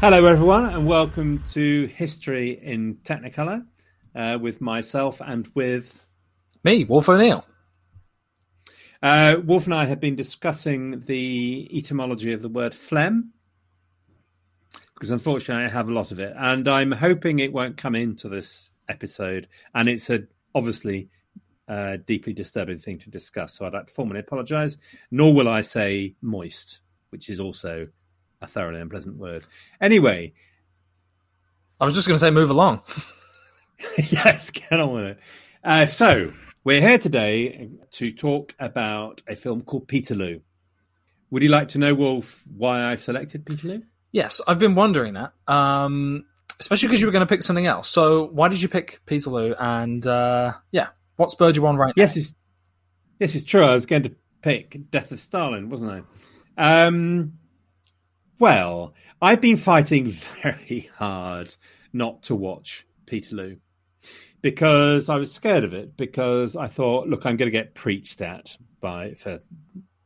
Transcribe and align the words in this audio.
Hello, 0.00 0.26
everyone, 0.26 0.66
and 0.66 0.86
welcome 0.86 1.42
to 1.50 1.86
History 1.86 2.52
in 2.52 2.98
Technicolor 3.02 3.66
uh, 4.14 4.38
with 4.40 4.60
myself 4.60 5.20
and 5.20 5.50
with 5.56 6.00
Me, 6.62 6.84
Wolf 6.84 7.08
O'Neill. 7.08 7.44
uh, 9.02 9.38
Wolf 9.44 9.64
and 9.64 9.74
I 9.74 9.86
have 9.86 9.98
been 9.98 10.14
discussing 10.14 11.00
the 11.00 11.68
etymology 11.74 12.32
of 12.32 12.42
the 12.42 12.48
word 12.48 12.76
phlegm 12.76 13.32
because 14.94 15.10
unfortunately 15.10 15.64
I 15.64 15.68
have 15.68 15.88
a 15.88 15.92
lot 15.92 16.12
of 16.12 16.20
it, 16.20 16.32
and 16.36 16.68
I'm 16.68 16.92
hoping 16.92 17.40
it 17.40 17.52
won't 17.52 17.76
come 17.76 17.96
into 17.96 18.28
this 18.28 18.70
episode. 18.88 19.48
And 19.74 19.88
it's 19.88 20.08
a 20.10 20.28
obviously 20.54 21.08
uh, 21.66 21.96
deeply 22.06 22.34
disturbing 22.34 22.78
thing 22.78 23.00
to 23.00 23.10
discuss, 23.10 23.54
so 23.58 23.66
I'd 23.66 23.72
like 23.72 23.88
to 23.88 23.92
formally 23.92 24.20
apologise. 24.20 24.78
Nor 25.10 25.34
will 25.34 25.48
I 25.48 25.62
say 25.62 26.14
moist, 26.22 26.82
which 27.10 27.28
is 27.28 27.40
also 27.40 27.88
a 28.40 28.46
thoroughly 28.46 28.80
unpleasant 28.80 29.16
word. 29.16 29.44
Anyway, 29.80 30.32
I 31.80 31.84
was 31.84 31.94
just 31.94 32.06
going 32.06 32.16
to 32.16 32.20
say 32.20 32.30
move 32.30 32.50
along. 32.50 32.82
yes, 33.98 34.50
get 34.50 34.80
on 34.80 34.92
with 34.92 35.04
it. 35.04 35.18
Uh, 35.62 35.86
so, 35.86 36.32
we're 36.64 36.80
here 36.80 36.98
today 36.98 37.70
to 37.92 38.10
talk 38.10 38.54
about 38.58 39.22
a 39.28 39.36
film 39.36 39.62
called 39.62 39.88
Peterloo. 39.88 40.40
Would 41.30 41.42
you 41.42 41.48
like 41.48 41.68
to 41.68 41.78
know, 41.78 41.94
Wolf, 41.94 42.42
why 42.56 42.84
I 42.84 42.96
selected 42.96 43.44
Peterloo? 43.44 43.82
yes, 44.12 44.40
I've 44.46 44.58
been 44.58 44.74
wondering 44.74 45.14
that, 45.14 45.32
um, 45.46 46.24
especially 46.60 46.88
because 46.88 47.00
you 47.00 47.06
were 47.06 47.12
going 47.12 47.26
to 47.26 47.32
pick 47.32 47.42
something 47.42 47.66
else. 47.66 47.88
So 47.88 48.26
why 48.26 48.48
did 48.48 48.62
you 48.62 48.68
pick 48.68 49.00
Peterloo? 49.06 49.54
And 49.58 50.06
uh, 50.06 50.54
yeah, 50.72 50.88
what 51.16 51.30
spurred 51.30 51.56
you 51.56 51.66
on 51.66 51.76
right 51.76 51.92
Yes, 51.96 52.16
it's, 52.16 52.34
yes, 53.18 53.34
it's 53.34 53.44
true. 53.44 53.64
I 53.64 53.72
was 53.72 53.86
going 53.86 54.04
to 54.04 54.14
pick 54.42 54.90
Death 54.90 55.12
of 55.12 55.20
Stalin, 55.20 55.70
wasn't 55.70 56.04
I? 56.56 56.86
Um, 56.86 57.34
well, 58.38 58.94
I've 59.20 59.40
been 59.40 59.56
fighting 59.56 60.10
very 60.42 60.88
hard 60.96 61.54
not 61.92 62.22
to 62.24 62.34
watch 62.34 62.86
Peterloo 63.06 63.56
because 64.42 65.08
I 65.08 65.16
was 65.16 65.32
scared 65.32 65.64
of 65.64 65.74
it. 65.74 65.96
Because 65.96 66.56
I 66.56 66.68
thought, 66.68 67.08
look, 67.08 67.26
I'm 67.26 67.36
going 67.36 67.48
to 67.48 67.58
get 67.58 67.74
preached 67.74 68.20
at 68.20 68.56
by 68.80 69.14
for 69.14 69.40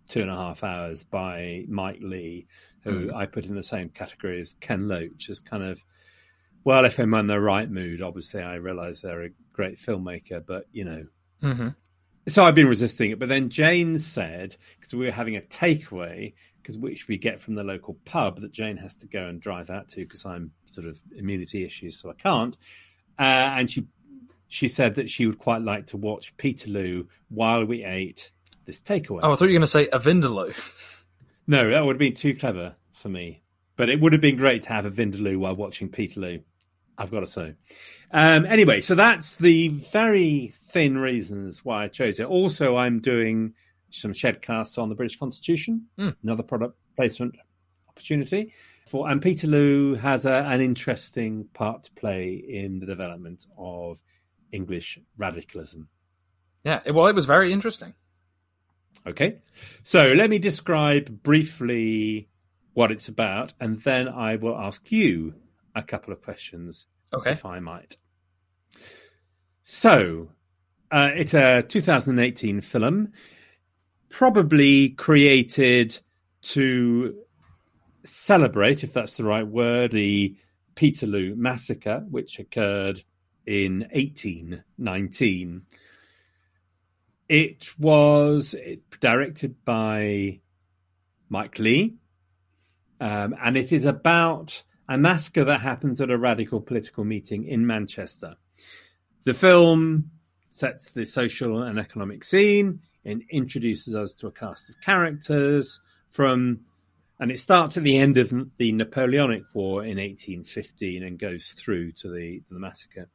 two 0.09 0.21
and 0.21 0.31
a 0.31 0.37
half 0.37 0.65
hours 0.65 1.05
by 1.05 1.65
Mike 1.69 2.01
Leigh, 2.01 2.47
who 2.83 3.13
I 3.15 3.27
put 3.27 3.47
in 3.47 3.55
the 3.55 3.63
same 3.63 3.89
category 3.89 4.41
as 4.41 4.55
Ken 4.61 4.89
Loach, 4.89 5.29
as 5.31 5.41
kind 5.41 5.63
of. 5.63 5.83
Well, 6.65 6.85
if 6.85 6.99
I'm 6.99 7.15
in 7.15 7.27
the 7.27 7.41
right 7.41 7.69
mood, 7.69 8.03
obviously 8.03 8.41
I 8.41 8.55
realise 8.55 9.01
they're 9.01 9.25
a 9.25 9.31
great 9.53 9.79
filmmaker, 9.79 10.45
but 10.47 10.67
you 10.73 10.85
know, 10.85 11.07
now? 11.41 11.55
hmm 11.55 11.69
so 12.29 12.45
I've 12.45 12.55
been 12.55 12.69
resisting 12.69 13.11
it, 13.11 13.19
but 13.19 13.29
then 13.29 13.49
Jane 13.49 13.99
said 13.99 14.57
because 14.79 14.95
we 14.95 15.07
were 15.07 15.13
having 15.13 15.37
a 15.37 15.41
takeaway, 15.41 16.35
because 16.63 16.79
which 16.79 17.09
we 17.09 17.19
get 17.19 17.41
from 17.41 17.55
the 17.55 17.65
local 17.65 17.99
pub 18.05 18.41
that 18.41 18.53
Jane 18.53 18.77
has 18.77 18.97
to 18.97 19.07
go 19.07 19.27
and 19.27 19.41
drive 19.41 19.71
out 19.71 19.89
to 19.89 19.97
because 19.97 20.25
I'm 20.25 20.53
sort 20.71 20.87
of 20.87 20.99
immunity 21.17 21.65
issues, 21.65 22.01
so 22.01 22.11
I 22.11 22.15
can't. 22.15 22.57
Uh, 23.19 23.23
and 23.59 23.71
she 23.71 23.87
she 24.49 24.69
said 24.69 24.97
that 24.97 25.11
she 25.11 25.27
would 25.27 25.39
quite 25.39 25.63
like 25.63 25.87
to 25.89 25.97
watch 25.97 26.37
Peterloo 26.37 27.07
while 27.29 27.65
we 27.65 27.85
ate 27.85 28.31
this 28.67 28.81
takeaway. 28.81 29.21
Oh, 29.23 29.33
I 29.33 29.35
thought 29.35 29.47
you 29.47 29.53
were 29.53 29.53
going 29.53 29.61
to 29.63 29.67
say 29.67 29.89
a 29.89 29.99
Vindaloo. 29.99 30.55
No, 31.47 31.71
that 31.71 31.85
would 31.85 31.95
have 31.95 31.99
been 31.99 32.15
too 32.15 32.37
clever 32.37 32.77
for 32.93 33.09
me. 33.09 33.43
But 33.75 33.89
it 33.89 34.01
would 34.01 34.13
have 34.13 34.23
been 34.23 34.37
great 34.37 34.63
to 34.63 34.69
have 34.69 34.87
a 34.87 34.91
Vindaloo 34.91 35.39
while 35.39 35.57
watching 35.57 35.89
Peterloo. 35.89 36.43
I've 36.97 37.11
got 37.11 37.21
to 37.21 37.27
say. 37.27 37.55
Um, 38.13 38.47
anyway, 38.47 38.81
so 38.81 38.95
that's 38.95 39.37
the 39.37 39.69
very 39.69 40.55
thin 40.67 40.99
reasons 40.99 41.65
why 41.65 41.85
I 41.85 41.89
chose 41.89 42.21
it. 42.21 42.27
Also, 42.27 42.77
I'm 42.77 43.01
doing 43.01 43.55
some 44.01 44.13
shedcasts 44.13 44.79
on 44.81 44.89
the 44.89 44.95
British 44.95 45.19
Constitution, 45.19 45.87
Mm. 45.99 46.17
another 46.23 46.43
product 46.43 46.77
placement 46.97 47.37
opportunity. 47.89 48.53
For 48.89 49.09
and 49.09 49.23
Peterloo 49.23 49.95
has 49.95 50.25
a, 50.27 50.33
an 50.45 50.61
interesting 50.61 51.45
part 51.55 51.85
to 51.85 51.93
play 51.93 52.35
in 52.35 52.81
the 52.81 52.87
development 52.87 53.47
of 53.57 54.03
English 54.51 54.99
radicalism. 55.17 55.89
yeah, 56.65 56.81
well, 56.91 57.07
it 57.07 57.15
was 57.15 57.27
very 57.27 57.53
interesting. 57.53 57.95
Okay, 59.07 59.39
so 59.83 60.13
let 60.13 60.31
me 60.31 60.39
describe 60.39 61.23
briefly 61.23 62.29
what 62.75 62.91
it's 62.93 63.09
about, 63.09 63.53
and 63.61 63.81
then 63.83 64.09
I 64.09 64.37
will 64.37 64.57
ask 64.57 64.91
you 64.93 65.35
a 65.75 65.83
couple 65.83 66.13
of 66.13 66.23
questions, 66.23 66.87
Okay. 67.13 67.33
if 67.33 67.45
I 67.45 67.59
might. 67.61 67.97
So, 69.63 70.31
uh, 70.91 71.11
it's 71.15 71.35
a 71.35 71.63
2018 71.63 72.61
film, 72.61 73.13
probably 74.13 74.91
created 74.91 75.99
to 76.43 77.17
celebrate, 78.05 78.85
if 78.85 78.93
that's 78.93 79.17
the 79.17 79.25
right 79.25 79.47
word, 79.47 79.91
the 79.91 80.37
Peterloo 80.75 81.35
massacre, 81.35 82.05
which 82.11 82.39
occurred 82.39 83.03
in 83.47 83.81
1819. 83.93 85.63
It 87.29 87.79
was 87.79 88.55
directed 89.01 89.65
by 89.65 90.41
Mike 91.31 91.59
Leigh, 91.59 91.95
um, 93.01 93.35
and 93.43 93.57
it 93.57 93.73
is 93.73 93.87
about 93.87 94.63
a 94.89 94.99
massacre 94.99 95.45
that 95.45 95.63
happens 95.63 96.03
at 96.03 96.11
a 96.11 96.19
radical 96.19 96.61
political 96.61 97.05
meeting 97.05 97.47
in 97.47 97.67
Manchester. 97.67 98.37
The 99.25 99.35
film 99.35 100.11
sets 100.51 100.91
the 100.91 101.07
social 101.07 101.63
and 101.63 101.79
economic 101.79 102.25
scene 102.25 102.81
and 103.05 103.23
introduces 103.31 103.95
us 103.95 104.15
to 104.15 104.29
a 104.29 104.33
cast 104.33 104.71
of 104.71 104.81
characters 104.81 105.81
from 106.11 106.61
And 107.19 107.31
it 107.31 107.39
starts 107.39 107.77
at 107.77 107.85
the 107.85 107.99
end 107.99 108.19
of 108.19 108.33
the 108.57 108.73
Napoleonic 108.73 109.45
War 109.55 109.83
in 109.83 109.99
1815 109.99 111.05
and 111.05 111.19
goes 111.19 111.53
through 111.53 111.93
to 111.93 112.13
the, 112.13 112.41
to 112.41 112.55
the 112.55 112.59
massacre. 112.59 113.09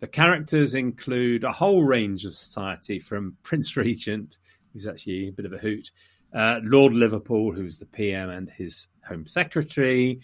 The 0.00 0.08
characters 0.08 0.74
include 0.74 1.44
a 1.44 1.52
whole 1.52 1.84
range 1.84 2.24
of 2.24 2.34
society 2.34 2.98
from 2.98 3.36
Prince 3.42 3.76
Regent, 3.76 4.38
who's 4.72 4.86
actually 4.86 5.28
a 5.28 5.32
bit 5.32 5.46
of 5.46 5.52
a 5.52 5.58
hoot, 5.58 5.90
uh, 6.34 6.58
Lord 6.62 6.94
Liverpool, 6.94 7.52
who's 7.52 7.78
the 7.78 7.86
PM 7.86 8.28
and 8.28 8.50
his 8.50 8.88
Home 9.06 9.24
Secretary, 9.24 10.20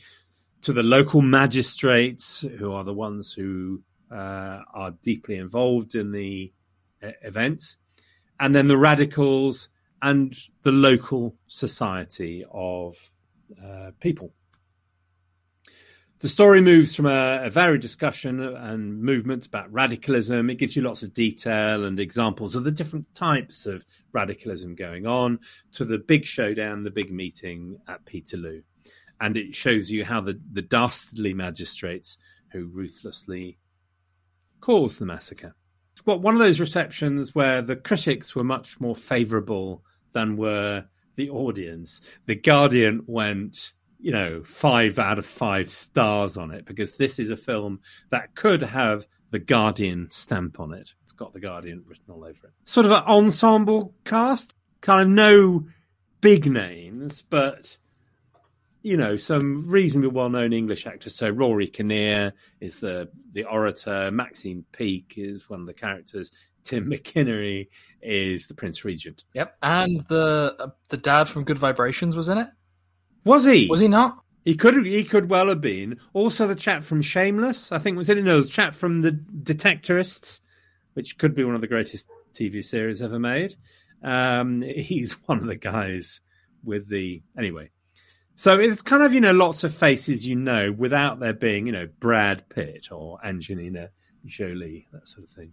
to 0.62 0.72
the 0.72 0.82
local 0.82 1.22
magistrates, 1.22 2.40
who 2.58 2.72
are 2.72 2.84
the 2.84 2.92
ones 2.92 3.32
who 3.32 3.80
uh, 4.10 4.60
are 4.74 4.90
deeply 5.02 5.36
involved 5.36 5.94
in 5.94 6.10
the 6.10 6.52
uh, 7.02 7.12
events, 7.22 7.76
and 8.40 8.54
then 8.54 8.66
the 8.66 8.76
radicals 8.76 9.68
and 10.02 10.34
the 10.62 10.72
local 10.72 11.36
society 11.46 12.44
of 12.50 12.96
uh, 13.62 13.90
people. 14.00 14.32
The 16.20 16.28
story 16.28 16.60
moves 16.60 16.94
from 16.94 17.06
a, 17.06 17.44
a, 17.44 17.50
varied 17.50 17.80
discussion 17.80 18.40
and 18.42 19.00
movements 19.00 19.46
about 19.46 19.72
radicalism. 19.72 20.50
It 20.50 20.58
gives 20.58 20.76
you 20.76 20.82
lots 20.82 21.02
of 21.02 21.14
detail 21.14 21.84
and 21.84 21.98
examples 21.98 22.54
of 22.54 22.64
the 22.64 22.70
different 22.70 23.14
types 23.14 23.64
of 23.64 23.84
radicalism 24.12 24.74
going 24.74 25.06
on 25.06 25.38
to 25.72 25.84
the 25.84 25.96
big 25.96 26.26
showdown, 26.26 26.82
the 26.82 26.90
big 26.90 27.10
meeting 27.10 27.78
at 27.88 28.04
Peterloo. 28.04 28.62
And 29.18 29.36
it 29.36 29.54
shows 29.54 29.90
you 29.90 30.04
how 30.04 30.20
the, 30.20 30.38
the 30.52 30.62
dastardly 30.62 31.32
magistrates 31.32 32.18
who 32.52 32.66
ruthlessly 32.66 33.58
caused 34.60 34.98
the 34.98 35.06
massacre. 35.06 35.54
Well, 36.04 36.18
one 36.18 36.34
of 36.34 36.40
those 36.40 36.60
receptions 36.60 37.34
where 37.34 37.62
the 37.62 37.76
critics 37.76 38.34
were 38.34 38.44
much 38.44 38.80
more 38.80 38.96
favourable 38.96 39.84
than 40.12 40.36
were 40.36 40.84
the 41.16 41.30
audience. 41.30 42.00
The 42.26 42.34
Guardian 42.34 43.02
went 43.06 43.72
you 44.02 44.12
know, 44.12 44.42
five 44.44 44.98
out 44.98 45.18
of 45.18 45.26
five 45.26 45.70
stars 45.70 46.36
on 46.36 46.50
it 46.50 46.64
because 46.64 46.96
this 46.96 47.18
is 47.18 47.30
a 47.30 47.36
film 47.36 47.80
that 48.08 48.34
could 48.34 48.62
have 48.62 49.06
the 49.30 49.38
Guardian 49.38 50.10
stamp 50.10 50.58
on 50.58 50.72
it. 50.72 50.92
It's 51.02 51.12
got 51.12 51.32
the 51.32 51.40
Guardian 51.40 51.84
written 51.86 52.04
all 52.08 52.24
over 52.24 52.46
it. 52.46 52.52
Sort 52.64 52.86
of 52.86 52.92
an 52.92 53.04
ensemble 53.06 53.94
cast, 54.04 54.54
kind 54.80 55.02
of 55.02 55.08
no 55.08 55.66
big 56.20 56.50
names, 56.50 57.22
but 57.28 57.76
you 58.82 58.96
know, 58.96 59.16
some 59.16 59.68
reasonably 59.68 60.08
well-known 60.08 60.52
English 60.52 60.86
actors. 60.86 61.14
So 61.14 61.28
Rory 61.28 61.66
Kinnear 61.66 62.32
is 62.60 62.76
the 62.76 63.08
the 63.32 63.44
orator. 63.44 64.10
Maxine 64.10 64.64
Peake 64.72 65.14
is 65.16 65.48
one 65.48 65.60
of 65.60 65.66
the 65.66 65.74
characters. 65.74 66.30
Tim 66.64 66.86
McInnerny 66.86 67.68
is 68.02 68.46
the 68.46 68.54
Prince 68.54 68.84
Regent. 68.84 69.24
Yep, 69.34 69.56
and 69.62 70.00
the 70.02 70.56
uh, 70.58 70.68
the 70.88 70.96
dad 70.96 71.28
from 71.28 71.44
Good 71.44 71.58
Vibrations 71.58 72.16
was 72.16 72.28
in 72.28 72.38
it. 72.38 72.48
Was 73.24 73.44
he? 73.44 73.66
Was 73.68 73.80
he 73.80 73.88
not? 73.88 74.22
He 74.44 74.56
could 74.56 74.86
he 74.86 75.04
could 75.04 75.28
well 75.28 75.48
have 75.48 75.60
been. 75.60 75.98
Also, 76.12 76.46
the 76.46 76.54
chap 76.54 76.82
from 76.82 77.02
Shameless, 77.02 77.72
I 77.72 77.78
think 77.78 77.96
was 77.96 78.08
in 78.08 78.18
it? 78.18 78.22
No, 78.22 78.40
the 78.40 78.48
chap 78.48 78.74
from 78.74 79.02
the 79.02 79.12
Detectorists, 79.12 80.40
which 80.94 81.18
could 81.18 81.34
be 81.34 81.44
one 81.44 81.54
of 81.54 81.60
the 81.60 81.66
greatest 81.66 82.08
TV 82.34 82.64
series 82.64 83.02
ever 83.02 83.18
made. 83.18 83.56
Um, 84.02 84.62
he's 84.76 85.12
one 85.26 85.38
of 85.38 85.46
the 85.46 85.56
guys 85.56 86.20
with 86.64 86.88
the 86.88 87.22
anyway. 87.36 87.70
So 88.40 88.58
it's 88.58 88.80
kind 88.80 89.02
of 89.02 89.12
you 89.12 89.20
know 89.20 89.32
lots 89.32 89.64
of 89.64 89.74
faces 89.74 90.26
you 90.26 90.34
know 90.34 90.72
without 90.72 91.20
there 91.20 91.34
being 91.34 91.66
you 91.66 91.72
know 91.72 91.86
Brad 92.00 92.48
Pitt 92.48 92.88
or 92.90 93.18
Angelina 93.22 93.90
Jolie 94.24 94.88
that 94.94 95.06
sort 95.06 95.24
of 95.24 95.30
thing. 95.30 95.52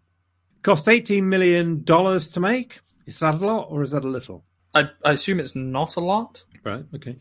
Cost 0.61 0.87
eighteen 0.87 1.27
million 1.27 1.83
dollars 1.83 2.29
to 2.29 2.39
make. 2.39 2.79
Is 3.05 3.19
that 3.19 3.33
a 3.33 3.45
lot 3.45 3.67
or 3.71 3.83
is 3.83 3.91
that 3.91 4.05
a 4.05 4.07
little? 4.07 4.45
I, 4.73 4.85
I 5.03 5.11
assume 5.11 5.41
it's 5.41 5.53
not 5.53 5.97
a 5.97 5.99
lot. 5.99 6.45
Right. 6.63 6.85
Okay. 6.95 7.17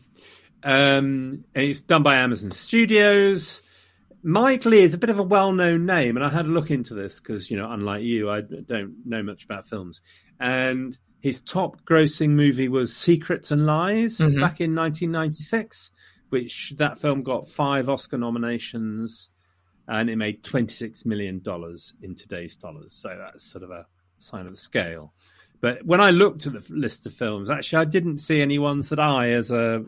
Um, 0.63 1.43
it's 1.53 1.81
done 1.81 2.01
by 2.01 2.15
Amazon 2.15 2.51
Studios. 2.51 3.61
Mike 4.23 4.63
Leigh 4.63 4.83
is 4.83 4.93
a 4.93 4.97
bit 4.97 5.09
of 5.09 5.19
a 5.19 5.23
well-known 5.23 5.85
name, 5.85 6.15
and 6.15 6.25
I 6.25 6.29
had 6.29 6.45
a 6.45 6.49
look 6.49 6.71
into 6.71 6.93
this 6.93 7.19
because, 7.19 7.51
you 7.51 7.57
know, 7.57 7.69
unlike 7.69 8.03
you, 8.03 8.29
I 8.29 8.39
don't 8.39 9.05
know 9.05 9.21
much 9.21 9.43
about 9.43 9.67
films. 9.67 9.99
And 10.39 10.97
his 11.27 11.41
top-grossing 11.41 12.29
movie 12.29 12.69
was 12.69 12.95
Secrets 12.95 13.51
and 13.51 13.65
Lies 13.65 14.19
mm-hmm. 14.19 14.39
back 14.39 14.61
in 14.61 14.73
1996, 14.73 15.91
which 16.29 16.73
that 16.77 16.97
film 16.97 17.21
got 17.21 17.49
five 17.49 17.89
Oscar 17.89 18.17
nominations, 18.17 19.27
and 19.89 20.09
it 20.09 20.15
made 20.15 20.41
26 20.41 21.05
million 21.05 21.41
dollars 21.41 21.93
in 22.01 22.15
today's 22.15 22.55
dollars. 22.55 22.93
So 22.93 23.13
that's 23.19 23.43
sort 23.43 23.65
of 23.65 23.71
a 23.71 23.85
sign 24.19 24.45
of 24.45 24.51
the 24.51 24.57
scale. 24.57 25.11
But 25.59 25.85
when 25.85 25.99
I 25.99 26.11
looked 26.11 26.47
at 26.47 26.53
the 26.53 26.65
list 26.73 27.05
of 27.05 27.13
films, 27.13 27.49
actually, 27.49 27.79
I 27.79 27.85
didn't 27.85 28.19
see 28.19 28.41
any 28.41 28.57
ones 28.57 28.87
that 28.87 28.99
I, 28.99 29.31
as 29.31 29.51
a 29.51 29.83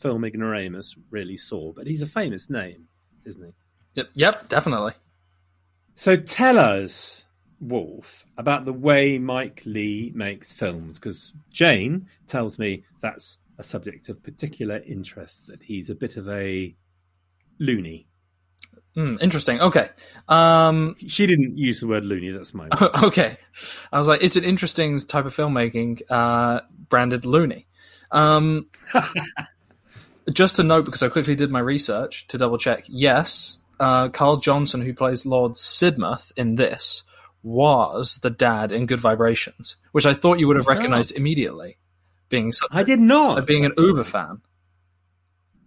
film 0.00 0.24
ignoramus, 0.24 0.96
really 1.10 1.38
saw. 1.38 1.72
But 1.72 1.86
he's 1.86 2.02
a 2.02 2.08
famous 2.08 2.50
name, 2.50 2.88
isn't 3.24 3.44
he? 3.44 3.52
Yep, 3.94 4.08
yep, 4.14 4.48
definitely. 4.48 4.94
So 5.94 6.16
tell 6.16 6.58
us, 6.58 7.21
Wolf, 7.62 8.26
about 8.36 8.64
the 8.64 8.72
way 8.72 9.18
Mike 9.18 9.62
Leigh 9.64 10.12
makes 10.14 10.52
films, 10.52 10.98
because 10.98 11.32
Jane 11.50 12.08
tells 12.26 12.58
me 12.58 12.84
that's 13.00 13.38
a 13.58 13.62
subject 13.62 14.08
of 14.08 14.22
particular 14.22 14.82
interest, 14.86 15.46
that 15.46 15.62
he's 15.62 15.88
a 15.88 15.94
bit 15.94 16.16
of 16.16 16.28
a 16.28 16.74
loony. 17.58 18.08
Mm, 18.96 19.22
interesting. 19.22 19.60
Okay. 19.60 19.88
Um, 20.28 20.96
she 21.06 21.26
didn't 21.26 21.56
use 21.56 21.80
the 21.80 21.86
word 21.86 22.04
loony. 22.04 22.30
That's 22.30 22.52
my. 22.52 22.68
Okay. 23.02 23.38
I 23.90 23.98
was 23.98 24.08
like, 24.08 24.22
it's 24.22 24.36
an 24.36 24.44
interesting 24.44 24.98
type 24.98 25.24
of 25.24 25.34
filmmaking, 25.34 26.02
uh, 26.10 26.60
branded 26.88 27.24
loony. 27.24 27.66
Um, 28.10 28.66
just 30.32 30.56
to 30.56 30.62
note, 30.62 30.84
because 30.84 31.02
I 31.02 31.08
quickly 31.08 31.34
did 31.34 31.50
my 31.50 31.60
research 31.60 32.26
to 32.28 32.38
double 32.38 32.58
check. 32.58 32.84
Yes, 32.88 33.60
uh, 33.80 34.08
Karl 34.10 34.36
Johnson, 34.38 34.82
who 34.82 34.92
plays 34.92 35.24
Lord 35.24 35.54
Sidmouth 35.54 36.32
in 36.36 36.56
this, 36.56 37.04
was 37.42 38.18
the 38.22 38.30
dad 38.30 38.72
in 38.72 38.86
Good 38.86 39.00
Vibrations, 39.00 39.76
which 39.92 40.06
I 40.06 40.14
thought 40.14 40.38
you 40.38 40.46
would 40.48 40.56
have 40.56 40.68
oh. 40.68 40.72
recognized 40.72 41.12
immediately. 41.12 41.78
Being 42.28 42.52
such, 42.52 42.70
I 42.72 42.82
did 42.82 43.00
not. 43.00 43.46
Being 43.46 43.66
an 43.66 43.74
Uber 43.76 44.04
fan. 44.04 44.40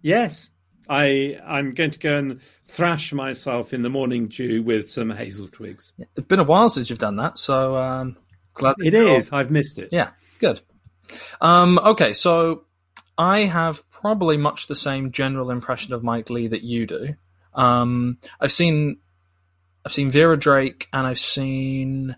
Yes, 0.02 0.50
I 0.88 1.38
I'm 1.44 1.74
going 1.74 1.92
to 1.92 1.98
go 1.98 2.18
and 2.18 2.40
thrash 2.66 3.12
myself 3.12 3.72
in 3.72 3.82
the 3.82 3.90
morning 3.90 4.26
dew 4.26 4.62
with 4.62 4.90
some 4.90 5.10
hazel 5.10 5.48
twigs. 5.48 5.92
It's 6.16 6.26
been 6.26 6.40
a 6.40 6.44
while 6.44 6.68
since 6.68 6.90
you've 6.90 6.98
done 6.98 7.16
that, 7.16 7.38
so 7.38 7.76
um, 7.76 8.16
glad 8.54 8.76
it 8.78 8.94
is. 8.94 9.30
I've 9.32 9.50
missed 9.50 9.78
it. 9.78 9.90
Yeah, 9.92 10.10
good. 10.38 10.60
Um, 11.40 11.78
okay, 11.78 12.12
so 12.12 12.64
I 13.16 13.40
have 13.40 13.88
probably 13.90 14.36
much 14.36 14.66
the 14.66 14.76
same 14.76 15.12
general 15.12 15.50
impression 15.50 15.94
of 15.94 16.02
Mike 16.02 16.30
Leigh 16.30 16.48
that 16.48 16.62
you 16.62 16.86
do. 16.86 17.14
Um, 17.54 18.18
I've 18.40 18.52
seen 18.52 18.98
I've 19.86 19.92
seen 19.92 20.10
Vera 20.10 20.36
Drake 20.36 20.88
and 20.92 21.06
I've 21.06 21.20
seen 21.20 22.16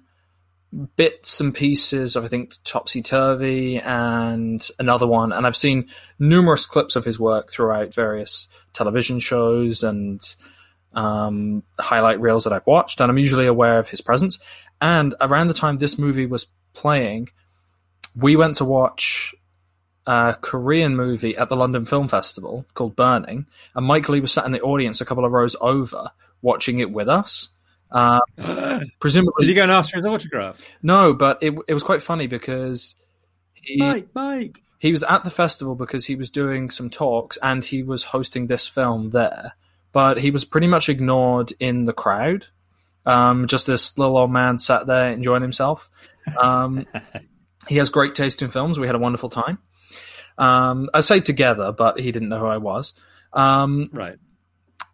bits 0.97 1.39
and 1.41 1.55
pieces 1.55 2.17
of 2.17 2.25
I 2.25 2.29
think 2.29 2.55
Topsy 2.65 3.03
Turvy 3.03 3.79
and 3.79 4.67
another 4.79 5.07
one, 5.07 5.33
and 5.33 5.47
I've 5.47 5.55
seen 5.55 5.91
numerous 6.19 6.65
clips 6.65 6.97
of 6.97 7.05
his 7.05 7.21
work 7.21 7.51
throughout 7.51 7.93
various 7.93 8.49
television 8.73 9.21
shows 9.21 9.83
and 9.83 10.19
um, 10.95 11.63
highlight 11.79 12.23
reels 12.23 12.45
that 12.45 12.55
I've 12.55 12.67
watched, 12.67 13.03
and 13.03 13.11
I'm 13.11 13.19
usually 13.19 13.47
aware 13.47 13.79
of 13.79 13.91
his 13.91 14.01
presence. 14.01 14.39
And 14.81 15.15
around 15.21 15.49
the 15.49 15.55
time 15.55 15.77
this 15.77 15.99
movie 15.99 16.25
was 16.25 16.47
playing, 16.73 17.29
we 18.17 18.35
went 18.35 18.57
to 18.57 18.65
watch 18.65 19.35
a 20.07 20.35
Korean 20.41 20.97
movie 20.97 21.37
at 21.37 21.51
the 21.51 21.57
London 21.57 21.85
Film 21.85 22.09
Festival 22.09 22.65
called 22.73 22.97
Burning, 22.97 23.45
and 23.75 23.85
Mike 23.85 24.09
Leigh 24.09 24.21
was 24.21 24.33
sat 24.33 24.47
in 24.47 24.53
the 24.53 24.63
audience 24.63 25.03
a 25.03 25.05
couple 25.05 25.27
of 25.27 25.33
rows 25.33 25.55
over 25.61 26.13
watching 26.41 26.79
it 26.79 26.91
with 26.91 27.11
us. 27.11 27.51
Uh, 28.39 28.81
presumably, 29.01 29.47
did 29.47 29.49
you 29.49 29.55
go 29.55 29.63
and 29.63 29.73
ask 29.73 29.91
for 29.91 29.97
his 29.97 30.05
autograph? 30.05 30.61
No, 30.83 31.15
but 31.15 31.39
it 31.43 31.55
it 31.67 31.73
was 31.75 31.83
quite 31.83 32.03
funny 32.03 32.27
because 32.27 32.95
he, 33.55 33.79
Mike, 33.79 34.09
Mike, 34.15 34.63
he 34.79 34.93
was 34.93 35.03
at 35.03 35.25
the 35.25 35.31
festival 35.31 35.75
because 35.75 36.05
he 36.05 36.15
was 36.15 36.31
doing 36.31 36.71
some 36.71 36.91
talks 36.91 37.39
and 37.43 37.65
he 37.65 37.83
was 37.83 38.05
hosting 38.05 38.47
this 38.47 38.69
film 38.69 39.11
there, 39.11 39.55
but 39.93 40.19
he 40.19 40.31
was 40.31 40.45
pretty 40.45 40.67
much 40.67 40.89
ignored 40.89 41.53
in 41.59 41.85
the 41.85 41.93
crowd. 41.93 42.47
Um, 43.07 43.47
just 43.47 43.67
this 43.67 43.97
little 43.97 44.19
old 44.19 44.31
man 44.31 44.59
sat 44.59 44.87
there 44.87 45.11
enjoying 45.11 45.43
himself. 45.43 45.91
Um, 46.39 46.87
he 47.69 47.77
has 47.77 47.91
great 47.91 48.15
taste 48.15 48.43
in 48.43 48.51
films. 48.51 48.79
We 48.79 48.87
had 48.87 48.97
a 48.97 49.01
wonderful 49.01 49.31
time. 49.31 49.59
Um, 50.37 50.89
I 50.95 51.01
say 51.01 51.21
together, 51.21 51.73
but 51.73 51.99
he 51.99 52.13
didn't 52.13 52.29
know 52.29 52.41
who 52.41 52.47
I 52.47 52.59
was. 52.59 52.93
Um, 53.33 53.89
right. 53.93 54.19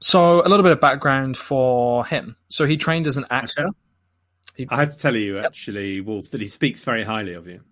So 0.04 0.42
a 0.42 0.48
little 0.48 0.62
bit 0.62 0.72
of 0.72 0.82
background 0.82 1.34
for 1.34 2.04
him. 2.04 2.36
So 2.48 2.66
he 2.66 2.76
trained 2.76 3.06
as 3.06 3.16
an 3.16 3.24
actor. 3.30 3.70
He, 4.54 4.66
I 4.68 4.76
have 4.76 4.92
to 4.92 4.98
tell 4.98 5.16
you, 5.16 5.38
actually, 5.38 6.02
Wolf, 6.02 6.30
that 6.32 6.42
he 6.42 6.46
speaks 6.46 6.82
very 6.82 7.04
highly 7.04 7.32
of 7.32 7.48
you. 7.48 7.62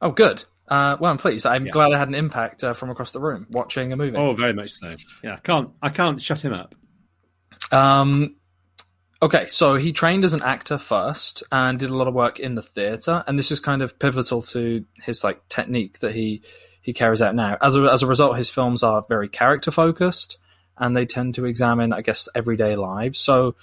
Oh, 0.00 0.12
good. 0.12 0.44
Uh, 0.68 0.96
well, 1.00 1.10
I'm 1.10 1.18
pleased. 1.18 1.46
I'm 1.46 1.66
yeah. 1.66 1.72
glad 1.72 1.92
I 1.92 1.98
had 1.98 2.06
an 2.06 2.14
impact 2.14 2.62
uh, 2.62 2.74
from 2.74 2.90
across 2.90 3.10
the 3.10 3.18
room 3.18 3.48
watching 3.50 3.92
a 3.92 3.96
movie. 3.96 4.16
Oh, 4.16 4.34
very 4.34 4.52
much 4.52 4.70
so. 4.70 4.94
Yeah, 5.24 5.34
I 5.34 5.38
can't. 5.38 5.70
I 5.82 5.88
can't 5.88 6.22
shut 6.22 6.44
him 6.44 6.52
up. 6.52 6.76
Um. 7.72 8.36
Okay, 9.20 9.48
so 9.48 9.74
he 9.74 9.92
trained 9.92 10.24
as 10.24 10.32
an 10.32 10.42
actor 10.42 10.78
first 10.78 11.42
and 11.50 11.76
did 11.76 11.90
a 11.90 11.96
lot 11.96 12.06
of 12.06 12.14
work 12.14 12.38
in 12.38 12.54
the 12.54 12.62
theater, 12.62 13.24
and 13.26 13.36
this 13.36 13.50
is 13.50 13.58
kind 13.58 13.82
of 13.82 13.98
pivotal 13.98 14.42
to 14.42 14.84
his 15.02 15.24
like 15.24 15.46
technique 15.48 15.98
that 15.98 16.14
he 16.14 16.42
he 16.82 16.92
carries 16.92 17.20
out 17.20 17.34
now. 17.34 17.58
As 17.60 17.74
a, 17.74 17.82
as 17.82 18.04
a 18.04 18.06
result, 18.06 18.38
his 18.38 18.48
films 18.48 18.84
are 18.84 19.04
very 19.08 19.28
character 19.28 19.72
focused 19.72 20.38
and 20.80 20.96
they 20.96 21.06
tend 21.06 21.34
to 21.34 21.44
examine, 21.44 21.92
I 21.92 22.00
guess, 22.00 22.28
everyday 22.34 22.74
lives. 22.74 23.20
So 23.20 23.54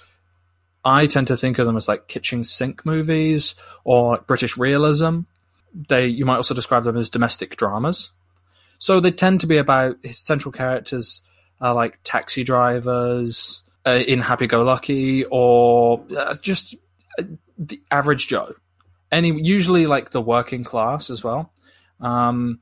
I 0.84 1.06
tend 1.06 1.26
to 1.26 1.36
think 1.36 1.58
of 1.58 1.66
them 1.66 1.76
as 1.76 1.88
like 1.88 2.06
kitchen 2.06 2.44
sink 2.44 2.86
movies 2.86 3.56
or 3.84 4.18
British 4.26 4.56
realism. 4.56 5.22
They 5.74 6.06
you 6.06 6.24
might 6.24 6.36
also 6.36 6.54
describe 6.54 6.84
them 6.84 6.96
as 6.96 7.10
domestic 7.10 7.56
dramas. 7.56 8.12
So 8.78 9.00
they 9.00 9.10
tend 9.10 9.40
to 9.40 9.46
be 9.48 9.58
about 9.58 9.96
his 10.02 10.18
central 10.18 10.52
characters 10.52 11.22
are 11.60 11.74
like 11.74 11.98
taxi 12.04 12.44
drivers 12.44 13.64
uh, 13.84 13.98
in 14.06 14.20
Happy 14.20 14.46
Go 14.46 14.62
Lucky 14.62 15.24
or 15.24 16.04
uh, 16.16 16.36
just 16.36 16.76
uh, 17.18 17.24
the 17.58 17.82
average 17.90 18.28
Joe. 18.28 18.54
Any 19.10 19.32
usually 19.42 19.86
like 19.86 20.10
the 20.10 20.20
working 20.20 20.62
class 20.62 21.10
as 21.10 21.24
well. 21.24 21.52
Um, 22.00 22.60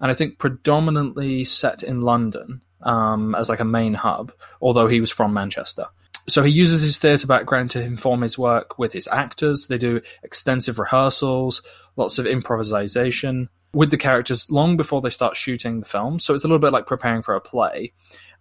and 0.00 0.10
I 0.10 0.14
think 0.14 0.38
predominantly 0.38 1.44
set 1.44 1.82
in 1.82 2.00
London 2.00 2.62
um, 2.82 3.34
as 3.34 3.48
like 3.48 3.60
a 3.60 3.64
main 3.64 3.94
hub, 3.94 4.32
although 4.60 4.86
he 4.86 5.00
was 5.00 5.10
from 5.10 5.32
Manchester. 5.32 5.86
So 6.28 6.42
he 6.42 6.50
uses 6.50 6.82
his 6.82 6.98
theatre 6.98 7.26
background 7.26 7.70
to 7.70 7.82
inform 7.82 8.20
his 8.20 8.38
work 8.38 8.78
with 8.78 8.92
his 8.92 9.08
actors. 9.08 9.66
They 9.66 9.78
do 9.78 10.02
extensive 10.22 10.78
rehearsals, 10.78 11.62
lots 11.96 12.18
of 12.18 12.26
improvisation 12.26 13.48
with 13.72 13.90
the 13.90 13.96
characters 13.96 14.50
long 14.50 14.76
before 14.76 15.00
they 15.00 15.10
start 15.10 15.36
shooting 15.36 15.80
the 15.80 15.86
film. 15.86 16.18
So 16.18 16.34
it's 16.34 16.44
a 16.44 16.46
little 16.46 16.58
bit 16.58 16.72
like 16.72 16.86
preparing 16.86 17.22
for 17.22 17.34
a 17.34 17.40
play, 17.40 17.92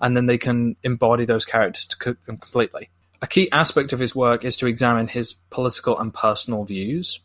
and 0.02 0.16
then 0.16 0.26
they 0.26 0.38
can 0.38 0.76
embody 0.84 1.26
those 1.26 1.46
characters 1.46 1.86
co- 1.86 2.16
completely. 2.26 2.90
A 3.22 3.28
key 3.28 3.50
aspect 3.52 3.94
of 3.94 4.00
his 4.00 4.16
work 4.16 4.46
is 4.46 4.58
to 4.58 4.68
examine 4.68 5.08
his 5.08 5.34
political 5.50 5.98
and 5.98 6.14
personal 6.14 6.66
views, 6.66 7.22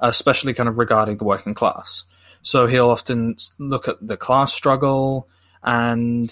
especially 0.00 0.54
kind 0.54 0.68
of 0.68 0.78
regarding 0.78 1.18
the 1.18 1.24
working 1.24 1.54
class. 1.54 2.04
So 2.42 2.66
he'll 2.66 2.90
often 2.90 3.36
look 3.58 3.86
at 3.86 3.96
the 4.06 4.16
class 4.16 4.52
struggle, 4.52 5.28
and 5.62 6.30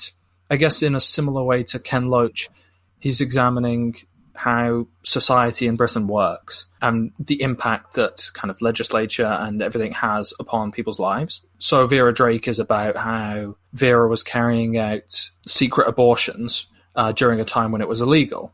I 0.50 0.56
guess 0.56 0.82
in 0.82 0.94
a 0.94 1.00
similar 1.00 1.42
way 1.42 1.62
to 1.64 1.78
Ken 1.78 2.08
Loach, 2.08 2.50
he's 2.98 3.20
examining 3.20 3.96
how 4.34 4.86
society 5.04 5.66
in 5.66 5.76
Britain 5.76 6.06
works 6.08 6.66
and 6.82 7.12
the 7.18 7.40
impact 7.40 7.94
that 7.94 8.30
kind 8.34 8.50
of 8.50 8.60
legislature 8.60 9.26
and 9.26 9.62
everything 9.62 9.92
has 9.92 10.34
upon 10.40 10.72
people's 10.72 10.98
lives. 10.98 11.46
So 11.58 11.86
Vera 11.86 12.12
Drake 12.12 12.48
is 12.48 12.58
about 12.58 12.96
how 12.96 13.56
Vera 13.72 14.08
was 14.08 14.24
carrying 14.24 14.76
out 14.76 15.30
secret 15.46 15.88
abortions 15.88 16.66
uh, 16.96 17.12
during 17.12 17.40
a 17.40 17.44
time 17.44 17.70
when 17.70 17.80
it 17.80 17.88
was 17.88 18.00
illegal, 18.00 18.52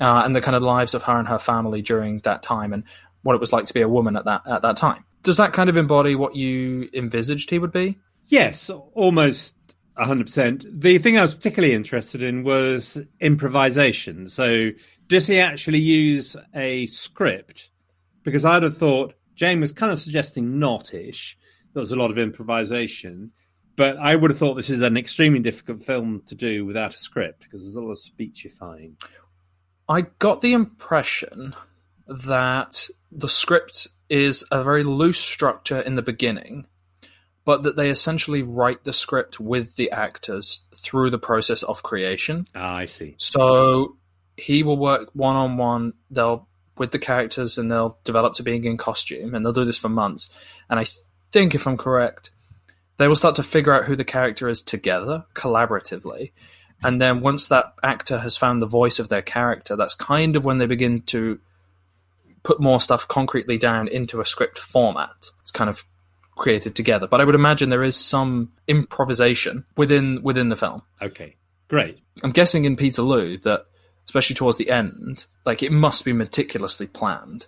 uh, 0.00 0.22
and 0.24 0.34
the 0.34 0.40
kind 0.40 0.56
of 0.56 0.62
lives 0.62 0.94
of 0.94 1.04
her 1.04 1.18
and 1.18 1.28
her 1.28 1.38
family 1.38 1.82
during 1.82 2.18
that 2.20 2.42
time, 2.42 2.72
and 2.72 2.84
what 3.22 3.34
it 3.34 3.40
was 3.40 3.52
like 3.52 3.66
to 3.66 3.74
be 3.74 3.80
a 3.80 3.88
woman 3.88 4.16
at 4.16 4.24
that 4.24 4.42
at 4.46 4.62
that 4.62 4.76
time. 4.76 5.04
Does 5.22 5.36
that 5.36 5.52
kind 5.52 5.70
of 5.70 5.76
embody 5.76 6.14
what 6.14 6.34
you 6.36 6.88
envisaged 6.92 7.50
he 7.50 7.58
would 7.58 7.72
be? 7.72 7.98
Yes, 8.26 8.70
almost 8.94 9.54
100%. 9.98 10.80
The 10.80 10.98
thing 10.98 11.18
I 11.18 11.22
was 11.22 11.34
particularly 11.34 11.74
interested 11.74 12.22
in 12.22 12.44
was 12.44 12.98
improvisation. 13.20 14.28
So, 14.28 14.70
does 15.08 15.26
he 15.26 15.38
actually 15.40 15.80
use 15.80 16.36
a 16.54 16.86
script? 16.86 17.68
Because 18.22 18.44
I'd 18.44 18.62
have 18.62 18.78
thought 18.78 19.14
Jane 19.34 19.60
was 19.60 19.72
kind 19.72 19.92
of 19.92 19.98
suggesting 19.98 20.58
not 20.58 20.94
ish. 20.94 21.36
There 21.74 21.80
was 21.80 21.92
a 21.92 21.96
lot 21.96 22.10
of 22.10 22.18
improvisation. 22.18 23.32
But 23.76 23.96
I 23.96 24.14
would 24.14 24.30
have 24.30 24.38
thought 24.38 24.54
this 24.54 24.70
is 24.70 24.82
an 24.82 24.96
extremely 24.96 25.40
difficult 25.40 25.82
film 25.82 26.22
to 26.26 26.34
do 26.34 26.66
without 26.66 26.94
a 26.94 26.98
script 26.98 27.42
because 27.42 27.62
there's 27.62 27.76
a 27.76 27.80
lot 27.80 27.92
of 27.92 27.98
speechifying. 27.98 28.96
I 29.88 30.02
got 30.02 30.40
the 30.40 30.52
impression 30.52 31.54
that 32.06 32.88
the 33.10 33.28
script 33.28 33.88
is 34.08 34.44
a 34.50 34.62
very 34.62 34.84
loose 34.84 35.18
structure 35.18 35.80
in 35.80 35.96
the 35.96 36.02
beginning 36.02 36.66
but 37.44 37.64
that 37.64 37.76
they 37.76 37.90
essentially 37.90 38.42
write 38.42 38.84
the 38.84 38.92
script 38.92 39.40
with 39.40 39.76
the 39.76 39.90
actors 39.90 40.60
through 40.76 41.10
the 41.10 41.18
process 41.18 41.62
of 41.62 41.82
creation. 41.82 42.46
Ah, 42.54 42.76
I 42.76 42.86
see. 42.86 43.14
So 43.18 43.96
he 44.36 44.62
will 44.62 44.78
work 44.78 45.10
one 45.12 45.36
on 45.36 45.56
one. 45.56 45.94
They'll 46.10 46.48
with 46.78 46.90
the 46.90 46.98
characters 46.98 47.58
and 47.58 47.70
they'll 47.70 47.98
develop 48.04 48.34
to 48.34 48.42
being 48.42 48.64
in 48.64 48.76
costume, 48.76 49.34
and 49.34 49.44
they'll 49.44 49.52
do 49.52 49.64
this 49.64 49.78
for 49.78 49.88
months. 49.88 50.34
And 50.70 50.80
I 50.80 50.86
think, 51.30 51.54
if 51.54 51.66
I'm 51.66 51.76
correct, 51.76 52.30
they 52.96 53.08
will 53.08 53.16
start 53.16 53.36
to 53.36 53.42
figure 53.42 53.72
out 53.72 53.84
who 53.84 53.96
the 53.96 54.04
character 54.04 54.48
is 54.48 54.62
together, 54.62 55.24
collaboratively. 55.34 56.32
And 56.82 57.00
then 57.00 57.20
once 57.20 57.48
that 57.48 57.74
actor 57.82 58.18
has 58.18 58.36
found 58.36 58.60
the 58.60 58.66
voice 58.66 58.98
of 58.98 59.08
their 59.08 59.22
character, 59.22 59.76
that's 59.76 59.94
kind 59.94 60.34
of 60.34 60.44
when 60.44 60.58
they 60.58 60.66
begin 60.66 61.02
to 61.02 61.38
put 62.42 62.60
more 62.60 62.80
stuff 62.80 63.06
concretely 63.06 63.58
down 63.58 63.86
into 63.86 64.20
a 64.20 64.26
script 64.26 64.58
format. 64.58 65.30
It's 65.42 65.52
kind 65.52 65.70
of 65.70 65.84
created 66.36 66.74
together. 66.74 67.06
But 67.06 67.20
I 67.20 67.24
would 67.24 67.34
imagine 67.34 67.70
there 67.70 67.82
is 67.82 67.96
some 67.96 68.52
improvisation 68.68 69.64
within 69.76 70.22
within 70.22 70.48
the 70.48 70.56
film. 70.56 70.82
Okay, 71.00 71.36
great. 71.68 71.98
I'm 72.22 72.32
guessing 72.32 72.64
in 72.64 72.76
Peterloo 72.76 73.38
that, 73.42 73.66
especially 74.06 74.36
towards 74.36 74.58
the 74.58 74.70
end, 74.70 75.26
like 75.46 75.62
it 75.62 75.72
must 75.72 76.04
be 76.04 76.12
meticulously 76.12 76.86
planned 76.86 77.46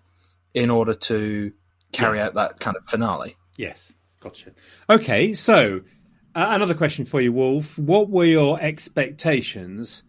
in 0.55 0.71
order 0.71 0.95
to 0.95 1.53
carry 1.93 2.19
Yes. 2.19 2.29
out 2.29 2.35
that 2.35 2.61
kind 2.61 2.77
of 2.77 2.85
finale. 2.87 3.37
Yes, 3.57 3.93
gotcha. 4.21 4.51
Okay, 4.91 5.33
so 5.33 5.81
uh, 6.35 6.47
another 6.51 6.75
question 6.75 7.05
for 7.05 7.21
you, 7.21 7.33
Wolf. 7.33 7.79
What 7.79 8.11
were 8.11 8.25
your 8.25 8.61
expectations 8.61 10.03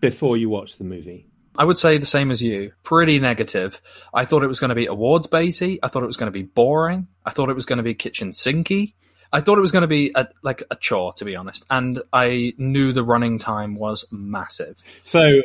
before 0.00 0.36
you 0.36 0.48
watched 0.48 0.78
the 0.78 0.84
movie? 0.84 1.26
I 1.56 1.64
would 1.64 1.78
say 1.78 1.98
the 1.98 2.06
same 2.06 2.30
as 2.30 2.42
you. 2.42 2.72
Pretty 2.82 3.18
negative. 3.18 3.80
I 4.14 4.24
thought 4.24 4.42
it 4.42 4.48
was 4.48 4.60
going 4.60 4.70
to 4.70 4.74
be 4.74 4.86
awards 4.86 5.26
baity. 5.26 5.78
I 5.82 5.88
thought 5.88 6.02
it 6.02 6.06
was 6.06 6.16
going 6.16 6.32
to 6.32 6.38
be 6.38 6.42
boring. 6.42 7.08
I 7.24 7.30
thought 7.30 7.50
it 7.50 7.54
was 7.54 7.66
going 7.66 7.78
to 7.78 7.82
be 7.82 7.94
kitchen 7.94 8.30
sinky. 8.30 8.94
I 9.32 9.40
thought 9.40 9.58
it 9.58 9.60
was 9.60 9.72
going 9.72 9.82
to 9.82 9.88
be 9.88 10.12
a, 10.14 10.28
like 10.42 10.62
a 10.70 10.76
chore, 10.76 11.12
to 11.14 11.24
be 11.24 11.36
honest. 11.36 11.64
And 11.70 12.02
I 12.12 12.52
knew 12.58 12.92
the 12.92 13.04
running 13.04 13.38
time 13.38 13.74
was 13.74 14.06
massive. 14.10 14.82
So, 15.04 15.42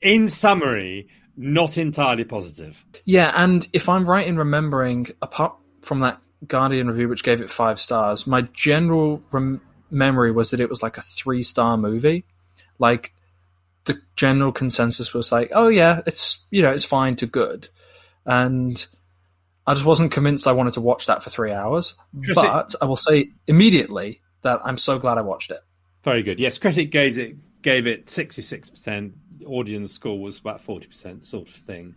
in 0.00 0.28
summary, 0.28 1.08
not 1.36 1.78
entirely 1.78 2.24
positive. 2.24 2.84
Yeah, 3.04 3.32
and 3.34 3.66
if 3.72 3.88
I'm 3.88 4.04
right 4.04 4.26
in 4.26 4.36
remembering, 4.36 5.08
apart 5.22 5.54
from 5.82 6.00
that 6.00 6.20
Guardian 6.46 6.88
review, 6.88 7.08
which 7.08 7.22
gave 7.22 7.40
it 7.40 7.50
five 7.50 7.80
stars, 7.80 8.26
my 8.26 8.42
general 8.52 9.22
rem- 9.30 9.60
memory 9.90 10.32
was 10.32 10.50
that 10.50 10.60
it 10.60 10.68
was 10.68 10.82
like 10.82 10.98
a 10.98 11.02
three 11.02 11.42
star 11.42 11.76
movie. 11.76 12.24
Like 12.78 13.12
the 13.88 14.00
general 14.14 14.52
consensus 14.52 15.12
was 15.12 15.32
like, 15.32 15.50
oh 15.52 15.66
yeah, 15.66 16.02
it's 16.06 16.46
you 16.50 16.62
know 16.62 16.70
it's 16.70 16.84
fine 16.84 17.16
to 17.16 17.26
good, 17.26 17.68
and 18.24 18.86
I 19.66 19.74
just 19.74 19.84
wasn't 19.84 20.12
convinced 20.12 20.46
I 20.46 20.52
wanted 20.52 20.74
to 20.74 20.80
watch 20.80 21.06
that 21.06 21.24
for 21.24 21.30
three 21.30 21.52
hours. 21.52 21.94
But 22.34 22.76
I 22.80 22.84
will 22.84 22.96
say 22.96 23.32
immediately 23.48 24.20
that 24.42 24.60
I'm 24.64 24.78
so 24.78 24.98
glad 24.98 25.18
I 25.18 25.22
watched 25.22 25.50
it. 25.50 25.60
Very 26.02 26.22
good. 26.22 26.38
Yes, 26.38 26.58
critic 26.58 26.92
gave 26.92 27.18
it 27.18 27.36
gave 27.62 27.88
it 27.88 28.08
sixty 28.08 28.42
six 28.42 28.70
percent. 28.70 29.14
Audience 29.44 29.92
score 29.92 30.20
was 30.20 30.38
about 30.38 30.60
forty 30.60 30.86
percent, 30.86 31.24
sort 31.24 31.48
of 31.48 31.54
thing. 31.54 31.96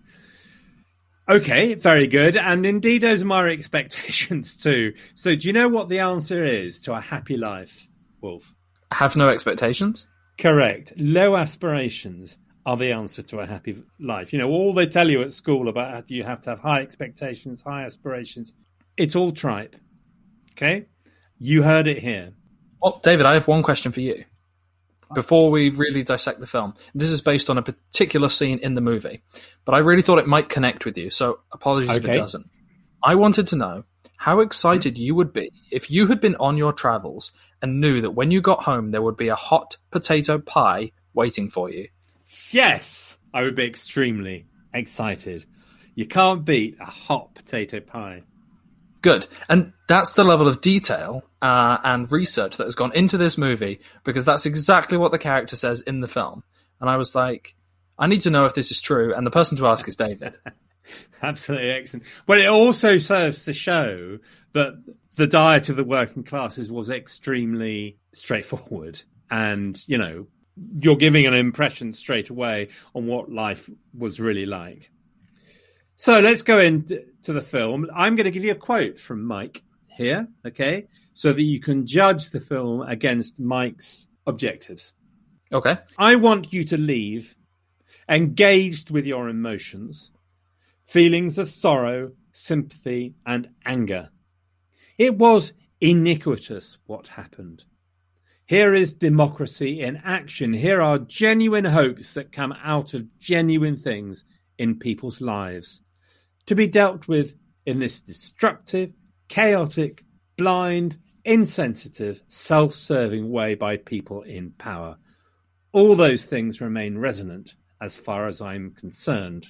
Okay, 1.30 1.76
very 1.76 2.08
good. 2.08 2.36
And 2.36 2.66
indeed, 2.66 3.04
those 3.04 3.22
are 3.22 3.26
my 3.26 3.48
expectations 3.52 4.56
too. 4.56 4.94
So, 5.16 5.36
do 5.36 5.48
you 5.48 5.54
know 5.54 5.70
what 5.70 5.88
the 5.88 6.00
answer 6.00 6.44
is 6.44 6.80
to 6.82 6.94
a 6.94 7.00
happy 7.00 7.38
life, 7.38 7.88
Wolf? 8.22 8.54
Have 8.92 9.16
no 9.16 9.30
expectations. 9.30 10.08
Correct. 10.38 10.94
Low 10.98 11.36
aspirations 11.36 12.38
are 12.66 12.78
the 12.78 12.92
answer 12.92 13.22
to 13.24 13.40
a 13.40 13.46
happy 13.46 13.84
life. 14.00 14.34
You 14.34 14.40
know, 14.40 14.50
all 14.50 14.74
they 14.74 14.88
tell 14.88 15.10
you 15.10 15.22
at 15.22 15.34
school 15.34 15.68
about 15.68 15.92
how 15.92 16.04
you 16.08 16.24
have 16.24 16.42
to 16.42 16.52
have 16.52 16.60
high 16.60 16.82
expectations, 16.82 17.62
high 17.62 17.86
aspirations. 17.86 18.54
It's 18.98 19.16
all 19.16 19.32
tripe. 19.32 19.76
Okay? 20.52 20.86
You 21.40 21.64
heard 21.64 21.88
it 21.88 22.00
here. 22.00 22.34
Well, 22.82 23.00
David, 23.04 23.26
I 23.26 23.34
have 23.34 23.48
one 23.48 23.64
question 23.64 23.92
for 23.92 24.02
you. 24.02 24.26
Before 25.14 25.52
we 25.52 25.70
really 25.70 26.04
dissect 26.04 26.40
the 26.40 26.48
film, 26.48 26.74
this 26.96 27.12
is 27.12 27.22
based 27.22 27.50
on 27.50 27.58
a 27.58 27.62
particular 27.62 28.30
scene 28.30 28.60
in 28.60 28.76
the 28.76 28.82
movie, 28.82 29.22
but 29.66 29.76
I 29.76 29.80
really 29.80 30.02
thought 30.02 30.20
it 30.20 30.28
might 30.28 30.48
connect 30.48 30.86
with 30.86 30.98
you, 30.98 31.12
so 31.12 31.40
apologies 31.52 31.98
if 31.98 32.06
it 32.06 32.16
doesn't. 32.16 32.50
I 33.04 33.16
wanted 33.16 33.48
to 33.48 33.58
know 33.58 33.84
how 34.22 34.40
excited 34.40 35.00
you 35.00 35.16
would 35.16 35.34
be 35.34 35.52
if 35.72 35.90
you 35.90 36.06
had 36.06 36.22
been 36.22 36.36
on 36.36 36.56
your 36.56 36.72
travels 36.72 37.32
and 37.60 37.82
knew 37.82 38.02
that 38.02 38.12
when 38.12 38.30
you 38.30 38.40
got 38.40 38.62
home 38.62 38.92
there 38.92 39.02
would 39.02 39.18
be 39.18 39.30
a 39.30 39.36
hot 39.36 39.78
potato 39.90 40.38
pie 40.38 40.92
waiting 41.16 41.50
for 41.50 41.72
you. 41.72 41.88
Yes, 42.52 43.18
I 43.34 43.42
would 43.42 43.56
be 43.56 43.66
extremely 43.66 44.46
excited. 44.76 45.46
You 45.96 46.06
can't 46.06 46.46
beat 46.46 46.78
a 46.80 46.86
hot 46.86 47.34
potato 47.34 47.80
pie. 47.80 48.22
Good. 49.02 49.26
And 49.50 49.74
that's 49.88 50.14
the 50.14 50.24
level 50.24 50.48
of 50.48 50.62
detail 50.62 51.24
uh, 51.42 51.80
and 51.84 52.12
research 52.12 52.58
that 52.58 52.66
has 52.66 52.76
gone 52.76 52.94
into 52.94 53.18
this 53.18 53.40
movie 53.40 53.80
because 54.04 54.24
that's 54.24 54.46
exactly 54.46 55.00
what 55.00 55.12
the 55.12 55.18
character 55.18 55.56
says 55.56 55.82
in 55.82 56.00
the 56.00 56.08
film. 56.08 56.44
And 56.80 56.92
I 56.92 56.98
was 56.98 57.16
like, 57.16 57.56
I 57.98 58.06
need 58.06 58.22
to 58.22 58.30
know 58.30 58.46
if 58.46 58.54
this 58.54 58.70
is 58.70 58.82
true. 58.82 59.16
And 59.16 59.26
the 59.26 59.32
person 59.32 59.58
to 59.58 59.66
ask 59.66 59.88
is 59.88 59.96
David. 59.96 60.38
Absolutely 61.22 61.72
excellent. 61.72 62.06
Well, 62.28 62.40
it 62.40 62.48
also 62.48 62.98
serves 62.98 63.46
to 63.46 63.54
show 63.54 64.20
that 64.54 64.84
the 65.16 65.28
diet 65.28 65.70
of 65.70 65.76
the 65.76 65.84
working 65.84 66.24
classes 66.24 66.72
was 66.72 66.90
extremely 66.90 67.98
straightforward. 68.14 69.02
And, 69.30 69.82
you 69.88 69.98
know, 69.98 70.28
you're 70.80 70.98
giving 70.98 71.26
an 71.26 71.34
impression 71.34 71.94
straight 71.94 72.30
away 72.30 72.70
on 72.94 73.08
what 73.08 73.32
life 73.32 73.70
was 73.98 74.20
really 74.20 74.46
like. 74.46 74.92
So 75.96 76.20
let's 76.20 76.42
go 76.42 76.60
into 76.60 77.04
the 77.24 77.42
film. 77.42 77.88
I'm 77.94 78.16
going 78.16 78.26
to 78.26 78.32
give 78.32 78.44
you 78.44 78.52
a 78.52 78.56
quote 78.56 79.00
from 79.00 79.24
Mike 79.24 79.64
here. 79.96 80.28
Okay. 80.46 80.88
so 81.14 81.34
that 81.34 81.42
you 81.42 81.60
can 81.60 81.86
judge 81.86 82.32
the 82.32 82.40
film 82.40 82.82
against 82.82 83.40
Mike's 83.40 84.08
objectives. 84.26 84.94
Okay. 85.52 85.78
I 85.98 86.16
want 86.16 86.54
you 86.54 86.64
to 86.66 86.78
leave 86.78 87.36
engaged 88.10 88.90
with 88.90 89.06
your 89.06 89.30
emotions, 89.30 90.12
feelings 90.92 91.38
of 91.38 91.48
sorrow, 91.48 92.12
sympathy, 92.34 93.16
and 93.26 93.48
anger. 93.66 94.10
It 94.98 95.18
was 95.18 95.54
iniquitous 95.80 96.80
what 96.86 97.08
happened. 97.08 97.64
Here 98.46 98.74
is 98.74 98.94
democracy 98.94 99.80
in 99.80 100.02
action. 100.04 100.52
Here 100.52 100.82
are 100.82 101.00
genuine 101.00 101.64
hopes 101.64 102.12
that 102.16 102.34
come 102.34 102.54
out 102.62 102.94
of 102.94 103.08
genuine 103.22 103.78
things 103.78 104.26
in 104.58 104.80
people's 104.80 105.22
lives 105.22 105.80
to 106.48 106.56
be 106.56 106.68
dealt 106.68 107.08
with 107.08 107.38
in 107.66 107.80
this 107.80 108.02
destructive, 108.02 108.92
chaotic, 109.30 110.04
blind, 110.38 110.98
insensitive, 111.24 112.22
self 112.28 112.76
serving 112.76 113.32
way 113.32 113.56
by 113.56 113.78
people 113.78 114.24
in 114.24 114.52
power. 114.58 114.98
All 115.72 115.96
those 115.96 116.26
things 116.26 116.60
remain 116.60 116.98
resonant 116.98 117.56
as 117.80 117.96
far 117.96 118.28
as 118.28 118.42
I'm 118.42 118.72
concerned. 118.72 119.48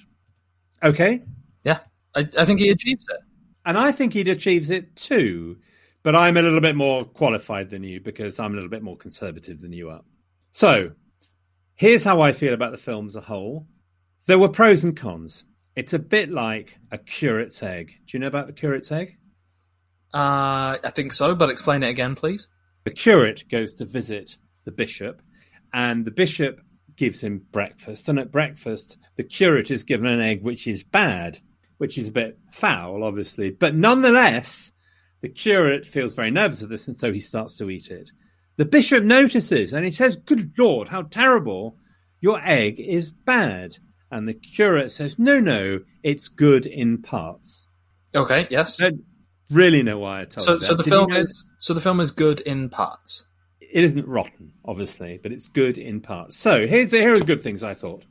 Okay? 0.82 1.22
Yeah. 1.64 1.80
I, 2.14 2.28
I 2.38 2.44
think 2.44 2.60
he 2.60 2.70
achieves 2.70 3.08
it. 3.08 3.20
And 3.64 3.78
I 3.78 3.92
think 3.92 4.12
he 4.12 4.20
achieves 4.22 4.70
it 4.70 4.96
too. 4.96 5.58
But 6.02 6.16
I'm 6.16 6.36
a 6.36 6.42
little 6.42 6.60
bit 6.60 6.74
more 6.74 7.04
qualified 7.04 7.70
than 7.70 7.84
you 7.84 8.00
because 8.00 8.40
I'm 8.40 8.52
a 8.52 8.54
little 8.56 8.70
bit 8.70 8.82
more 8.82 8.96
conservative 8.96 9.60
than 9.60 9.72
you 9.72 9.90
are. 9.90 10.02
So, 10.50 10.92
here's 11.76 12.04
how 12.04 12.20
I 12.20 12.32
feel 12.32 12.54
about 12.54 12.72
the 12.72 12.78
film 12.78 13.06
as 13.06 13.16
a 13.16 13.20
whole. 13.20 13.66
There 14.26 14.38
were 14.38 14.48
pros 14.48 14.84
and 14.84 14.96
cons. 14.96 15.44
It's 15.76 15.94
a 15.94 15.98
bit 15.98 16.30
like 16.30 16.78
a 16.90 16.98
curate's 16.98 17.62
egg. 17.62 17.92
Do 18.06 18.16
you 18.16 18.20
know 18.20 18.26
about 18.26 18.48
the 18.48 18.52
curate's 18.52 18.90
egg? 18.90 19.16
Uh, 20.12 20.76
I 20.84 20.90
think 20.94 21.12
so, 21.12 21.34
but 21.34 21.48
explain 21.48 21.82
it 21.82 21.88
again, 21.88 22.14
please. 22.14 22.48
The 22.84 22.90
curate 22.90 23.44
goes 23.48 23.74
to 23.74 23.84
visit 23.84 24.36
the 24.64 24.72
bishop, 24.72 25.22
and 25.72 26.04
the 26.04 26.10
bishop 26.10 26.60
gives 26.96 27.20
him 27.20 27.46
breakfast. 27.52 28.08
And 28.08 28.18
at 28.18 28.30
breakfast, 28.32 28.96
the 29.16 29.24
curate 29.24 29.70
is 29.70 29.84
given 29.84 30.06
an 30.06 30.20
egg 30.20 30.42
which 30.42 30.66
is 30.66 30.82
bad, 30.82 31.38
which 31.78 31.98
is 31.98 32.08
a 32.08 32.12
bit 32.12 32.38
foul, 32.52 33.02
obviously. 33.04 33.50
But 33.50 33.74
nonetheless, 33.74 34.72
the 35.20 35.28
curate 35.28 35.86
feels 35.86 36.14
very 36.14 36.30
nervous 36.30 36.62
of 36.62 36.68
this, 36.68 36.88
and 36.88 36.96
so 36.98 37.12
he 37.12 37.20
starts 37.20 37.56
to 37.58 37.70
eat 37.70 37.88
it. 37.90 38.10
The 38.56 38.64
bishop 38.64 39.02
notices 39.04 39.72
and 39.72 39.84
he 39.84 39.90
says, 39.90 40.16
Good 40.16 40.52
Lord, 40.58 40.88
how 40.88 41.02
terrible! 41.02 41.76
Your 42.20 42.40
egg 42.44 42.78
is 42.78 43.10
bad. 43.10 43.76
And 44.10 44.28
the 44.28 44.34
curate 44.34 44.92
says, 44.92 45.18
No, 45.18 45.40
no, 45.40 45.80
it's 46.02 46.28
good 46.28 46.66
in 46.66 47.00
parts. 47.02 47.66
Okay, 48.14 48.46
yes. 48.50 48.80
I 48.80 48.90
don't 48.90 49.04
really 49.50 49.82
know 49.82 49.98
why 49.98 50.20
I 50.20 50.24
told 50.26 50.44
So, 50.44 50.52
you 50.54 50.58
that. 50.60 50.66
so 50.66 50.74
the 50.74 50.82
Did 50.82 50.90
film 50.90 51.08
you 51.08 51.14
know- 51.14 51.20
is 51.20 51.50
so 51.58 51.72
the 51.74 51.80
film 51.80 51.98
is 52.00 52.10
good 52.10 52.40
in 52.40 52.68
parts. 52.68 53.26
It 53.72 53.84
isn't 53.84 54.06
rotten, 54.06 54.52
obviously, 54.66 55.18
but 55.22 55.32
it's 55.32 55.48
good 55.48 55.78
in 55.78 56.02
parts. 56.02 56.36
So 56.36 56.66
here's 56.66 56.90
the, 56.90 56.98
here 56.98 57.14
are 57.14 57.18
the 57.18 57.24
good 57.24 57.40
things 57.40 57.64
I 57.64 57.72
thought. 57.72 58.04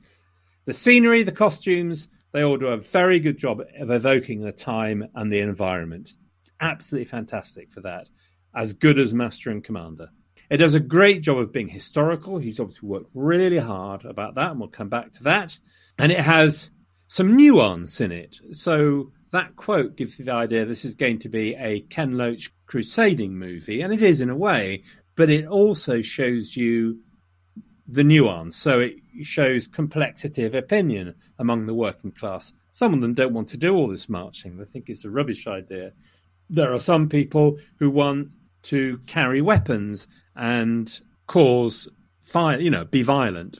The 0.65 0.73
scenery, 0.73 1.21
the 1.21 1.31
costumes, 1.31 2.07
they 2.31 2.43
all 2.43 2.57
do 2.57 2.67
a 2.67 2.77
very 2.77 3.19
good 3.19 3.37
job 3.37 3.61
of 3.79 3.91
evoking 3.91 4.41
the 4.41 4.51
time 4.51 5.07
and 5.13 5.31
the 5.31 5.39
environment. 5.39 6.13
Absolutely 6.59 7.05
fantastic 7.05 7.71
for 7.71 7.81
that. 7.81 8.09
As 8.55 8.73
good 8.73 8.97
as 8.97 9.13
Master 9.13 9.51
and 9.51 9.63
Commander. 9.63 10.09
It 10.49 10.57
does 10.57 10.73
a 10.73 10.79
great 10.79 11.21
job 11.21 11.37
of 11.37 11.53
being 11.53 11.69
historical. 11.69 12.39
He's 12.39 12.59
obviously 12.59 12.89
worked 12.89 13.11
really 13.13 13.59
hard 13.59 14.03
about 14.03 14.35
that, 14.35 14.51
and 14.51 14.59
we'll 14.59 14.69
come 14.69 14.89
back 14.89 15.13
to 15.13 15.23
that. 15.23 15.57
And 15.99 16.11
it 16.11 16.19
has 16.19 16.71
some 17.07 17.37
nuance 17.37 18.01
in 18.01 18.11
it. 18.11 18.39
So 18.53 19.11
that 19.31 19.55
quote 19.55 19.95
gives 19.95 20.17
you 20.17 20.25
the 20.25 20.33
idea 20.33 20.65
this 20.65 20.85
is 20.85 20.95
going 20.95 21.19
to 21.19 21.29
be 21.29 21.55
a 21.55 21.81
Ken 21.81 22.17
Loach 22.17 22.51
crusading 22.65 23.37
movie, 23.37 23.81
and 23.81 23.93
it 23.93 24.01
is 24.01 24.21
in 24.21 24.29
a 24.29 24.35
way, 24.35 24.83
but 25.21 25.29
it 25.29 25.45
also 25.45 26.01
shows 26.01 26.57
you 26.57 26.97
the 27.87 28.03
nuance. 28.03 28.57
So 28.57 28.79
it 28.79 28.95
shows 29.21 29.67
complexity 29.67 30.45
of 30.45 30.55
opinion 30.55 31.13
among 31.37 31.67
the 31.67 31.75
working 31.75 32.11
class. 32.11 32.51
Some 32.71 32.95
of 32.95 33.01
them 33.01 33.13
don't 33.13 33.31
want 33.31 33.49
to 33.49 33.57
do 33.57 33.75
all 33.75 33.87
this 33.87 34.09
marching. 34.09 34.57
They 34.57 34.65
think 34.65 34.85
it's 34.89 35.05
a 35.05 35.11
rubbish 35.11 35.45
idea. 35.45 35.91
There 36.49 36.73
are 36.73 36.79
some 36.79 37.07
people 37.07 37.59
who 37.77 37.91
want 37.91 38.29
to 38.63 38.97
carry 39.05 39.43
weapons 39.43 40.07
and 40.35 40.91
cause 41.27 41.87
fire, 42.23 42.59
you 42.59 42.71
know, 42.71 42.85
be 42.85 43.03
violent. 43.03 43.59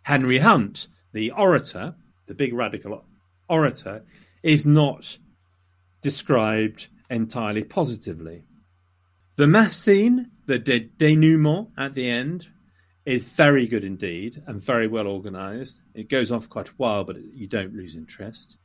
Henry 0.00 0.38
Hunt, 0.38 0.88
the 1.12 1.32
orator, 1.32 1.96
the 2.28 2.34
big 2.34 2.54
radical 2.54 3.04
orator, 3.46 4.06
is 4.42 4.64
not 4.64 5.18
described 6.00 6.88
entirely 7.10 7.62
positively. 7.62 8.44
The 9.36 9.46
mass 9.46 9.76
scene, 9.76 10.31
the 10.46 10.58
de- 10.58 10.90
denouement 10.98 11.70
at 11.76 11.94
the 11.94 12.08
end, 12.08 12.46
is 13.04 13.24
very 13.24 13.66
good 13.66 13.84
indeed 13.84 14.42
and 14.46 14.60
very 14.60 14.86
well 14.86 15.06
organized. 15.06 15.80
It 15.94 16.08
goes 16.08 16.30
on 16.30 16.40
for 16.40 16.48
quite 16.48 16.68
a 16.68 16.74
while, 16.76 17.04
but 17.04 17.16
you 17.34 17.48
don't 17.48 17.74
lose 17.74 17.96
interest. 17.96 18.56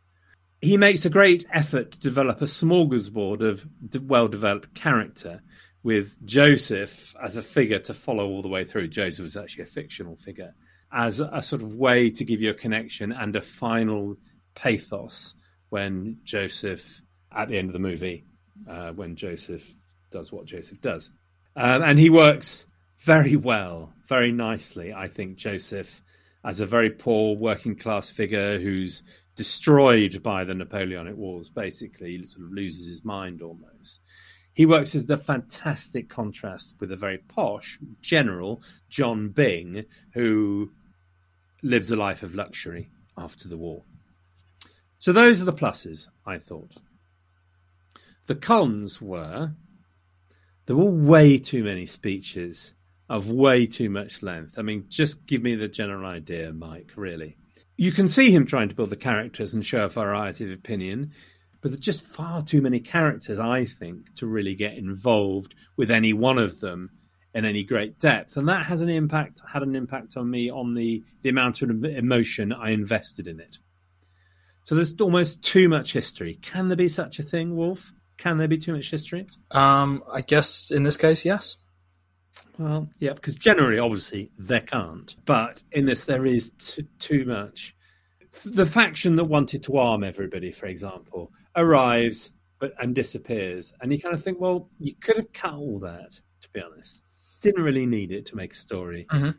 He 0.61 0.77
makes 0.77 1.05
a 1.05 1.09
great 1.09 1.45
effort 1.51 1.91
to 1.91 1.99
develop 1.99 2.41
a 2.41 2.45
smorgasbord 2.45 3.41
of 3.41 3.65
well 4.03 4.27
developed 4.27 4.73
character 4.73 5.41
with 5.83 6.17
Joseph 6.25 7.15
as 7.21 7.37
a 7.37 7.43
figure 7.43 7.79
to 7.79 7.93
follow 7.93 8.27
all 8.27 8.41
the 8.41 8.47
way 8.47 8.63
through. 8.63 8.87
Joseph 8.89 9.25
is 9.25 9.37
actually 9.37 9.63
a 9.63 9.67
fictional 9.67 10.15
figure 10.17 10.53
as 10.91 11.19
a 11.19 11.43
sort 11.43 11.61
of 11.61 11.75
way 11.75 12.09
to 12.09 12.23
give 12.23 12.41
you 12.41 12.51
a 12.51 12.55
connection 12.55 13.11
and 13.11 13.35
a 13.35 13.41
final 13.41 14.15
pathos 14.55 15.33
when 15.69 16.17
Joseph, 16.23 17.01
at 17.31 17.49
the 17.49 17.57
end 17.57 17.69
of 17.69 17.73
the 17.73 17.79
movie, 17.79 18.25
uh, 18.69 18.91
when 18.91 19.15
Joseph 19.15 19.69
does 20.11 20.31
what 20.31 20.45
Joseph 20.45 20.81
does. 20.81 21.11
Um, 21.58 21.82
and 21.82 21.98
he 21.98 22.12
works 22.12 22.67
very 23.00 23.36
well, 23.36 23.91
very 24.08 24.32
nicely, 24.32 24.93
I 24.93 25.08
think, 25.08 25.38
Joseph, 25.38 26.04
as 26.46 26.60
a 26.60 26.67
very 26.67 26.91
poor 26.91 27.36
working 27.36 27.76
class 27.76 28.12
figure 28.12 28.60
who's 28.60 29.02
destroyed 29.36 30.22
by 30.22 30.43
the 30.43 30.54
Napoleonic 30.54 31.17
Wars, 31.17 31.50
basically, 31.50 32.15
he 32.15 32.26
sort 32.28 32.46
of 32.46 32.52
loses 32.54 32.86
his 32.86 33.04
mind 33.04 33.41
almost. 33.41 34.02
He 34.54 34.67
works 34.67 34.93
as 34.93 35.08
the 35.08 35.17
fantastic 35.17 36.10
contrast 36.10 36.76
with 36.80 36.91
a 36.91 36.96
very 36.96 37.17
posh 37.17 37.80
general, 38.02 38.62
John 38.88 39.30
Byng, 39.30 39.86
who 40.13 40.70
lives 41.63 41.89
a 41.89 41.96
life 41.96 42.22
of 42.22 42.36
luxury 42.36 42.91
after 43.17 43.48
the 43.48 43.58
war. 43.58 43.82
So 45.00 45.12
those 45.12 45.41
are 45.41 45.46
the 45.46 45.54
pluses, 45.54 46.08
I 46.24 46.38
thought. 46.38 46.76
The 48.28 48.36
cons 48.36 49.02
were 49.02 49.54
there 50.67 50.75
were 50.75 50.91
way 50.91 51.38
too 51.38 51.63
many 51.63 51.86
speeches 51.86 52.73
of 53.10 53.32
way 53.32 53.65
too 53.65 53.89
much 53.89 54.21
length. 54.21 54.60
I 54.60 54.62
mean, 54.62 54.86
just 54.89 55.25
give 55.25 55.41
me 55.41 55.56
the 55.56 55.69
general 55.69 56.06
idea, 56.06 56.51
Mike, 56.53 56.91
really. 56.97 57.38
You 57.77 57.93
can 57.93 58.10
see 58.10 58.32
him 58.32 58.45
trying 58.45 58.69
to 58.69 58.75
build 58.75 58.89
the 58.89 58.97
characters 58.97 59.53
and 59.53 59.65
show 59.65 59.86
a 59.86 59.89
variety 59.89 60.43
of 60.43 60.51
opinion, 60.51 61.12
but 61.62 61.71
there's 61.71 61.80
just 61.80 62.06
far 62.06 62.41
too 62.41 62.62
many 62.62 62.82
characters, 62.82 63.39
I 63.39 63.63
think, 63.65 64.13
to 64.15 64.27
really 64.27 64.56
get 64.56 64.73
involved 64.73 65.56
with 65.77 65.89
any 65.89 66.12
one 66.12 66.38
of 66.38 66.60
them 66.60 66.89
in 67.34 67.45
any 67.45 67.63
great 67.63 67.97
depth. 67.99 68.36
And 68.36 68.49
that 68.49 68.65
has 68.65 68.82
an 68.82 68.89
impact, 68.89 69.41
had 69.47 69.63
an 69.63 69.75
impact 69.75 70.17
on 70.17 70.30
me 70.30 70.51
on 70.51 70.73
the, 70.73 71.03
the 71.21 71.30
amount 71.30 71.62
of 71.62 71.69
emotion 71.86 72.51
I 72.51 72.71
invested 72.71 73.27
in 73.27 73.39
it. 73.39 73.58
So 74.63 74.75
there's 74.75 74.99
almost 74.99 75.43
too 75.43 75.69
much 75.69 75.93
history. 75.93 76.39
Can 76.41 76.67
there 76.67 76.75
be 76.75 76.89
such 76.89 77.19
a 77.19 77.23
thing, 77.23 77.56
Wolf? 77.56 77.93
Can 78.17 78.38
there 78.38 78.47
be 78.47 78.58
too 78.58 78.73
much 78.73 78.89
history? 78.89 79.27
Um, 79.51 80.03
I 80.12 80.21
guess 80.21 80.71
in 80.71 80.84
this 80.84 80.97
case, 80.97 81.23
yes. 81.23 81.58
Well, 82.58 82.89
yeah, 82.99 83.13
because 83.13 83.36
generally, 83.36 83.77
obviously, 83.77 84.32
there 84.38 84.62
can't. 84.62 85.15
But 85.25 85.62
in 85.71 85.86
this, 85.86 86.06
there 86.06 86.25
is 86.25 86.51
t- 86.58 86.88
too 86.99 87.25
much. 87.25 87.75
The 88.45 88.65
faction 88.65 89.15
that 89.17 89.25
wanted 89.25 89.63
to 89.63 89.77
arm 89.77 90.03
everybody, 90.03 90.51
for 90.51 90.65
example, 90.65 91.32
arrives 91.56 92.32
but 92.60 92.73
and 92.80 92.95
disappears, 92.95 93.71
and 93.82 93.91
you 93.93 93.99
kind 93.99 94.15
of 94.15 94.23
think, 94.23 94.39
well, 94.39 94.69
you 94.80 94.95
could 94.95 95.17
have 95.17 95.32
cut 95.34 95.53
all 95.53 95.80
that. 95.80 96.19
To 96.41 96.49
be 96.53 96.62
honest, 96.62 97.01
didn't 97.41 97.63
really 97.63 97.86
need 97.86 98.12
it 98.12 98.25
to 98.27 98.36
make 98.36 98.53
a 98.53 98.56
story. 98.56 99.06
Mhm. 99.12 99.36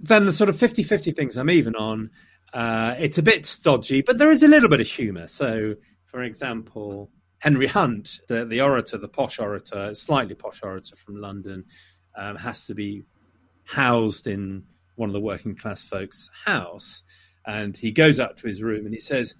Then 0.00 0.24
the 0.24 0.32
sort 0.32 0.50
of 0.50 0.56
50-50 0.56 1.14
things 1.14 1.36
I'm 1.36 1.50
even 1.50 1.74
on. 1.76 2.10
Uh, 2.52 2.94
it's 2.98 3.18
a 3.18 3.22
bit 3.22 3.44
stodgy, 3.46 4.02
but 4.02 4.18
there 4.18 4.30
is 4.30 4.42
a 4.42 4.48
little 4.48 4.68
bit 4.68 4.80
of 4.80 4.86
humour. 4.86 5.28
So, 5.28 5.74
for 6.04 6.22
example, 6.22 7.10
Henry 7.38 7.66
Hunt, 7.66 8.20
the, 8.28 8.44
the 8.44 8.60
orator, 8.60 8.98
the 8.98 9.08
posh 9.08 9.38
orator, 9.38 9.94
slightly 9.94 10.34
posh 10.34 10.60
orator 10.62 10.96
from 10.96 11.20
London, 11.20 11.64
um, 12.16 12.36
has 12.36 12.66
to 12.66 12.74
be 12.74 13.04
housed 13.64 14.26
in 14.26 14.64
one 14.96 15.08
of 15.08 15.12
the 15.12 15.20
working 15.20 15.54
class 15.54 15.82
folks' 15.84 16.30
house. 16.44 17.02
And 17.46 17.76
he 17.76 17.92
goes 17.92 18.18
up 18.18 18.38
to 18.38 18.46
his 18.46 18.62
room 18.62 18.84
and 18.84 18.94
he 18.94 19.00
says, 19.00 19.34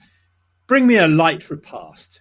Bring 0.66 0.86
me 0.86 0.96
a 0.96 1.08
light 1.08 1.50
repast. 1.50 2.20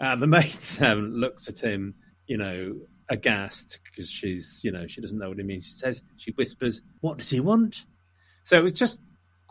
Uh, 0.00 0.16
the 0.16 0.26
maid 0.26 0.50
servant 0.60 1.12
looks 1.12 1.48
at 1.48 1.60
him, 1.60 1.94
you 2.26 2.36
know, 2.36 2.74
aghast 3.08 3.78
because 3.84 4.10
she's, 4.10 4.60
you 4.64 4.72
know, 4.72 4.86
she 4.86 5.00
doesn't 5.00 5.18
know 5.18 5.28
what 5.28 5.38
he 5.38 5.44
means. 5.44 5.66
She 5.66 5.74
says, 5.74 6.02
she 6.16 6.32
whispers, 6.32 6.82
What 7.00 7.18
does 7.18 7.30
he 7.30 7.40
want? 7.40 7.84
So 8.44 8.58
it 8.58 8.62
was 8.62 8.72
just 8.72 8.98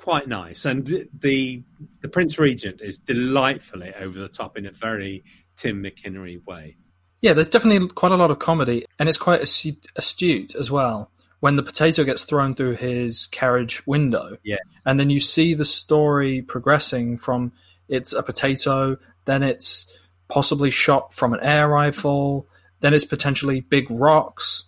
quite 0.01 0.27
nice. 0.27 0.65
And 0.65 0.85
the, 0.85 1.63
the, 2.01 2.07
Prince 2.09 2.39
Regent 2.39 2.81
is 2.81 2.97
delightfully 2.97 3.93
over 3.99 4.17
the 4.19 4.27
top 4.27 4.57
in 4.57 4.65
a 4.65 4.71
very 4.71 5.23
Tim 5.55 5.83
McInnerny 5.83 6.43
way. 6.45 6.77
Yeah, 7.21 7.33
there's 7.33 7.49
definitely 7.49 7.87
quite 7.89 8.11
a 8.11 8.15
lot 8.15 8.31
of 8.31 8.39
comedy, 8.39 8.85
and 8.97 9.07
it's 9.07 9.19
quite 9.19 9.41
astute 9.41 10.55
as 10.55 10.71
well. 10.71 11.11
When 11.39 11.55
the 11.55 11.63
potato 11.63 12.03
gets 12.03 12.23
thrown 12.23 12.55
through 12.55 12.77
his 12.77 13.27
carriage 13.27 13.85
window, 13.85 14.37
Yeah. 14.43 14.57
and 14.85 14.99
then 14.99 15.11
you 15.11 15.19
see 15.19 15.53
the 15.53 15.65
story 15.65 16.41
progressing 16.41 17.17
from 17.19 17.51
it's 17.87 18.13
a 18.13 18.23
potato, 18.23 18.97
then 19.25 19.43
it's 19.43 19.85
possibly 20.29 20.71
shot 20.71 21.13
from 21.13 21.33
an 21.33 21.41
air 21.41 21.67
rifle, 21.67 22.47
then 22.79 22.93
it's 22.93 23.05
potentially 23.05 23.59
big 23.59 23.85
rocks, 23.91 24.65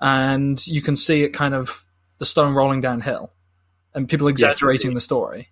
and 0.00 0.64
you 0.66 0.82
can 0.82 0.94
see 0.94 1.24
it 1.24 1.30
kind 1.30 1.54
of 1.54 1.84
the 2.18 2.26
stone 2.26 2.54
rolling 2.54 2.80
downhill, 2.80 3.32
and 3.96 4.08
people 4.08 4.28
exaggerating 4.28 4.94
the 4.94 5.00
story. 5.00 5.48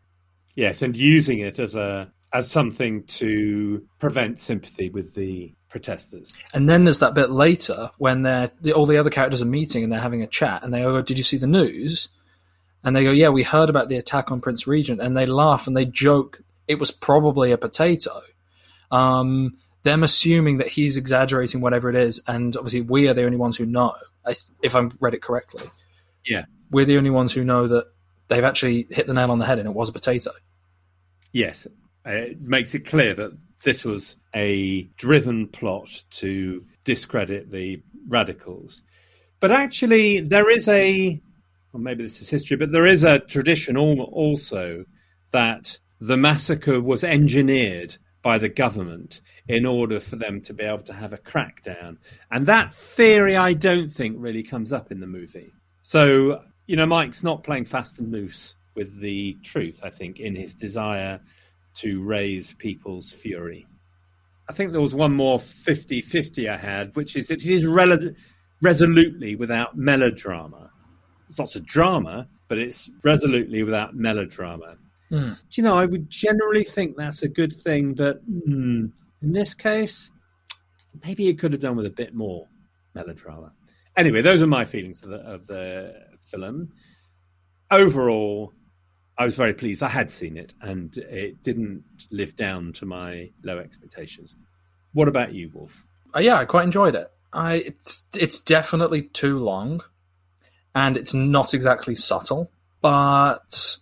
Yes, 0.55 0.83
and 0.83 0.97
using 0.97 1.41
it 1.41 1.59
as 1.59 1.75
a 1.75 2.13
as 2.33 2.51
something 2.51 3.05
to 3.05 3.85
prevent 3.99 4.39
sympathy 4.39 4.91
with 4.91 5.15
the 5.15 5.55
protesters. 5.69 6.33
And 6.53 6.69
then 6.69 6.85
there's 6.85 6.99
that 6.99 7.15
bit 7.15 7.31
later 7.31 7.91
when 7.99 8.23
they're 8.23 8.51
the, 8.61 8.73
all 8.73 8.87
the 8.87 8.99
other 8.99 9.11
characters 9.11 9.43
are 9.43 9.47
meeting 9.47 9.83
and 9.85 9.93
they're 9.93 10.01
having 10.01 10.23
a 10.23 10.29
chat, 10.29 10.63
and 10.63 10.73
they 10.73 10.83
go, 10.83 11.03
"Did 11.03 11.19
you 11.19 11.25
see 11.25 11.39
the 11.39 11.49
news?" 11.49 12.09
And 12.85 12.95
they 12.95 13.03
go, 13.03 13.11
"Yeah, 13.11 13.31
we 13.31 13.43
heard 13.43 13.71
about 13.71 13.89
the 13.89 13.97
attack 13.97 14.31
on 14.31 14.41
Prince 14.41 14.67
Regent," 14.69 15.01
and 15.01 15.17
they 15.17 15.27
laugh 15.27 15.67
and 15.67 15.77
they 15.77 15.87
joke 15.87 16.41
it 16.69 16.79
was 16.79 16.91
probably 16.91 17.51
a 17.51 17.59
potato. 17.59 18.21
Um, 18.91 19.59
them 19.83 20.03
assuming 20.03 20.59
that 20.59 20.69
he's 20.69 20.97
exaggerating 20.97 21.61
whatever 21.61 21.91
it 21.91 21.97
is, 21.97 22.23
and 22.27 22.57
obviously 22.57 22.81
we 22.83 23.09
are 23.09 23.15
the 23.15 23.25
only 23.25 23.37
ones 23.37 23.57
who 23.57 23.67
know. 23.67 23.95
If 24.63 24.75
I've 24.75 24.97
read 25.01 25.13
it 25.15 25.21
correctly, 25.21 25.65
Yeah. 26.25 26.47
we're 26.71 26.87
the 26.87 26.97
only 26.97 27.11
ones 27.11 27.33
who 27.35 27.45
know 27.45 27.69
that 27.69 27.87
they've 28.29 28.45
actually 28.45 28.87
hit 28.91 29.07
the 29.07 29.15
nail 29.15 29.31
on 29.31 29.39
the 29.39 29.47
head 29.47 29.59
and 29.59 29.69
it 29.69 29.75
was 29.75 29.89
a 29.89 29.93
potato. 29.93 30.31
Yes, 31.33 31.67
uh, 32.07 32.11
it 32.11 32.41
makes 32.41 32.75
it 32.75 32.87
clear 32.87 33.15
that 33.15 33.33
this 33.65 33.85
was 33.85 34.17
a 34.35 34.83
driven 34.97 35.49
plot 35.49 36.05
to 36.11 36.65
discredit 36.85 37.51
the 37.51 37.83
radicals. 38.09 38.83
But 39.41 39.51
actually, 39.53 40.21
there 40.21 40.51
is 40.51 40.69
a, 40.69 41.21
well, 41.73 41.83
maybe 41.83 42.03
this 42.03 42.21
is 42.21 42.29
history, 42.29 42.57
but 42.57 42.73
there 42.73 42.87
is 42.87 43.05
a 43.05 43.19
tradition 43.19 43.77
also 43.77 44.85
that 45.33 45.79
the 46.01 46.17
massacre 46.17 46.81
was 46.81 47.03
engineered 47.03 47.97
by 48.23 48.39
the 48.39 48.49
government 48.49 49.21
in 49.49 49.67
order 49.67 50.01
for 50.01 50.17
them 50.17 50.41
to 50.41 50.55
be 50.55 50.65
able 50.65 50.83
to 50.85 50.93
have 50.93 51.13
a 51.13 51.19
crackdown. 51.19 51.99
And 52.31 52.47
that 52.47 52.73
theory, 52.73 53.37
I 53.37 53.53
don't 53.53 53.91
think, 53.91 54.17
really 54.19 54.43
comes 54.43 54.73
up 54.73 54.91
in 54.91 55.01
the 55.01 55.07
movie. 55.07 55.53
So, 55.83 56.43
you 56.67 56.77
know, 56.77 56.87
Mike's 56.87 57.23
not 57.23 57.45
playing 57.45 57.67
fast 57.67 57.99
and 57.99 58.11
loose 58.11 58.55
with 58.75 58.99
the 59.01 59.37
truth, 59.43 59.81
I 59.83 59.91
think, 59.91 60.21
in 60.21 60.35
his 60.35 60.55
desire 60.55 61.21
to 61.77 62.03
raise 62.03 62.55
people's 62.55 63.13
fury. 63.13 63.67
I 64.49 64.53
think 64.53 64.73
there 64.73 64.81
was 64.81 64.95
one 64.95 65.13
more 65.13 65.41
50 65.41 66.01
50 66.03 66.49
I 66.49 66.57
had, 66.57 66.95
which 66.95 67.17
is 67.17 67.29
that 67.29 67.41
it 67.41 67.51
is 67.51 67.67
rel- 67.67 68.15
resolutely 68.61 69.37
without 69.37 69.77
melodrama. 69.77 70.71
It's 71.29 71.39
lots 71.39 71.57
of 71.57 71.65
drama, 71.65 72.29
but 72.49 72.59
it's 72.59 72.91
resolutely 73.03 73.63
without 73.63 73.95
melodrama. 73.95 74.77
Hmm. 75.09 75.33
Do 75.33 75.39
you 75.53 75.63
know, 75.63 75.79
I 75.79 75.87
would 75.87 76.11
generally 76.11 76.65
think 76.65 76.97
that's 76.97 77.23
a 77.23 77.29
good 77.29 77.53
thing, 77.53 77.95
but 77.95 78.21
hmm, 78.23 78.87
in 79.23 79.33
this 79.33 79.55
case, 79.55 80.11
maybe 81.03 81.29
it 81.29 81.39
could 81.39 81.53
have 81.53 81.61
done 81.61 81.77
with 81.77 81.87
a 81.87 81.91
bit 81.91 82.15
more 82.15 82.47
melodrama. 82.95 83.53
Anyway, 83.97 84.23
those 84.23 84.43
are 84.43 84.47
my 84.47 84.65
feelings 84.65 85.03
of 85.03 85.11
the, 85.11 85.17
of 85.17 85.47
the 85.47 85.95
film. 86.35 86.73
Overall, 87.71 88.53
I 89.17 89.25
was 89.25 89.37
very 89.37 89.55
pleased. 89.55 89.83
I 89.83 89.89
had 89.89 90.11
seen 90.11 90.37
it, 90.37 90.55
and 90.61 90.97
it 90.97 91.43
didn't 91.43 91.85
live 92.11 92.37
down 92.37 92.73
to 92.75 92.87
my 92.87 93.31
low 93.43 93.59
expectations. 93.59 94.35
What 94.93 95.09
about 95.09 95.33
you, 95.33 95.51
Wolf? 95.53 95.87
Uh, 96.15 96.21
yeah, 96.21 96.37
I 96.37 96.45
quite 96.45 96.65
enjoyed 96.65 96.95
it. 96.95 97.11
I 97.33 97.55
it's 97.55 98.07
it's 98.15 98.41
definitely 98.41 99.03
too 99.03 99.39
long, 99.39 99.83
and 100.75 100.97
it's 100.97 101.15
not 101.15 101.55
exactly 101.55 101.97
subtle. 101.97 102.51
But 102.81 103.79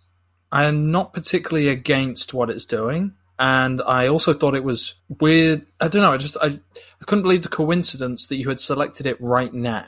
I 0.51 0.65
am 0.65 0.91
not 0.91 1.13
particularly 1.13 1.67
against 1.67 2.33
what 2.33 2.49
it's 2.49 2.65
doing, 2.65 3.13
and 3.37 3.81
I 3.81 4.07
also 4.07 4.33
thought 4.33 4.55
it 4.55 4.63
was 4.63 4.95
weird. 5.19 5.65
I 5.79 5.87
don't 5.87 6.01
know. 6.01 6.13
I 6.13 6.17
just 6.17 6.37
I, 6.41 6.47
I 6.47 7.05
couldn't 7.05 7.23
believe 7.23 7.43
the 7.43 7.49
coincidence 7.49 8.27
that 8.27 8.37
you 8.37 8.49
had 8.49 8.59
selected 8.59 9.05
it 9.05 9.17
right 9.19 9.53
now. 9.53 9.85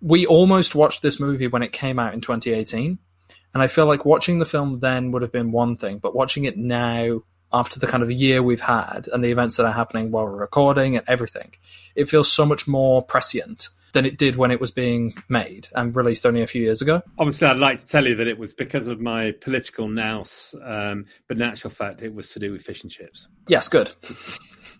We 0.00 0.26
almost 0.26 0.74
watched 0.74 1.02
this 1.02 1.20
movie 1.20 1.46
when 1.46 1.62
it 1.62 1.72
came 1.72 1.98
out 1.98 2.14
in 2.14 2.20
2018, 2.20 2.98
and 3.52 3.62
I 3.62 3.66
feel 3.66 3.86
like 3.86 4.04
watching 4.04 4.38
the 4.38 4.44
film 4.44 4.80
then 4.80 5.12
would 5.12 5.22
have 5.22 5.32
been 5.32 5.52
one 5.52 5.76
thing, 5.76 5.98
but 5.98 6.14
watching 6.14 6.44
it 6.44 6.56
now 6.56 7.22
after 7.52 7.80
the 7.80 7.86
kind 7.86 8.02
of 8.02 8.10
year 8.10 8.42
we've 8.42 8.60
had 8.60 9.08
and 9.12 9.24
the 9.24 9.30
events 9.30 9.56
that 9.56 9.66
are 9.66 9.72
happening 9.72 10.10
while 10.10 10.24
we're 10.24 10.36
recording 10.36 10.96
and 10.96 11.08
everything, 11.08 11.52
it 11.94 12.08
feels 12.08 12.30
so 12.30 12.46
much 12.46 12.68
more 12.68 13.02
prescient 13.02 13.68
than 13.92 14.06
it 14.06 14.18
did 14.18 14.36
when 14.36 14.50
it 14.52 14.60
was 14.60 14.70
being 14.70 15.14
made 15.28 15.68
and 15.74 15.96
released 15.96 16.24
only 16.24 16.42
a 16.42 16.46
few 16.46 16.62
years 16.62 16.80
ago. 16.80 17.02
Obviously, 17.18 17.48
I'd 17.48 17.58
like 17.58 17.80
to 17.80 17.86
tell 17.86 18.06
you 18.06 18.14
that 18.16 18.28
it 18.28 18.38
was 18.38 18.54
because 18.54 18.86
of 18.86 19.00
my 19.00 19.32
political 19.32 19.88
nous, 19.88 20.54
um, 20.62 21.06
but 21.26 21.36
in 21.36 21.42
actual 21.42 21.70
fact, 21.70 22.02
it 22.02 22.14
was 22.14 22.30
to 22.30 22.38
do 22.38 22.52
with 22.52 22.62
fish 22.62 22.82
and 22.82 22.90
chips. 22.90 23.26
Yes, 23.48 23.68
good. 23.68 23.92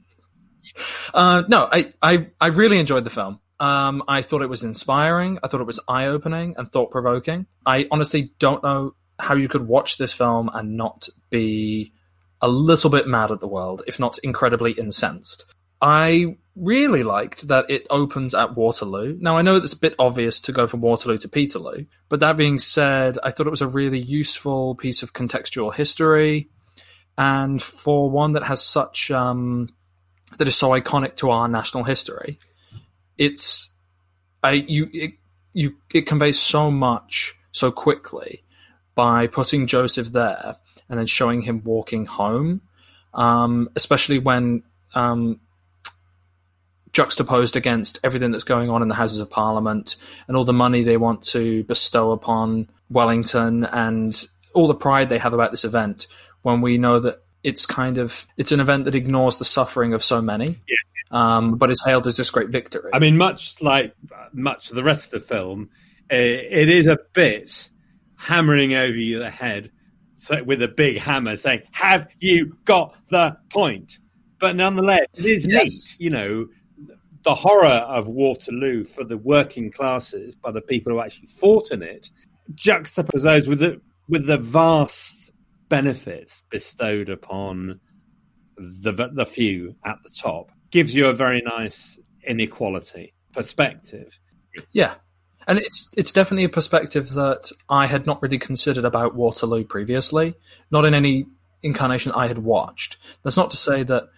uh, 1.14 1.42
no, 1.48 1.68
I, 1.72 1.92
I, 2.00 2.28
I 2.40 2.46
really 2.48 2.78
enjoyed 2.78 3.04
the 3.04 3.10
film. 3.10 3.40
Um, 3.60 4.02
I 4.08 4.22
thought 4.22 4.42
it 4.42 4.48
was 4.48 4.64
inspiring. 4.64 5.38
I 5.42 5.48
thought 5.48 5.60
it 5.60 5.66
was 5.66 5.80
eye 5.86 6.06
opening 6.06 6.54
and 6.56 6.70
thought 6.70 6.90
provoking. 6.90 7.46
I 7.64 7.86
honestly 7.90 8.32
don't 8.38 8.62
know 8.62 8.94
how 9.18 9.34
you 9.34 9.48
could 9.48 9.66
watch 9.68 9.98
this 9.98 10.14
film 10.14 10.50
and 10.52 10.78
not 10.78 11.08
be 11.28 11.92
a 12.40 12.48
little 12.48 12.88
bit 12.88 13.06
mad 13.06 13.30
at 13.30 13.40
the 13.40 13.46
world, 13.46 13.82
if 13.86 14.00
not 14.00 14.18
incredibly 14.18 14.72
incensed. 14.72 15.44
I 15.82 16.36
really 16.56 17.02
liked 17.02 17.48
that 17.48 17.70
it 17.70 17.86
opens 17.90 18.34
at 18.34 18.56
Waterloo. 18.56 19.16
Now, 19.20 19.36
I 19.36 19.42
know 19.42 19.56
it's 19.56 19.72
a 19.72 19.78
bit 19.78 19.94
obvious 19.98 20.40
to 20.42 20.52
go 20.52 20.66
from 20.66 20.80
Waterloo 20.80 21.18
to 21.18 21.28
Peterloo, 21.28 21.86
but 22.08 22.20
that 22.20 22.36
being 22.36 22.58
said, 22.58 23.18
I 23.22 23.30
thought 23.30 23.46
it 23.46 23.50
was 23.50 23.62
a 23.62 23.68
really 23.68 23.98
useful 23.98 24.74
piece 24.74 25.02
of 25.02 25.12
contextual 25.12 25.74
history. 25.74 26.48
And 27.16 27.60
for 27.60 28.10
one 28.10 28.32
that 28.32 28.44
has 28.44 28.62
such, 28.62 29.10
um, 29.10 29.68
that 30.38 30.48
is 30.48 30.56
so 30.56 30.70
iconic 30.70 31.16
to 31.16 31.30
our 31.30 31.48
national 31.48 31.84
history, 31.84 32.38
it's, 33.20 33.70
I, 34.42 34.52
you, 34.52 34.88
it, 34.92 35.12
you, 35.52 35.76
it 35.92 36.06
conveys 36.06 36.40
so 36.40 36.70
much 36.70 37.36
so 37.52 37.70
quickly 37.70 38.42
by 38.94 39.26
putting 39.26 39.66
Joseph 39.66 40.08
there 40.08 40.56
and 40.88 40.98
then 40.98 41.06
showing 41.06 41.42
him 41.42 41.62
walking 41.62 42.06
home, 42.06 42.62
um, 43.12 43.68
especially 43.76 44.18
when 44.18 44.62
um, 44.94 45.38
juxtaposed 46.92 47.56
against 47.56 48.00
everything 48.02 48.30
that's 48.30 48.44
going 48.44 48.70
on 48.70 48.80
in 48.80 48.88
the 48.88 48.94
Houses 48.94 49.18
of 49.18 49.28
Parliament 49.28 49.96
and 50.26 50.36
all 50.36 50.44
the 50.46 50.54
money 50.54 50.82
they 50.82 50.96
want 50.96 51.22
to 51.24 51.62
bestow 51.64 52.12
upon 52.12 52.70
Wellington 52.88 53.64
and 53.64 54.26
all 54.54 54.66
the 54.66 54.74
pride 54.74 55.10
they 55.10 55.18
have 55.18 55.34
about 55.34 55.50
this 55.50 55.64
event. 55.64 56.06
When 56.40 56.62
we 56.62 56.78
know 56.78 57.00
that 57.00 57.22
it's 57.42 57.66
kind 57.66 57.98
of 57.98 58.26
it's 58.38 58.50
an 58.50 58.60
event 58.60 58.86
that 58.86 58.94
ignores 58.94 59.36
the 59.36 59.44
suffering 59.44 59.92
of 59.92 60.02
so 60.02 60.22
many, 60.22 60.58
um, 61.10 61.56
but 61.56 61.70
is 61.70 61.82
hailed 61.84 62.06
as 62.06 62.16
this 62.16 62.30
great 62.30 62.50
victory. 62.50 62.90
I 62.92 62.98
mean, 62.98 63.16
much 63.16 63.60
like 63.60 63.94
much 64.32 64.70
of 64.70 64.76
the 64.76 64.82
rest 64.84 65.06
of 65.06 65.20
the 65.20 65.26
film, 65.26 65.70
uh, 66.12 66.16
it 66.16 66.68
is 66.68 66.86
a 66.86 66.98
bit 67.12 67.70
hammering 68.16 68.74
over 68.74 68.96
you 68.96 69.18
the 69.18 69.30
head 69.30 69.70
with 70.44 70.62
a 70.62 70.68
big 70.68 70.98
hammer, 70.98 71.36
saying, 71.36 71.62
"Have 71.72 72.08
you 72.18 72.56
got 72.64 72.94
the 73.08 73.36
point?" 73.48 73.98
But 74.38 74.56
nonetheless, 74.56 75.06
it 75.16 75.24
is 75.24 75.46
Yes. 75.48 75.64
neat. 75.64 75.96
You 75.98 76.10
know, 76.10 76.46
the 77.22 77.34
horror 77.34 77.66
of 77.68 78.08
Waterloo 78.08 78.84
for 78.84 79.04
the 79.04 79.18
working 79.18 79.70
classes 79.70 80.34
by 80.34 80.50
the 80.50 80.60
people 80.60 80.92
who 80.92 81.00
actually 81.00 81.28
fought 81.28 81.70
in 81.70 81.82
it, 81.82 82.10
juxtaposed 82.54 83.46
with 83.48 83.60
the 83.60 83.80
with 84.08 84.26
the 84.26 84.38
vast 84.38 85.32
benefits 85.68 86.42
bestowed 86.50 87.08
upon 87.08 87.80
the 88.56 88.92
the 89.12 89.26
few 89.26 89.76
at 89.84 89.98
the 90.04 90.10
top, 90.10 90.50
gives 90.70 90.94
you 90.94 91.06
a 91.06 91.12
very 91.12 91.42
nice 91.42 91.98
inequality 92.22 93.14
perspective. 93.32 94.18
Yeah. 94.72 94.94
And 95.46 95.58
it's 95.58 95.88
it's 95.96 96.12
definitely 96.12 96.44
a 96.44 96.50
perspective 96.50 97.10
that 97.10 97.50
I 97.68 97.86
had 97.86 98.06
not 98.06 98.22
really 98.22 98.38
considered 98.38 98.84
about 98.84 99.14
Waterloo 99.14 99.64
previously, 99.64 100.34
not 100.70 100.84
in 100.84 100.94
any 100.94 101.26
incarnation 101.62 102.12
I 102.12 102.28
had 102.28 102.38
watched. 102.38 102.98
That's 103.22 103.36
not 103.36 103.50
to 103.50 103.56
say 103.56 103.82
that 103.84 104.10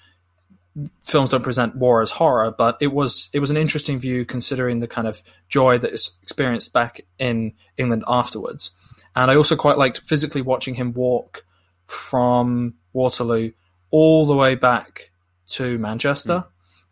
films 1.05 1.31
don't 1.31 1.43
present 1.43 1.77
war 1.77 2.03
as 2.03 2.11
horror, 2.11 2.51
but 2.51 2.77
it 2.81 2.88
was 2.88 3.31
it 3.33 3.38
was 3.38 3.51
an 3.51 3.57
interesting 3.57 3.99
view 3.99 4.25
considering 4.25 4.81
the 4.81 4.88
kind 4.88 5.07
of 5.07 5.23
joy 5.49 5.79
that 5.79 5.93
is 5.93 6.19
experienced 6.23 6.73
back 6.73 7.01
in 7.19 7.53
England 7.77 8.05
afterwards. 8.09 8.73
And 9.15 9.31
I 9.31 9.37
also 9.37 9.57
quite 9.57 9.79
liked 9.79 10.01
physically 10.01 10.43
watching 10.43 10.75
him 10.75 10.93
walk 10.93 11.45
from 11.87 12.75
Waterloo 12.93 13.53
all 13.91 14.27
the 14.27 14.35
way 14.35 14.55
back 14.55 15.12
to 15.53 15.79
Manchester. 15.79 16.45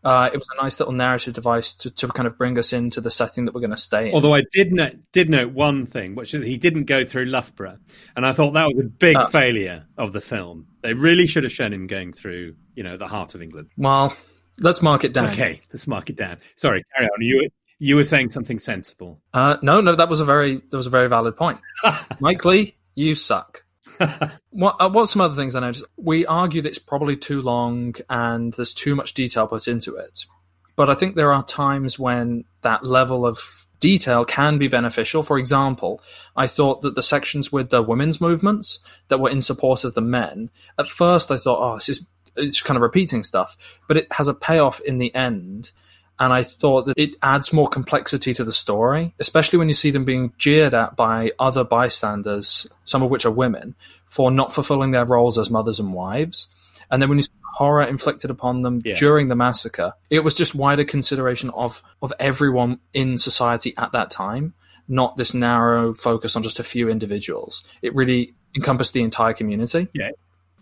Uh, 0.02 0.30
it 0.32 0.38
was 0.38 0.48
a 0.58 0.62
nice 0.62 0.80
little 0.80 0.94
narrative 0.94 1.34
device 1.34 1.74
to, 1.74 1.90
to 1.90 2.08
kind 2.08 2.26
of 2.26 2.38
bring 2.38 2.58
us 2.58 2.72
into 2.72 3.02
the 3.02 3.10
setting 3.10 3.44
that 3.44 3.54
we're 3.54 3.60
going 3.60 3.70
to 3.70 3.76
stay 3.76 4.08
in. 4.08 4.14
Although 4.14 4.32
I 4.32 4.44
did 4.50 4.72
note, 4.72 4.94
did 5.12 5.28
note 5.28 5.52
one 5.52 5.84
thing, 5.84 6.14
which 6.14 6.32
is 6.32 6.42
he 6.42 6.56
didn't 6.56 6.84
go 6.84 7.04
through 7.04 7.26
Loughborough, 7.26 7.76
and 8.16 8.24
I 8.24 8.32
thought 8.32 8.52
that 8.52 8.66
was 8.66 8.78
a 8.82 8.88
big 8.88 9.16
Ah. 9.16 9.26
failure 9.26 9.86
of 9.98 10.14
the 10.14 10.22
film. 10.22 10.68
They 10.82 10.94
really 10.94 11.26
should 11.26 11.44
have 11.44 11.52
shown 11.52 11.74
him 11.74 11.86
going 11.86 12.14
through, 12.14 12.54
you 12.74 12.82
know, 12.82 12.96
the 12.96 13.08
heart 13.08 13.34
of 13.34 13.42
England. 13.42 13.68
Well, 13.76 14.16
Let's 14.58 14.82
mark 14.82 15.04
it 15.04 15.14
down. 15.14 15.30
Okay, 15.30 15.62
let's 15.72 15.86
mark 15.86 16.10
it 16.10 16.16
down. 16.16 16.36
Sorry, 16.56 16.82
carry 16.94 17.06
on. 17.08 17.22
You 17.22 17.48
you 17.78 17.96
were 17.96 18.04
saying 18.04 18.28
something 18.30 18.58
sensible. 18.58 19.22
Uh, 19.32 19.56
no, 19.62 19.80
no, 19.80 19.96
that 19.96 20.08
was 20.10 20.20
a 20.20 20.24
very 20.24 20.56
that 20.70 20.76
was 20.76 20.86
a 20.86 20.90
very 20.90 21.08
valid 21.08 21.34
point. 21.36 21.58
Mike 22.20 22.44
Leigh, 22.44 22.76
you 22.94 23.14
suck. 23.14 23.64
what, 24.50 24.76
uh, 24.80 24.88
what's 24.88 25.12
some 25.12 25.22
other 25.22 25.34
things 25.34 25.54
I 25.54 25.60
noticed? 25.60 25.84
We 25.96 26.26
argued 26.26 26.66
it's 26.66 26.78
probably 26.78 27.16
too 27.16 27.42
long 27.42 27.94
and 28.08 28.52
there's 28.54 28.74
too 28.74 28.94
much 28.94 29.14
detail 29.14 29.46
put 29.46 29.68
into 29.68 29.96
it. 29.96 30.24
But 30.76 30.88
I 30.88 30.94
think 30.94 31.14
there 31.14 31.32
are 31.32 31.44
times 31.44 31.98
when 31.98 32.44
that 32.62 32.84
level 32.84 33.26
of 33.26 33.66
detail 33.80 34.24
can 34.24 34.58
be 34.58 34.68
beneficial. 34.68 35.22
For 35.22 35.38
example, 35.38 36.02
I 36.36 36.46
thought 36.46 36.82
that 36.82 36.94
the 36.94 37.02
sections 37.02 37.50
with 37.50 37.70
the 37.70 37.82
women's 37.82 38.20
movements 38.20 38.78
that 39.08 39.20
were 39.20 39.30
in 39.30 39.42
support 39.42 39.84
of 39.84 39.94
the 39.94 40.00
men, 40.00 40.50
at 40.78 40.88
first 40.88 41.30
I 41.30 41.36
thought, 41.36 41.60
oh, 41.60 41.76
this 41.76 41.88
is 41.88 42.06
it's 42.36 42.62
kind 42.62 42.76
of 42.76 42.82
repeating 42.82 43.24
stuff, 43.24 43.56
but 43.88 43.96
it 43.96 44.06
has 44.12 44.28
a 44.28 44.34
payoff 44.34 44.80
in 44.80 44.98
the 44.98 45.14
end. 45.14 45.72
And 46.20 46.32
I 46.34 46.42
thought 46.42 46.84
that 46.86 46.98
it 46.98 47.16
adds 47.22 47.50
more 47.52 47.66
complexity 47.66 48.34
to 48.34 48.44
the 48.44 48.52
story, 48.52 49.14
especially 49.18 49.58
when 49.58 49.68
you 49.68 49.74
see 49.74 49.90
them 49.90 50.04
being 50.04 50.34
jeered 50.36 50.74
at 50.74 50.94
by 50.94 51.32
other 51.38 51.64
bystanders, 51.64 52.68
some 52.84 53.02
of 53.02 53.10
which 53.10 53.24
are 53.24 53.30
women, 53.30 53.74
for 54.04 54.30
not 54.30 54.52
fulfilling 54.52 54.90
their 54.90 55.06
roles 55.06 55.38
as 55.38 55.48
mothers 55.50 55.80
and 55.80 55.94
wives. 55.94 56.48
And 56.90 57.00
then 57.00 57.08
when 57.08 57.16
you 57.18 57.24
see 57.24 57.30
horror 57.54 57.82
inflicted 57.84 58.30
upon 58.30 58.62
them 58.62 58.80
Yeah. 58.84 58.96
during 58.96 59.28
the 59.28 59.34
massacre, 59.34 59.94
it 60.10 60.20
was 60.20 60.34
just 60.34 60.54
wider 60.54 60.84
consideration 60.84 61.48
of, 61.50 61.82
of 62.02 62.12
everyone 62.20 62.80
in 62.92 63.16
society 63.16 63.72
at 63.78 63.92
that 63.92 64.10
time, 64.10 64.52
not 64.88 65.16
this 65.16 65.32
narrow 65.32 65.94
focus 65.94 66.36
on 66.36 66.42
just 66.42 66.60
a 66.60 66.64
few 66.64 66.90
individuals. 66.90 67.64
It 67.80 67.94
really 67.94 68.34
encompassed 68.54 68.92
the 68.92 69.02
entire 69.02 69.32
community. 69.32 69.88
Yeah. 69.94 70.10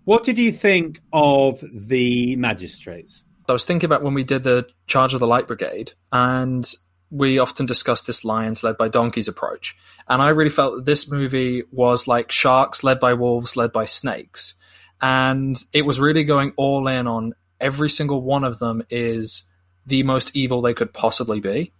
What 0.04 0.22
did 0.22 0.38
you 0.38 0.52
think 0.52 1.00
of 1.12 1.62
the 1.72 2.36
magistrates? 2.36 3.24
I 3.48 3.52
was 3.52 3.64
thinking 3.64 3.86
about 3.86 4.02
when 4.02 4.14
we 4.14 4.24
did 4.24 4.44
the 4.44 4.66
Charge 4.86 5.14
of 5.14 5.20
the 5.20 5.26
Light 5.26 5.46
Brigade, 5.46 5.92
and 6.12 6.70
we 7.10 7.38
often 7.38 7.66
discussed 7.66 8.06
this 8.06 8.24
lions 8.24 8.62
led 8.62 8.76
by 8.76 8.88
donkeys 8.88 9.28
approach. 9.28 9.76
And 10.08 10.20
I 10.20 10.28
really 10.28 10.50
felt 10.50 10.76
that 10.76 10.84
this 10.84 11.10
movie 11.10 11.62
was 11.72 12.06
like 12.06 12.30
sharks 12.30 12.84
led 12.84 13.00
by 13.00 13.14
wolves, 13.14 13.56
led 13.56 13.72
by 13.72 13.86
snakes. 13.86 14.54
And 15.00 15.56
it 15.72 15.86
was 15.86 16.00
really 16.00 16.24
going 16.24 16.52
all 16.56 16.86
in 16.88 17.06
on 17.06 17.34
every 17.60 17.88
single 17.88 18.22
one 18.22 18.44
of 18.44 18.58
them 18.58 18.82
is 18.90 19.44
the 19.86 20.02
most 20.02 20.34
evil 20.34 20.60
they 20.60 20.74
could 20.74 20.92
possibly 20.92 21.40
be. 21.40 21.72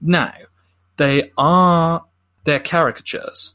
Now, 0.00 0.34
they 0.96 1.30
are 1.38 2.04
they're 2.44 2.60
caricatures, 2.60 3.54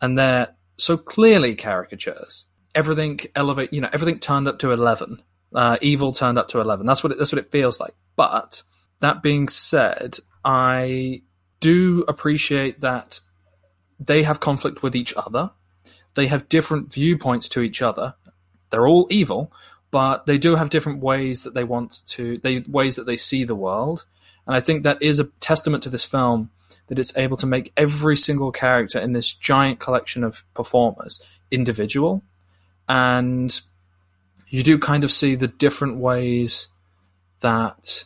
and 0.00 0.16
they're 0.16 0.54
so 0.76 0.96
clearly 0.96 1.56
caricatures. 1.56 2.46
Everything 2.74 3.18
elevate, 3.34 3.72
you 3.72 3.80
know, 3.80 3.90
everything 3.92 4.20
turned 4.20 4.46
up 4.46 4.60
to 4.60 4.70
eleven. 4.70 5.22
Uh, 5.54 5.78
evil 5.80 6.12
turned 6.12 6.38
up 6.38 6.48
to 6.48 6.60
eleven. 6.60 6.86
That's 6.86 7.02
what 7.02 7.12
it, 7.12 7.18
that's 7.18 7.32
what 7.32 7.38
it 7.38 7.50
feels 7.50 7.80
like. 7.80 7.94
But 8.16 8.62
that 9.00 9.22
being 9.22 9.48
said, 9.48 10.18
I 10.44 11.22
do 11.60 12.04
appreciate 12.06 12.80
that 12.82 13.20
they 13.98 14.22
have 14.24 14.40
conflict 14.40 14.82
with 14.82 14.94
each 14.94 15.14
other. 15.16 15.50
They 16.14 16.26
have 16.26 16.48
different 16.48 16.92
viewpoints 16.92 17.48
to 17.50 17.62
each 17.62 17.80
other. 17.80 18.14
They're 18.70 18.86
all 18.86 19.06
evil, 19.10 19.52
but 19.90 20.26
they 20.26 20.36
do 20.36 20.56
have 20.56 20.68
different 20.68 21.00
ways 21.00 21.44
that 21.44 21.54
they 21.54 21.64
want 21.64 22.06
to, 22.08 22.38
they 22.38 22.60
ways 22.68 22.96
that 22.96 23.06
they 23.06 23.16
see 23.16 23.44
the 23.44 23.54
world. 23.54 24.04
And 24.46 24.54
I 24.54 24.60
think 24.60 24.82
that 24.82 25.02
is 25.02 25.18
a 25.18 25.30
testament 25.40 25.82
to 25.84 25.90
this 25.90 26.04
film 26.04 26.50
that 26.88 26.98
it's 26.98 27.16
able 27.16 27.36
to 27.38 27.46
make 27.46 27.72
every 27.76 28.16
single 28.16 28.52
character 28.52 28.98
in 28.98 29.12
this 29.12 29.32
giant 29.32 29.78
collection 29.78 30.24
of 30.24 30.44
performers 30.54 31.26
individual. 31.50 32.22
And 32.88 33.60
you 34.50 34.62
do 34.62 34.78
kind 34.78 35.04
of 35.04 35.12
see 35.12 35.34
the 35.34 35.48
different 35.48 35.98
ways 35.98 36.68
that 37.40 38.04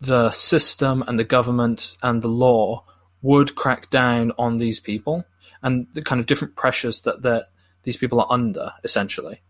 the 0.00 0.30
system 0.30 1.04
and 1.06 1.18
the 1.18 1.24
government 1.24 1.96
and 2.02 2.22
the 2.22 2.28
law 2.28 2.84
would 3.22 3.54
crack 3.54 3.90
down 3.90 4.32
on 4.38 4.56
these 4.56 4.80
people 4.80 5.24
and 5.62 5.86
the 5.92 6.02
kind 6.02 6.20
of 6.20 6.26
different 6.26 6.56
pressures 6.56 7.02
that 7.02 7.22
that 7.22 7.46
these 7.82 7.96
people 7.96 8.20
are 8.20 8.26
under 8.30 8.72
essentially 8.82 9.40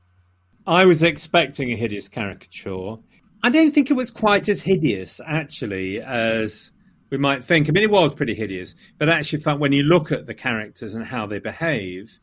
I 0.66 0.84
was 0.84 1.02
expecting 1.02 1.72
a 1.72 1.76
hideous 1.76 2.08
caricature. 2.08 2.96
I 3.42 3.50
don't 3.50 3.72
think 3.72 3.90
it 3.90 3.94
was 3.94 4.10
quite 4.10 4.48
as 4.48 4.62
hideous, 4.62 5.20
actually, 5.26 6.00
as 6.00 6.70
we 7.10 7.18
might 7.18 7.44
think. 7.44 7.68
I 7.68 7.72
mean, 7.72 7.82
it 7.82 7.90
was 7.90 8.14
pretty 8.14 8.34
hideous, 8.34 8.74
but 8.98 9.08
actually, 9.08 9.42
when 9.54 9.72
you 9.72 9.82
look 9.82 10.12
at 10.12 10.26
the 10.26 10.34
characters 10.34 10.94
and 10.94 11.04
how 11.04 11.26
they 11.26 11.38
behave, 11.38 12.18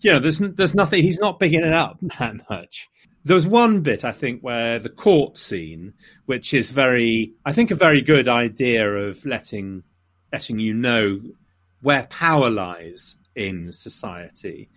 you 0.00 0.10
know, 0.10 0.18
there's 0.18 0.38
there's 0.38 0.74
nothing. 0.74 1.02
He's 1.02 1.20
not 1.20 1.38
bigging 1.38 1.64
it 1.64 1.72
up 1.72 1.98
that 2.18 2.34
much. 2.50 2.88
There 3.26 3.34
was 3.34 3.46
one 3.46 3.80
bit 3.80 4.04
I 4.04 4.12
think 4.12 4.40
where 4.42 4.78
the 4.78 4.88
court 4.88 5.36
scene, 5.36 5.94
which 6.26 6.54
is 6.54 6.70
very, 6.70 7.34
I 7.44 7.52
think, 7.52 7.72
a 7.72 7.74
very 7.74 8.00
good 8.00 8.28
idea 8.28 8.88
of 8.88 9.26
letting 9.26 9.82
letting 10.32 10.60
you 10.60 10.72
know 10.72 11.20
where 11.82 12.04
power 12.04 12.48
lies 12.50 13.16
in 13.34 13.72
society. 13.72 14.70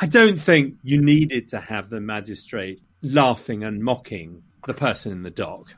I 0.00 0.06
don't 0.06 0.38
think 0.38 0.74
you 0.82 1.02
needed 1.02 1.48
to 1.48 1.60
have 1.60 1.88
the 1.88 2.00
magistrate 2.00 2.82
laughing 3.02 3.64
and 3.64 3.82
mocking 3.82 4.42
the 4.66 4.74
person 4.74 5.10
in 5.12 5.22
the 5.22 5.30
dock. 5.30 5.74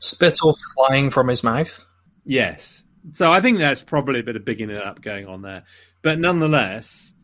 spittle 0.00 0.56
flying 0.74 1.10
from 1.10 1.28
his 1.28 1.44
mouth 1.44 1.84
Yes. 2.24 2.82
So 3.12 3.30
I 3.30 3.40
think 3.40 3.58
there's 3.58 3.80
probably 3.80 4.18
a 4.18 4.24
bit 4.24 4.34
of 4.34 4.44
bigging 4.44 4.68
it 4.68 4.82
up 4.82 5.00
going 5.00 5.28
on 5.28 5.42
there. 5.42 5.62
But 6.02 6.18
nonetheless, 6.18 7.14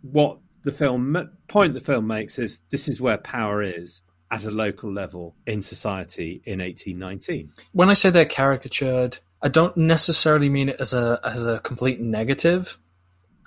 what 0.00 0.38
the 0.62 0.72
film 0.72 1.30
point 1.48 1.74
the 1.74 1.80
film 1.80 2.06
makes 2.06 2.38
is 2.38 2.60
this 2.70 2.88
is 2.88 3.00
where 3.00 3.18
power 3.18 3.62
is 3.62 4.02
at 4.30 4.44
a 4.44 4.50
local 4.50 4.92
level 4.92 5.34
in 5.46 5.62
society 5.62 6.40
in 6.44 6.60
1819. 6.60 7.52
when 7.72 7.88
i 7.90 7.92
say 7.94 8.10
they're 8.10 8.24
caricatured 8.24 9.18
i 9.42 9.48
don't 9.48 9.76
necessarily 9.76 10.48
mean 10.48 10.68
it 10.68 10.76
as 10.80 10.92
a 10.92 11.18
as 11.24 11.44
a 11.46 11.58
complete 11.60 12.00
negative 12.00 12.78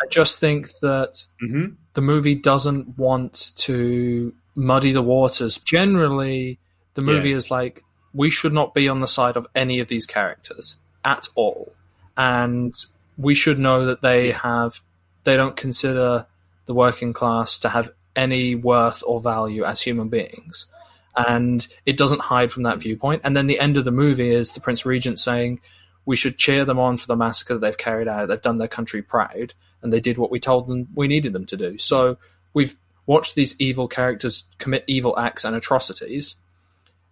i 0.02 0.06
just 0.08 0.40
think 0.40 0.70
that 0.82 1.24
Mhm. 1.42 1.76
the 1.94 2.02
movie 2.02 2.36
doesn't 2.36 2.98
want 2.98 3.52
to 3.58 4.34
muddy 4.56 4.92
the 4.92 5.02
waters 5.02 5.58
generally 5.60 6.60
the 6.96 7.02
movie 7.02 7.30
Yes. 7.30 7.46
is 7.46 7.52
like 7.52 7.84
we 8.14 8.30
should 8.30 8.54
not 8.54 8.74
be 8.76 8.88
on 8.90 9.00
the 9.02 9.08
side 9.08 9.38
of 9.38 9.48
any 9.56 9.80
of 9.80 9.88
these 9.88 10.06
characters 10.06 10.78
at 11.06 11.28
all 11.36 11.74
and 12.18 12.74
we 13.18 13.34
should 13.36 13.60
know 13.60 13.86
that 13.86 14.02
they 14.02 14.32
have 14.32 14.82
they 15.24 15.38
don't 15.38 15.56
consider 15.56 16.26
the 16.66 16.74
working 16.74 17.14
class 17.14 17.60
to 17.60 17.70
have 17.70 17.92
any 18.16 18.56
worth 18.56 19.04
or 19.06 19.20
value 19.20 19.64
as 19.64 19.82
human 19.82 20.10
beings. 20.10 20.68
And 21.16 21.68
it 21.86 21.98
doesn't 21.98 22.22
hide 22.22 22.52
from 22.52 22.64
that 22.64 22.80
viewpoint. 22.80 23.22
And 23.24 23.36
then 23.38 23.48
the 23.48 23.60
end 23.60 23.78
of 23.78 23.86
the 23.86 23.92
movie 23.92 24.32
is 24.32 24.54
the 24.54 24.60
prince 24.60 24.86
regent 24.86 25.20
saying 25.20 25.62
we 26.06 26.16
should 26.16 26.38
cheer 26.38 26.66
them 26.66 26.80
on 26.80 26.98
for 26.98 27.08
the 27.08 27.16
massacre 27.16 27.54
that 27.54 27.62
they've 27.62 27.78
carried 27.78 28.08
out. 28.08 28.28
They've 28.28 28.42
done 28.42 28.58
their 28.58 28.68
country 28.68 29.02
proud. 29.02 29.54
And 29.82 29.92
they 29.92 30.00
did 30.00 30.18
what 30.18 30.32
we 30.32 30.40
told 30.40 30.68
them 30.68 30.88
we 30.96 31.08
needed 31.08 31.34
them 31.34 31.46
to 31.48 31.58
do. 31.58 31.78
So 31.78 32.18
we've 32.54 32.76
watched 33.06 33.36
these 33.36 33.60
evil 33.60 33.88
characters 33.88 34.46
commit 34.58 34.86
evil 34.88 35.18
acts 35.20 35.44
and 35.44 35.56
atrocities. 35.56 36.36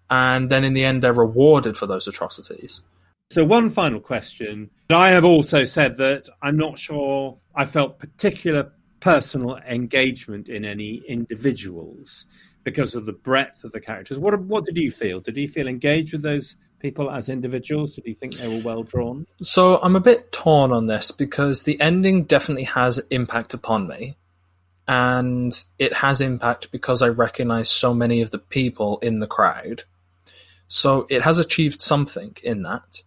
And 0.09 0.49
then 0.49 0.63
in 0.63 0.73
the 0.73 0.85
end 0.85 1.03
they're 1.03 1.13
rewarded 1.13 1.77
for 1.77 1.85
those 1.85 2.07
atrocities. 2.07 2.81
So 3.31 3.45
one 3.45 3.69
final 3.69 3.99
question. 3.99 4.71
I 4.89 5.11
have 5.11 5.23
also 5.23 5.63
said 5.63 5.97
that 5.97 6.27
I'm 6.41 6.57
not 6.57 6.79
sure 6.79 7.37
I 7.55 7.65
felt 7.65 7.99
particular 7.99 8.71
personal 9.01 9.57
engagement 9.57 10.47
in 10.47 10.63
any 10.63 11.01
individuals 11.07 12.25
because 12.63 12.95
of 12.95 13.05
the 13.05 13.13
breadth 13.13 13.63
of 13.63 13.71
the 13.73 13.81
characters. 13.81 14.17
What 14.17 14.39
what 14.41 14.65
did 14.65 14.77
you 14.77 14.91
feel? 14.91 15.19
Did 15.19 15.35
you 15.35 15.47
feel 15.47 15.67
engaged 15.67 16.13
with 16.13 16.21
those 16.21 16.55
people 16.79 17.11
as 17.11 17.29
individuals? 17.29 17.95
Did 17.95 18.05
you 18.05 18.15
think 18.15 18.35
they 18.35 18.47
were 18.47 18.63
well 18.63 18.83
drawn? 18.83 19.27
So 19.41 19.79
I'm 19.81 19.95
a 19.95 19.99
bit 19.99 20.31
torn 20.31 20.71
on 20.71 20.87
this 20.87 21.11
because 21.11 21.63
the 21.63 21.79
ending 21.81 22.23
definitely 22.23 22.65
has 22.65 22.99
impact 23.09 23.53
upon 23.53 23.87
me. 23.87 24.15
And 24.87 25.63
it 25.77 25.93
has 25.93 26.21
impact 26.21 26.71
because 26.71 27.01
I 27.01 27.07
recognize 27.07 27.69
so 27.69 27.93
many 27.93 28.21
of 28.21 28.31
the 28.31 28.39
people 28.39 28.97
in 28.99 29.19
the 29.19 29.27
crowd. 29.27 29.83
So 30.67 31.05
it 31.09 31.21
has 31.21 31.37
achieved 31.37 31.81
something 31.81 32.35
in 32.43 32.63
that. 32.63 33.03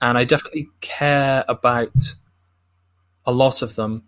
And 0.00 0.16
I 0.16 0.24
definitely 0.24 0.68
care 0.80 1.44
about 1.48 2.14
a 3.24 3.32
lot 3.32 3.60
of 3.60 3.74
them. 3.74 4.04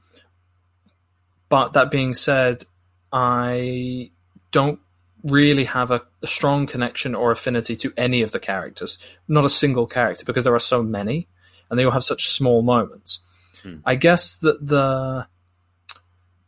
But 1.49 1.73
that 1.73 1.91
being 1.91 2.15
said, 2.15 2.65
I 3.13 4.11
don't 4.51 4.81
really 5.25 5.65
have 5.65 5.91
a, 5.91 6.03
a 6.23 6.27
strong 6.27 6.67
connection 6.67 7.15
or 7.15 7.33
affinity 7.33 7.77
to 7.77 7.93
any 7.97 8.23
of 8.23 8.33
the 8.33 8.39
characters. 8.39 8.99
Not 9.27 9.45
a 9.45 9.51
single 9.51 9.87
character, 9.87 10.25
because 10.25 10.45
there 10.45 10.55
are 10.55 10.61
so 10.61 10.83
many, 10.83 11.29
and 11.71 11.79
they 11.79 11.85
all 11.85 11.91
have 11.91 12.05
such 12.05 12.29
small 12.29 12.63
moments. 12.63 13.21
Hmm. 13.63 13.77
I 13.85 13.97
guess 13.97 14.39
that 14.39 14.67
the, 14.67 15.27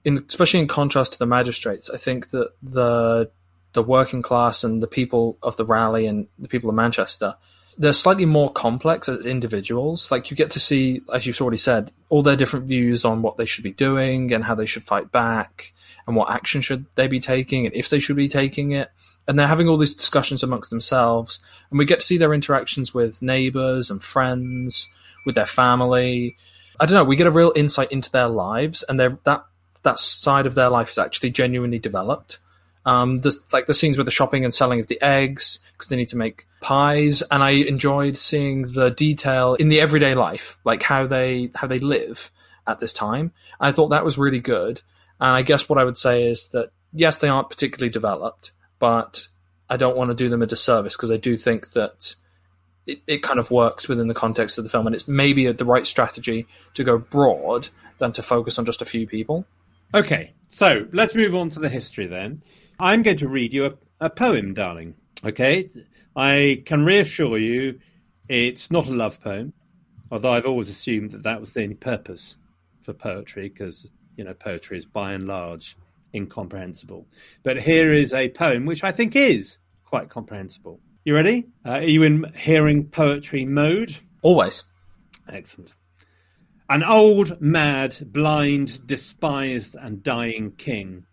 in 0.04 0.24
especially 0.28 0.60
in 0.60 0.68
contrast 0.68 1.14
to 1.14 1.18
the 1.18 1.26
magistrates, 1.26 1.90
I 1.90 1.96
think 1.96 2.30
that 2.30 2.50
the 2.62 3.30
the 3.72 3.82
working 3.82 4.20
class 4.22 4.64
and 4.64 4.82
the 4.82 4.88
people 4.88 5.38
of 5.42 5.56
the 5.56 5.64
rally 5.64 6.06
and 6.06 6.26
the 6.38 6.48
people 6.48 6.68
of 6.68 6.76
Manchester, 6.76 7.36
they're 7.78 7.92
slightly 7.92 8.26
more 8.26 8.52
complex 8.52 9.08
as 9.08 9.26
individuals. 9.26 10.10
Like 10.10 10.30
you 10.30 10.36
get 10.36 10.50
to 10.52 10.60
see, 10.60 11.02
as 11.12 11.26
you've 11.26 11.40
already 11.40 11.56
said, 11.56 11.92
all 12.08 12.22
their 12.22 12.36
different 12.36 12.66
views 12.66 13.04
on 13.04 13.22
what 13.22 13.36
they 13.36 13.46
should 13.46 13.64
be 13.64 13.72
doing 13.72 14.32
and 14.32 14.44
how 14.44 14.54
they 14.54 14.66
should 14.66 14.84
fight 14.84 15.12
back 15.12 15.72
and 16.06 16.16
what 16.16 16.30
action 16.30 16.60
should 16.60 16.86
they 16.96 17.06
be 17.06 17.20
taking 17.20 17.66
and 17.66 17.74
if 17.74 17.88
they 17.88 17.98
should 17.98 18.16
be 18.16 18.28
taking 18.28 18.72
it. 18.72 18.90
and 19.30 19.38
they're 19.38 19.46
having 19.46 19.68
all 19.68 19.76
these 19.76 19.94
discussions 19.94 20.42
amongst 20.42 20.70
themselves, 20.70 21.40
and 21.70 21.78
we 21.78 21.84
get 21.84 22.00
to 22.00 22.06
see 22.06 22.16
their 22.16 22.34
interactions 22.34 22.92
with 22.92 23.22
neighbors 23.22 23.90
and 23.90 24.02
friends, 24.02 24.88
with 25.24 25.36
their 25.36 25.46
family. 25.46 26.36
I 26.80 26.86
don't 26.86 26.96
know. 26.96 27.04
We 27.04 27.14
get 27.14 27.28
a 27.28 27.30
real 27.30 27.52
insight 27.54 27.92
into 27.92 28.10
their 28.10 28.26
lives, 28.26 28.82
and 28.88 28.98
that 28.98 29.44
that 29.82 29.98
side 29.98 30.46
of 30.46 30.56
their 30.56 30.68
life 30.68 30.90
is 30.90 30.98
actually 30.98 31.30
genuinely 31.30 31.78
developed. 31.78 32.38
Um, 32.84 33.18
there's 33.18 33.40
like 33.52 33.66
the 33.66 33.74
scenes 33.74 33.96
with 33.96 34.06
the 34.06 34.10
shopping 34.10 34.44
and 34.44 34.52
selling 34.52 34.80
of 34.80 34.88
the 34.88 35.00
eggs 35.00 35.60
because 35.80 35.88
they 35.88 35.96
need 35.96 36.08
to 36.08 36.16
make 36.18 36.46
pies, 36.60 37.22
and 37.22 37.42
I 37.42 37.50
enjoyed 37.50 38.18
seeing 38.18 38.62
the 38.72 38.90
detail 38.90 39.54
in 39.54 39.70
the 39.70 39.80
everyday 39.80 40.14
life, 40.14 40.58
like 40.62 40.82
how 40.82 41.06
they 41.06 41.50
how 41.54 41.66
they 41.66 41.78
live 41.78 42.30
at 42.66 42.80
this 42.80 42.92
time. 42.92 43.32
I 43.58 43.72
thought 43.72 43.88
that 43.88 44.04
was 44.04 44.18
really 44.18 44.40
good, 44.40 44.82
and 45.18 45.34
I 45.34 45.42
guess 45.42 45.68
what 45.68 45.78
I 45.78 45.84
would 45.84 45.96
say 45.96 46.24
is 46.24 46.48
that 46.48 46.70
yes, 46.92 47.18
they 47.18 47.28
aren't 47.28 47.48
particularly 47.48 47.90
developed, 47.90 48.52
but 48.78 49.28
I 49.70 49.78
don't 49.78 49.96
want 49.96 50.10
to 50.10 50.14
do 50.14 50.28
them 50.28 50.42
a 50.42 50.46
disservice 50.46 50.96
because 50.96 51.10
I 51.10 51.16
do 51.16 51.36
think 51.36 51.70
that 51.70 52.14
it, 52.86 53.00
it 53.06 53.22
kind 53.22 53.38
of 53.38 53.50
works 53.50 53.88
within 53.88 54.08
the 54.08 54.14
context 54.14 54.58
of 54.58 54.64
the 54.64 54.70
film, 54.70 54.86
and 54.86 54.94
it's 54.94 55.08
maybe 55.08 55.50
the 55.50 55.64
right 55.64 55.86
strategy 55.86 56.46
to 56.74 56.84
go 56.84 56.98
broad 56.98 57.70
than 57.98 58.12
to 58.12 58.22
focus 58.22 58.58
on 58.58 58.66
just 58.66 58.82
a 58.82 58.86
few 58.86 59.06
people. 59.06 59.46
Okay, 59.94 60.34
so 60.48 60.86
let's 60.92 61.14
move 61.14 61.34
on 61.34 61.48
to 61.50 61.58
the 61.58 61.70
history 61.70 62.06
then. 62.06 62.42
I'm 62.78 63.02
going 63.02 63.18
to 63.18 63.28
read 63.28 63.52
you 63.52 63.66
a, 63.66 63.72
a 64.00 64.10
poem, 64.10 64.54
darling. 64.54 64.94
Okay, 65.24 65.68
I 66.16 66.62
can 66.64 66.84
reassure 66.84 67.36
you 67.36 67.78
it's 68.28 68.70
not 68.70 68.88
a 68.88 68.92
love 68.92 69.20
poem, 69.20 69.52
although 70.10 70.32
I've 70.32 70.46
always 70.46 70.68
assumed 70.68 71.10
that 71.10 71.24
that 71.24 71.40
was 71.40 71.52
the 71.52 71.62
only 71.62 71.74
purpose 71.74 72.36
for 72.80 72.92
poetry 72.92 73.48
because, 73.48 73.90
you 74.16 74.24
know, 74.24 74.34
poetry 74.34 74.78
is 74.78 74.86
by 74.86 75.12
and 75.12 75.26
large 75.26 75.76
incomprehensible. 76.14 77.06
But 77.42 77.60
here 77.60 77.92
is 77.92 78.12
a 78.12 78.28
poem 78.30 78.66
which 78.66 78.84
I 78.84 78.92
think 78.92 79.14
is 79.14 79.58
quite 79.84 80.08
comprehensible. 80.08 80.80
You 81.04 81.14
ready? 81.14 81.48
Uh, 81.66 81.70
are 81.70 81.82
you 81.82 82.02
in 82.02 82.32
hearing 82.36 82.86
poetry 82.86 83.44
mode? 83.44 83.96
Always. 84.22 84.62
Excellent. 85.28 85.72
An 86.68 86.84
old, 86.84 87.40
mad, 87.40 87.96
blind, 88.12 88.86
despised, 88.86 89.74
and 89.74 90.02
dying 90.02 90.52
king. 90.52 91.04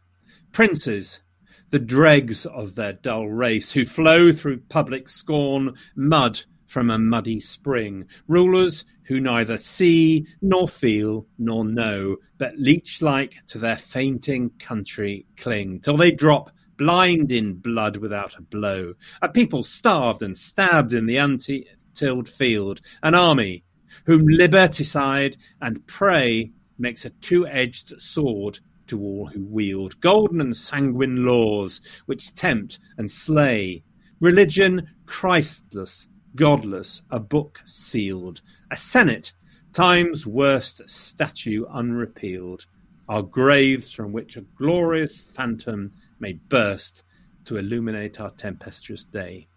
Princes, 0.51 1.21
the 1.69 1.79
dregs 1.79 2.45
of 2.45 2.75
their 2.75 2.93
dull 2.93 3.27
race, 3.27 3.71
who 3.71 3.85
flow 3.85 4.31
through 4.31 4.59
public 4.69 5.09
scorn, 5.09 5.75
mud 5.95 6.41
from 6.65 6.89
a 6.89 6.99
muddy 6.99 7.39
spring. 7.39 8.05
Rulers 8.27 8.85
who 9.03 9.19
neither 9.21 9.57
see, 9.57 10.27
nor 10.41 10.67
feel, 10.67 11.25
nor 11.37 11.63
know, 11.63 12.17
but 12.37 12.57
leech 12.57 13.01
like 13.01 13.35
to 13.47 13.57
their 13.57 13.77
fainting 13.77 14.51
country 14.59 15.25
cling, 15.37 15.79
till 15.79 15.97
they 15.97 16.11
drop 16.11 16.51
blind 16.77 17.31
in 17.31 17.55
blood 17.55 17.97
without 17.97 18.37
a 18.37 18.41
blow. 18.41 18.93
A 19.21 19.29
people 19.29 19.63
starved 19.63 20.21
and 20.21 20.37
stabbed 20.37 20.93
in 20.93 21.05
the 21.05 21.17
untilled 21.17 22.29
field. 22.29 22.81
An 23.01 23.15
army 23.15 23.63
whom 24.05 24.27
liberticide 24.27 25.37
and 25.61 25.85
prey 25.87 26.51
makes 26.77 27.05
a 27.05 27.09
two-edged 27.09 27.99
sword 27.99 28.59
to 28.87 28.99
all 28.99 29.27
who 29.27 29.43
wield 29.43 29.99
golden 30.01 30.41
and 30.41 30.55
sanguine 30.55 31.25
laws 31.25 31.81
which 32.05 32.33
tempt 32.33 32.79
and 32.97 33.09
slay. 33.09 33.83
Religion 34.19 34.89
Christless, 35.05 36.07
godless, 36.35 37.01
a 37.09 37.19
book 37.19 37.61
sealed, 37.65 38.41
a 38.71 38.77
senate, 38.77 39.33
time's 39.73 40.25
worst 40.25 40.81
statue 40.89 41.65
unrepealed, 41.69 42.65
are 43.09 43.21
graves 43.21 43.93
from 43.93 44.11
which 44.11 44.35
a 44.35 44.41
glorious 44.41 45.19
phantom 45.19 45.91
may 46.19 46.33
burst 46.33 47.03
to 47.45 47.57
illuminate 47.57 48.19
our 48.19 48.31
tempestuous 48.31 49.03
day. 49.05 49.47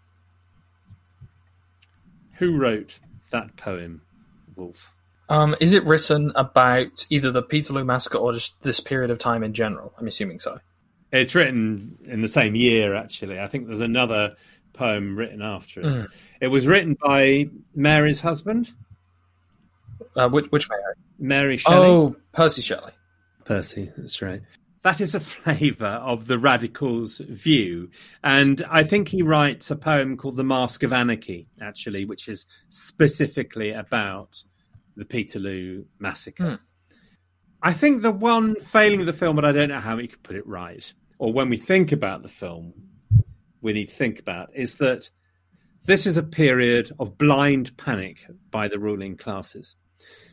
Who 2.37 2.57
wrote 2.57 2.99
that 3.31 3.57
poem, 3.57 4.01
Wolf? 4.55 4.93
Um, 5.31 5.55
is 5.61 5.71
it 5.71 5.85
written 5.85 6.33
about 6.35 7.05
either 7.09 7.31
the 7.31 7.41
Peterloo 7.41 7.85
massacre 7.85 8.17
or 8.17 8.33
just 8.33 8.61
this 8.63 8.81
period 8.81 9.11
of 9.11 9.17
time 9.17 9.43
in 9.43 9.53
general? 9.53 9.93
I'm 9.97 10.07
assuming 10.07 10.39
so. 10.39 10.59
It's 11.13 11.33
written 11.33 11.97
in 12.03 12.21
the 12.21 12.27
same 12.27 12.53
year, 12.53 12.95
actually. 12.95 13.39
I 13.39 13.47
think 13.47 13.67
there's 13.67 13.79
another 13.79 14.35
poem 14.73 15.15
written 15.15 15.41
after 15.41 15.79
it. 15.79 15.85
Mm. 15.85 16.07
It 16.41 16.47
was 16.49 16.67
written 16.67 16.97
by 17.01 17.49
Mary's 17.73 18.19
husband. 18.19 18.73
Uh, 20.17 20.27
which, 20.27 20.47
which 20.47 20.67
Mary? 20.69 20.95
Mary 21.17 21.57
Shelley. 21.57 21.87
Oh, 21.87 22.15
Percy 22.33 22.61
Shelley. 22.61 22.91
Percy, 23.45 23.89
that's 23.95 24.21
right 24.21 24.41
that 24.83 24.99
is 24.99 25.13
a 25.13 25.19
flavour 25.19 25.85
of 25.85 26.27
the 26.27 26.39
radical's 26.39 27.19
view. 27.19 27.89
And 28.23 28.65
I 28.69 28.83
think 28.83 29.09
he 29.09 29.21
writes 29.21 29.69
a 29.69 29.75
poem 29.75 30.17
called 30.17 30.37
The 30.37 30.43
Mask 30.43 30.81
of 30.83 30.91
Anarchy, 30.91 31.47
actually, 31.61 32.05
which 32.05 32.27
is 32.27 32.45
specifically 32.69 33.71
about 33.71 34.43
the 34.95 35.05
Peterloo 35.05 35.85
massacre. 35.99 36.43
Hmm. 36.43 36.55
I 37.63 37.73
think 37.73 38.01
the 38.01 38.11
one 38.11 38.55
failing 38.55 39.01
of 39.01 39.05
the 39.05 39.13
film, 39.13 39.35
but 39.35 39.45
I 39.45 39.51
don't 39.51 39.69
know 39.69 39.79
how 39.79 39.97
we 39.97 40.07
could 40.07 40.23
put 40.23 40.35
it 40.35 40.47
right, 40.47 40.91
or 41.19 41.31
when 41.31 41.49
we 41.49 41.57
think 41.57 41.91
about 41.91 42.23
the 42.23 42.29
film, 42.29 42.73
we 43.61 43.73
need 43.73 43.89
to 43.89 43.95
think 43.95 44.19
about, 44.19 44.49
is 44.55 44.75
that 44.75 45.09
this 45.85 46.05
is 46.05 46.17
a 46.17 46.23
period 46.23 46.91
of 46.99 47.17
blind 47.17 47.75
panic 47.77 48.17
by 48.49 48.67
the 48.67 48.79
ruling 48.79 49.15
classes. 49.15 49.75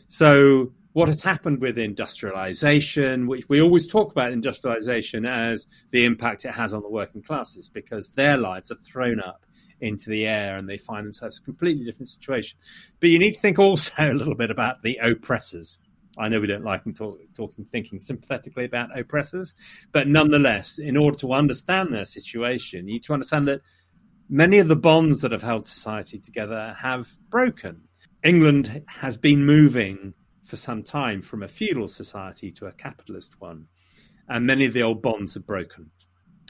So 0.06 0.72
what 0.92 1.08
has 1.08 1.22
happened 1.22 1.60
with 1.60 1.78
industrialization, 1.78 3.26
which 3.26 3.48
we 3.48 3.60
always 3.60 3.86
talk 3.86 4.10
about 4.10 4.32
industrialization 4.32 5.26
as 5.26 5.66
the 5.90 6.04
impact 6.04 6.44
it 6.44 6.54
has 6.54 6.74
on 6.74 6.82
the 6.82 6.88
working 6.88 7.22
classes 7.22 7.68
because 7.68 8.10
their 8.10 8.36
lives 8.36 8.70
are 8.70 8.78
thrown 8.78 9.20
up 9.20 9.44
into 9.80 10.10
the 10.10 10.26
air 10.26 10.56
and 10.56 10.68
they 10.68 10.78
find 10.78 11.06
themselves 11.06 11.38
a 11.38 11.42
completely 11.42 11.84
different 11.84 12.08
situation. 12.08 12.58
But 13.00 13.10
you 13.10 13.18
need 13.18 13.34
to 13.34 13.40
think 13.40 13.58
also 13.58 13.92
a 13.98 14.14
little 14.14 14.34
bit 14.34 14.50
about 14.50 14.82
the 14.82 14.98
oppressors. 15.02 15.78
I 16.16 16.28
know 16.28 16.40
we 16.40 16.48
don't 16.48 16.64
like 16.64 16.82
talk, 16.96 17.20
talking, 17.36 17.64
thinking 17.64 18.00
sympathetically 18.00 18.64
about 18.64 18.98
oppressors, 18.98 19.54
but 19.92 20.08
nonetheless, 20.08 20.78
in 20.78 20.96
order 20.96 21.16
to 21.18 21.32
understand 21.32 21.94
their 21.94 22.04
situation, 22.04 22.88
you 22.88 22.94
need 22.94 23.04
to 23.04 23.12
understand 23.12 23.46
that 23.48 23.60
many 24.28 24.58
of 24.58 24.68
the 24.68 24.76
bonds 24.76 25.20
that 25.20 25.32
have 25.32 25.42
held 25.42 25.66
society 25.66 26.18
together 26.18 26.74
have 26.80 27.06
broken. 27.30 27.82
England 28.24 28.82
has 28.88 29.16
been 29.16 29.46
moving 29.46 30.12
for 30.44 30.56
some 30.56 30.82
time 30.82 31.22
from 31.22 31.42
a 31.42 31.48
feudal 31.48 31.86
society 31.86 32.50
to 32.50 32.66
a 32.66 32.72
capitalist 32.72 33.34
one. 33.38 33.66
And 34.28 34.46
many 34.46 34.64
of 34.64 34.72
the 34.72 34.82
old 34.82 35.02
bonds 35.02 35.36
are 35.36 35.40
broken. 35.40 35.90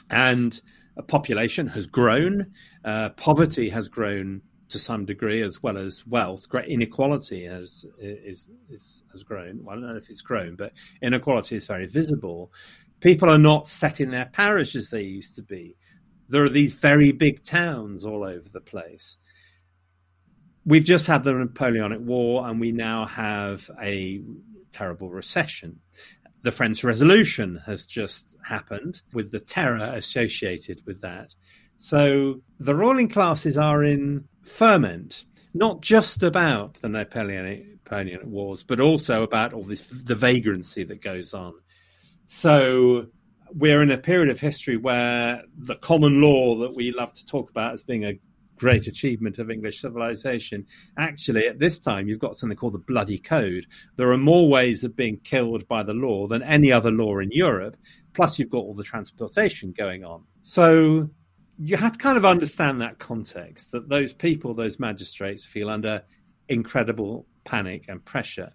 And 0.09 0.59
population 1.07 1.67
has 1.67 1.87
grown, 1.87 2.53
uh, 2.85 3.09
poverty 3.09 3.69
has 3.69 3.87
grown 3.87 4.41
to 4.69 4.77
some 4.77 5.05
degree 5.05 5.41
as 5.41 5.63
well 5.63 5.77
as 5.77 6.05
wealth. 6.05 6.47
Great 6.47 6.67
inequality 6.67 7.45
has 7.45 7.85
is, 7.99 8.47
is, 8.69 9.03
has 9.11 9.23
grown. 9.23 9.63
Well, 9.63 9.77
I 9.77 9.79
don't 9.79 9.89
know 9.89 9.97
if 9.97 10.09
it's 10.09 10.21
grown, 10.21 10.55
but 10.55 10.73
inequality 11.01 11.55
is 11.55 11.65
very 11.65 11.87
visible. 11.87 12.51
People 12.99 13.29
are 13.29 13.39
not 13.39 13.67
set 13.67 13.99
in 13.99 14.11
their 14.11 14.25
parish 14.25 14.75
as 14.75 14.89
they 14.89 15.01
used 15.01 15.35
to 15.37 15.41
be. 15.41 15.75
There 16.27 16.43
are 16.43 16.49
these 16.49 16.73
very 16.73 17.11
big 17.11 17.43
towns 17.43 18.05
all 18.05 18.23
over 18.23 18.47
the 18.49 18.61
place 18.61 19.17
we've 20.69 20.83
just 20.83 21.07
had 21.07 21.23
the 21.23 21.33
Napoleonic 21.33 21.99
War, 21.99 22.47
and 22.47 22.59
we 22.59 22.71
now 22.71 23.05
have 23.07 23.69
a 23.81 24.21
terrible 24.71 25.09
recession. 25.09 25.79
The 26.41 26.51
French 26.51 26.83
Resolution 26.83 27.61
has 27.65 27.85
just 27.85 28.27
happened 28.43 29.01
with 29.13 29.31
the 29.31 29.39
terror 29.39 29.91
associated 29.93 30.81
with 30.85 31.01
that. 31.01 31.35
So 31.75 32.41
the 32.59 32.75
ruling 32.75 33.09
classes 33.09 33.57
are 33.57 33.83
in 33.83 34.27
ferment, 34.43 35.25
not 35.53 35.81
just 35.81 36.23
about 36.23 36.75
the 36.75 36.89
Napoleonic, 36.89 37.65
Wars, 38.23 38.63
but 38.63 38.79
also 38.79 39.23
about 39.23 39.51
all 39.53 39.63
this 39.63 39.81
the 39.81 40.15
vagrancy 40.15 40.83
that 40.83 41.01
goes 41.01 41.33
on. 41.33 41.53
So 42.27 43.07
we're 43.53 43.81
in 43.81 43.89
a 43.91 43.97
period 43.97 44.29
of 44.29 44.39
history 44.39 44.77
where 44.77 45.41
the 45.57 45.75
common 45.75 46.21
law 46.21 46.55
that 46.59 46.75
we 46.75 46.91
love 46.91 47.13
to 47.15 47.25
talk 47.25 47.49
about 47.49 47.73
as 47.73 47.83
being 47.83 48.05
a 48.05 48.19
great 48.59 48.85
achievement 48.85 49.39
of 49.39 49.49
English 49.49 49.81
civilization. 49.81 50.65
Actually, 50.97 51.47
at 51.47 51.59
this 51.59 51.79
time, 51.79 52.07
you've 52.07 52.19
got 52.19 52.37
something 52.37 52.57
called 52.57 52.73
the 52.73 52.79
Bloody 52.79 53.17
Code. 53.17 53.65
There 53.95 54.11
are 54.11 54.17
more 54.17 54.47
ways 54.49 54.83
of 54.83 54.95
being 54.95 55.17
killed 55.23 55.67
by 55.67 55.83
the 55.83 55.93
law 55.93 56.27
than 56.27 56.43
any 56.43 56.71
other 56.71 56.91
law 56.91 57.19
in 57.19 57.31
Europe. 57.31 57.77
Plus, 58.13 58.37
you've 58.37 58.49
got 58.49 58.59
all 58.59 58.75
the 58.75 58.83
transportation 58.83 59.73
going 59.75 60.03
on. 60.03 60.23
So 60.43 61.09
you 61.57 61.77
have 61.77 61.93
to 61.93 61.97
kind 61.97 62.17
of 62.17 62.25
understand 62.25 62.81
that 62.81 62.99
context 62.99 63.71
that 63.71 63.89
those 63.89 64.13
people, 64.13 64.53
those 64.53 64.79
magistrates, 64.79 65.45
feel 65.45 65.69
under 65.69 66.03
incredible 66.47 67.25
panic 67.43 67.85
and 67.87 68.03
pressure. 68.03 68.53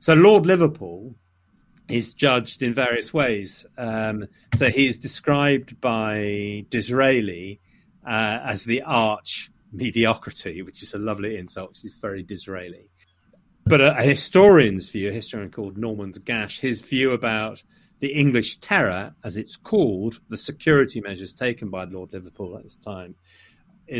So 0.00 0.14
Lord 0.14 0.46
Liverpool 0.46 1.14
is 1.88 2.14
judged 2.14 2.62
in 2.62 2.74
various 2.74 3.12
ways. 3.12 3.66
Um, 3.76 4.26
so 4.56 4.68
he 4.68 4.86
is 4.86 4.98
described 4.98 5.80
by 5.80 6.64
Disraeli 6.70 7.60
uh, 8.06 8.40
as 8.44 8.64
the 8.64 8.82
arch 8.82 9.50
mediocrity, 9.72 10.62
which 10.62 10.82
is 10.82 10.94
a 10.94 10.98
lovely 10.98 11.36
insult. 11.36 11.76
She's 11.80 11.94
very 11.94 12.22
Disraeli. 12.22 12.88
But 13.66 13.80
a, 13.80 13.98
a 13.98 14.02
historian's 14.02 14.90
view, 14.90 15.10
a 15.10 15.12
historian 15.12 15.50
called 15.50 15.76
Norman 15.78 16.12
Gash, 16.24 16.60
his 16.60 16.80
view 16.80 17.12
about 17.12 17.62
the 18.00 18.12
English 18.12 18.58
Terror, 18.58 19.14
as 19.24 19.36
it's 19.36 19.56
called, 19.56 20.20
the 20.28 20.36
security 20.36 21.00
measures 21.00 21.32
taken 21.32 21.70
by 21.70 21.84
Lord 21.84 22.12
Liverpool 22.12 22.56
at 22.56 22.64
this 22.64 22.76
time, 22.76 23.14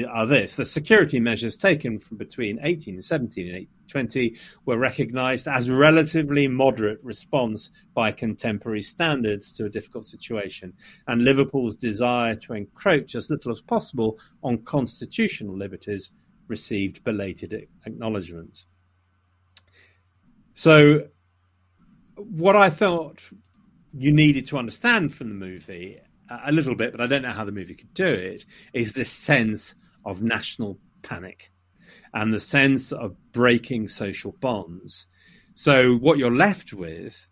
are 0.09 0.27
this. 0.27 0.57
The 0.57 0.65
security 0.65 1.21
measures 1.21 1.57
taken 1.57 1.99
from 1.99 2.19
between 2.19 2.57
1817 2.57 3.47
and 3.47 3.55
1820 3.85 4.37
were 4.65 4.79
recognised 4.79 5.47
as 5.47 5.71
relatively 5.71 6.49
moderate 6.49 6.99
response 7.03 7.71
by 7.95 8.11
contemporary 8.13 8.83
standards 8.83 9.55
to 9.55 9.65
a 9.65 9.71
difficult 9.71 10.05
situation, 10.05 10.73
and 11.07 11.23
Liverpool's 11.23 11.77
desire 11.77 12.35
to 12.37 12.55
encroach 12.55 13.15
as 13.15 13.31
little 13.31 13.53
as 13.53 13.61
possible 13.61 14.19
on 14.43 14.59
constitutional 14.65 15.57
liberties 15.57 16.11
received 16.49 17.05
belated 17.05 17.69
acknowledgement. 17.87 18.67
So, 20.55 21.09
what 22.17 22.57
I 22.57 22.71
thought 22.71 23.23
you 23.93 24.13
needed 24.13 24.47
to 24.47 24.59
understand 24.59 25.15
from 25.15 25.29
the 25.29 25.35
movie 25.35 25.99
a 26.45 26.53
little 26.53 26.75
bit, 26.75 26.93
but 26.93 27.01
I 27.01 27.07
don't 27.07 27.23
know 27.23 27.33
how 27.33 27.45
the 27.45 27.53
movie 27.53 27.75
could 27.75 27.95
do 27.95 28.07
it, 28.07 28.45
is 28.73 28.93
this 28.93 29.11
sense 29.11 29.75
of 30.05 30.23
national 30.23 30.79
panic 31.03 31.51
and 32.15 32.33
the 32.33 32.41
sense 32.41 32.93
of 32.93 33.17
breaking 33.33 33.89
social 33.89 34.33
bonds. 34.41 35.07
So, 35.55 35.97
what 35.97 36.17
you're 36.17 36.35
left 36.35 36.73
with 36.73 37.27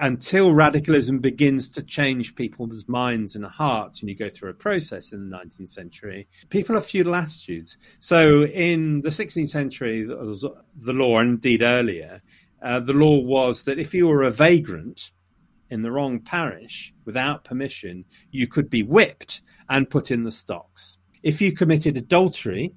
until 0.00 0.52
radicalism 0.52 1.20
begins 1.20 1.70
to 1.70 1.82
change 1.82 2.34
people's 2.34 2.84
minds 2.88 3.36
and 3.36 3.44
hearts, 3.44 4.00
and 4.00 4.08
you 4.08 4.16
go 4.16 4.28
through 4.28 4.50
a 4.50 4.54
process 4.54 5.12
in 5.12 5.30
the 5.30 5.36
19th 5.36 5.70
century, 5.70 6.26
people 6.48 6.74
have 6.74 6.86
feudal 6.86 7.14
attitudes. 7.14 7.78
So, 8.00 8.44
in 8.44 9.02
the 9.02 9.10
16th 9.10 9.50
century, 9.50 10.04
the 10.04 10.92
law, 10.92 11.18
and 11.18 11.30
indeed 11.30 11.62
earlier, 11.62 12.22
uh, 12.62 12.80
the 12.80 12.94
law 12.94 13.18
was 13.18 13.62
that 13.62 13.78
if 13.78 13.94
you 13.94 14.08
were 14.08 14.22
a 14.22 14.30
vagrant, 14.30 15.12
in 15.70 15.82
the 15.82 15.90
wrong 15.90 16.20
parish 16.20 16.94
without 17.04 17.44
permission, 17.44 18.04
you 18.30 18.46
could 18.46 18.70
be 18.70 18.82
whipped 18.82 19.42
and 19.68 19.90
put 19.90 20.10
in 20.10 20.22
the 20.22 20.30
stocks. 20.30 20.98
If 21.22 21.40
you 21.40 21.52
committed 21.52 21.96
adultery, 21.96 22.72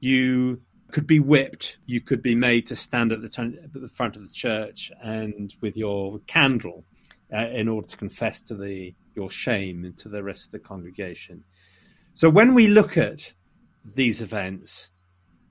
you 0.00 0.62
could 0.92 1.06
be 1.06 1.18
whipped. 1.18 1.78
You 1.86 2.00
could 2.00 2.22
be 2.22 2.34
made 2.34 2.66
to 2.68 2.76
stand 2.76 3.12
at 3.12 3.22
the, 3.22 3.28
t- 3.28 3.58
at 3.62 3.72
the 3.72 3.88
front 3.88 4.16
of 4.16 4.22
the 4.22 4.32
church 4.32 4.92
and 5.02 5.54
with 5.60 5.76
your 5.76 6.20
candle 6.26 6.84
uh, 7.32 7.48
in 7.48 7.68
order 7.68 7.88
to 7.88 7.96
confess 7.96 8.42
to 8.42 8.54
the 8.54 8.94
your 9.14 9.28
shame 9.28 9.84
and 9.84 9.96
to 9.98 10.08
the 10.08 10.22
rest 10.22 10.46
of 10.46 10.52
the 10.52 10.58
congregation. 10.58 11.44
So 12.14 12.30
when 12.30 12.54
we 12.54 12.68
look 12.68 12.96
at 12.96 13.34
these 13.84 14.22
events, 14.22 14.90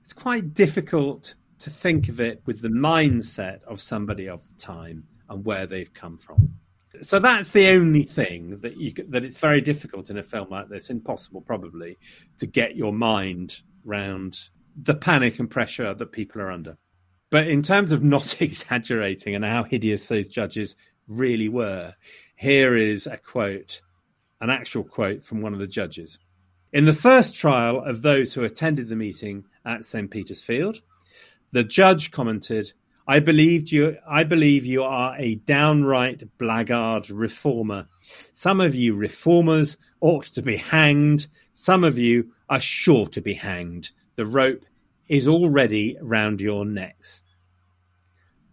it's 0.02 0.12
quite 0.12 0.54
difficult 0.54 1.34
to 1.60 1.70
think 1.70 2.08
of 2.08 2.20
it 2.20 2.42
with 2.44 2.60
the 2.60 2.68
mindset 2.68 3.62
of 3.64 3.80
somebody 3.80 4.28
of 4.28 4.42
the 4.48 4.60
time 4.60 5.04
and 5.28 5.44
where 5.44 5.66
they've 5.66 5.92
come 5.92 6.18
from 6.18 6.54
so 7.00 7.18
that's 7.18 7.52
the 7.52 7.68
only 7.68 8.02
thing 8.02 8.58
that 8.58 8.76
you 8.76 8.92
that 9.08 9.24
it's 9.24 9.38
very 9.38 9.60
difficult 9.60 10.10
in 10.10 10.18
a 10.18 10.22
film 10.22 10.50
like 10.50 10.68
this, 10.68 10.90
impossible 10.90 11.40
probably, 11.40 11.98
to 12.38 12.46
get 12.46 12.76
your 12.76 12.92
mind 12.92 13.60
round 13.84 14.38
the 14.76 14.94
panic 14.94 15.38
and 15.38 15.50
pressure 15.50 15.94
that 15.94 16.12
people 16.12 16.40
are 16.40 16.50
under. 16.50 16.76
But 17.30 17.48
in 17.48 17.62
terms 17.62 17.92
of 17.92 18.02
not 18.04 18.40
exaggerating 18.40 19.34
and 19.34 19.44
how 19.44 19.64
hideous 19.64 20.06
those 20.06 20.28
judges 20.28 20.76
really 21.08 21.48
were, 21.48 21.94
here 22.36 22.76
is 22.76 23.06
a 23.06 23.16
quote, 23.16 23.80
an 24.40 24.50
actual 24.50 24.84
quote 24.84 25.24
from 25.24 25.40
one 25.40 25.52
of 25.52 25.58
the 25.58 25.66
judges. 25.66 26.18
In 26.72 26.84
the 26.86 26.92
first 26.92 27.36
trial 27.36 27.82
of 27.84 28.02
those 28.02 28.32
who 28.32 28.44
attended 28.44 28.88
the 28.88 28.96
meeting 28.96 29.44
at 29.64 29.84
St. 29.84 30.10
Peter's 30.10 30.40
Field, 30.40 30.80
the 31.52 31.64
judge 31.64 32.10
commented, 32.10 32.72
I 33.06 33.18
believed 33.18 33.70
you. 33.70 33.96
I 34.08 34.24
believe 34.24 34.64
you 34.64 34.84
are 34.84 35.14
a 35.18 35.34
downright 35.34 36.22
blackguard 36.38 37.10
reformer. 37.10 37.88
Some 38.32 38.60
of 38.60 38.74
you 38.74 38.94
reformers 38.94 39.76
ought 40.00 40.24
to 40.26 40.42
be 40.42 40.56
hanged. 40.56 41.26
Some 41.52 41.84
of 41.84 41.98
you 41.98 42.32
are 42.48 42.60
sure 42.60 43.06
to 43.08 43.20
be 43.20 43.34
hanged. 43.34 43.90
The 44.16 44.26
rope 44.26 44.64
is 45.08 45.28
already 45.28 45.96
round 46.00 46.40
your 46.40 46.64
necks. 46.64 47.22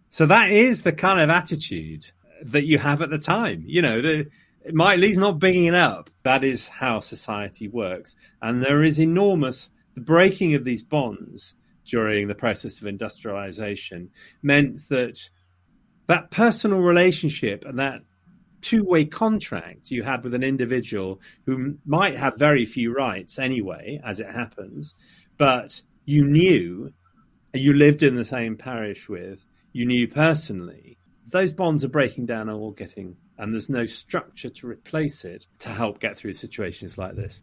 So 0.08 0.26
that 0.26 0.50
is 0.50 0.82
the 0.82 0.92
kind 0.92 1.20
of 1.20 1.30
attitude 1.30 2.10
that 2.42 2.64
you 2.64 2.78
have 2.78 3.02
at 3.02 3.10
the 3.10 3.18
time. 3.18 3.64
You 3.66 3.82
know, 3.82 4.00
the, 4.00 4.30
Mike 4.72 4.98
Leigh's 4.98 5.18
not 5.18 5.38
bringing 5.38 5.66
it 5.66 5.74
up. 5.74 6.10
That 6.22 6.44
is 6.44 6.68
how 6.68 7.00
society 7.00 7.68
works, 7.68 8.16
and 8.42 8.62
there 8.62 8.82
is 8.82 8.98
enormous 8.98 9.70
the 9.94 10.00
breaking 10.00 10.54
of 10.54 10.64
these 10.64 10.82
bonds 10.82 11.54
during 11.84 12.28
the 12.28 12.34
process 12.34 12.80
of 12.80 12.86
industrialization 12.86 14.10
meant 14.42 14.88
that 14.88 15.28
that 16.06 16.30
personal 16.30 16.80
relationship 16.80 17.64
and 17.64 17.78
that 17.78 18.02
two-way 18.60 19.04
contract 19.04 19.90
you 19.90 20.02
had 20.02 20.22
with 20.22 20.34
an 20.34 20.42
individual 20.42 21.20
who 21.46 21.76
might 21.86 22.18
have 22.18 22.36
very 22.36 22.64
few 22.64 22.92
rights 22.92 23.38
anyway 23.38 24.00
as 24.04 24.20
it 24.20 24.30
happens 24.30 24.94
but 25.40 25.80
you 26.04 26.22
knew 26.22 26.92
you 27.54 27.72
lived 27.72 28.02
in 28.02 28.14
the 28.14 28.24
same 28.26 28.56
parish 28.56 29.08
with 29.08 29.46
you 29.72 29.86
knew 29.86 30.06
personally 30.06 30.98
those 31.28 31.50
bonds 31.50 31.82
are 31.82 31.88
breaking 31.88 32.26
down 32.26 32.50
or 32.50 32.74
getting 32.74 33.16
and 33.38 33.54
there's 33.54 33.70
no 33.70 33.86
structure 33.86 34.50
to 34.50 34.66
replace 34.66 35.24
it 35.24 35.46
to 35.58 35.70
help 35.70 35.98
get 35.98 36.14
through 36.14 36.34
situations 36.34 36.98
like 36.98 37.16
this 37.16 37.40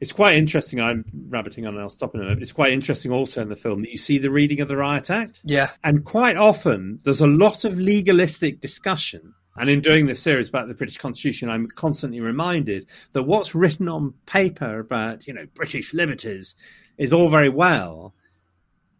it's 0.00 0.12
quite 0.12 0.36
interesting. 0.36 0.80
I'm 0.80 1.04
rabbiting 1.28 1.66
on 1.66 1.74
and 1.74 1.82
I'll 1.82 1.88
stop 1.88 2.14
in 2.14 2.20
a 2.20 2.22
moment. 2.22 2.42
It's 2.42 2.52
quite 2.52 2.72
interesting 2.72 3.10
also 3.10 3.42
in 3.42 3.48
the 3.48 3.56
film 3.56 3.82
that 3.82 3.90
you 3.90 3.98
see 3.98 4.18
the 4.18 4.30
reading 4.30 4.60
of 4.60 4.68
the 4.68 4.76
Riot 4.76 5.10
Act. 5.10 5.40
Yeah. 5.42 5.70
And 5.82 6.04
quite 6.04 6.36
often 6.36 7.00
there's 7.02 7.20
a 7.20 7.26
lot 7.26 7.64
of 7.64 7.80
legalistic 7.80 8.60
discussion. 8.60 9.34
And 9.56 9.68
in 9.68 9.80
doing 9.80 10.06
this 10.06 10.22
series 10.22 10.48
about 10.48 10.68
the 10.68 10.74
British 10.74 10.98
Constitution, 10.98 11.50
I'm 11.50 11.66
constantly 11.66 12.20
reminded 12.20 12.86
that 13.12 13.24
what's 13.24 13.56
written 13.56 13.88
on 13.88 14.14
paper 14.24 14.78
about, 14.78 15.26
you 15.26 15.34
know, 15.34 15.46
British 15.54 15.92
liberties 15.92 16.54
is 16.98 17.12
all 17.12 17.28
very 17.28 17.48
well, 17.48 18.14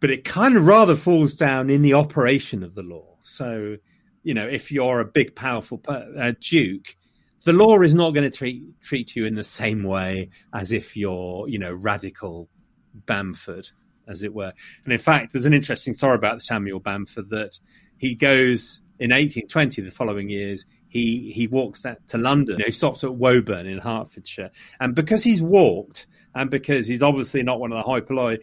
but 0.01 0.11
it 0.11 0.25
kind 0.25 0.57
of 0.57 0.67
rather 0.67 0.97
falls 0.97 1.35
down 1.35 1.69
in 1.69 1.83
the 1.83 1.95
operation 1.95 2.63
of 2.63 2.75
the 2.75 2.83
law. 2.83 3.17
So, 3.23 3.77
you 4.23 4.35
know, 4.35 4.47
if 4.47 4.71
you're 4.71 5.01
a 5.01 5.05
big, 5.05 5.35
powerful 5.35 5.83
uh, 5.89 6.33
duke, 6.41 6.97
the 7.45 7.53
law 7.53 7.81
is 7.81 7.95
not 7.95 8.15
going 8.15 8.31
to 8.31 8.37
treat 8.37 8.63
treat 8.81 9.17
you 9.17 9.25
in 9.27 9.35
the 9.35 9.45
same 9.45 9.83
way 9.83 10.31
as 10.53 10.73
if 10.73 10.97
you're, 10.97 11.49
you 11.49 11.59
know, 11.59 11.73
radical 11.73 12.49
Bamford, 12.95 13.69
as 14.07 14.23
it 14.23 14.35
were. 14.35 14.53
And 14.85 14.93
in 14.93 14.99
fact, 14.99 15.33
there's 15.33 15.47
an 15.47 15.55
interesting 15.55 15.95
story 15.95 16.17
about 16.17 16.43
Samuel 16.43 16.81
Bamford 16.81 17.31
that 17.31 17.59
he 17.97 18.15
goes 18.15 18.81
in 18.99 19.11
1820, 19.11 19.83
the 19.83 19.91
following 19.91 20.29
years, 20.29 20.67
he 20.89 21.30
he 21.32 21.47
walks 21.47 21.82
to 21.82 22.18
London. 22.18 22.61
He 22.64 22.72
stops 22.72 23.05
at 23.05 23.14
Woburn 23.14 23.66
in 23.66 23.78
Hertfordshire, 23.78 24.51
and 24.80 24.95
because 24.95 25.22
he's 25.22 25.43
walked, 25.43 26.07
and 26.34 26.51
because 26.51 26.86
he's 26.86 27.03
obviously 27.03 27.43
not 27.43 27.61
one 27.61 27.72
of 27.72 27.78
the 27.78 27.91
high 27.91 28.01
polloi, 28.01 28.39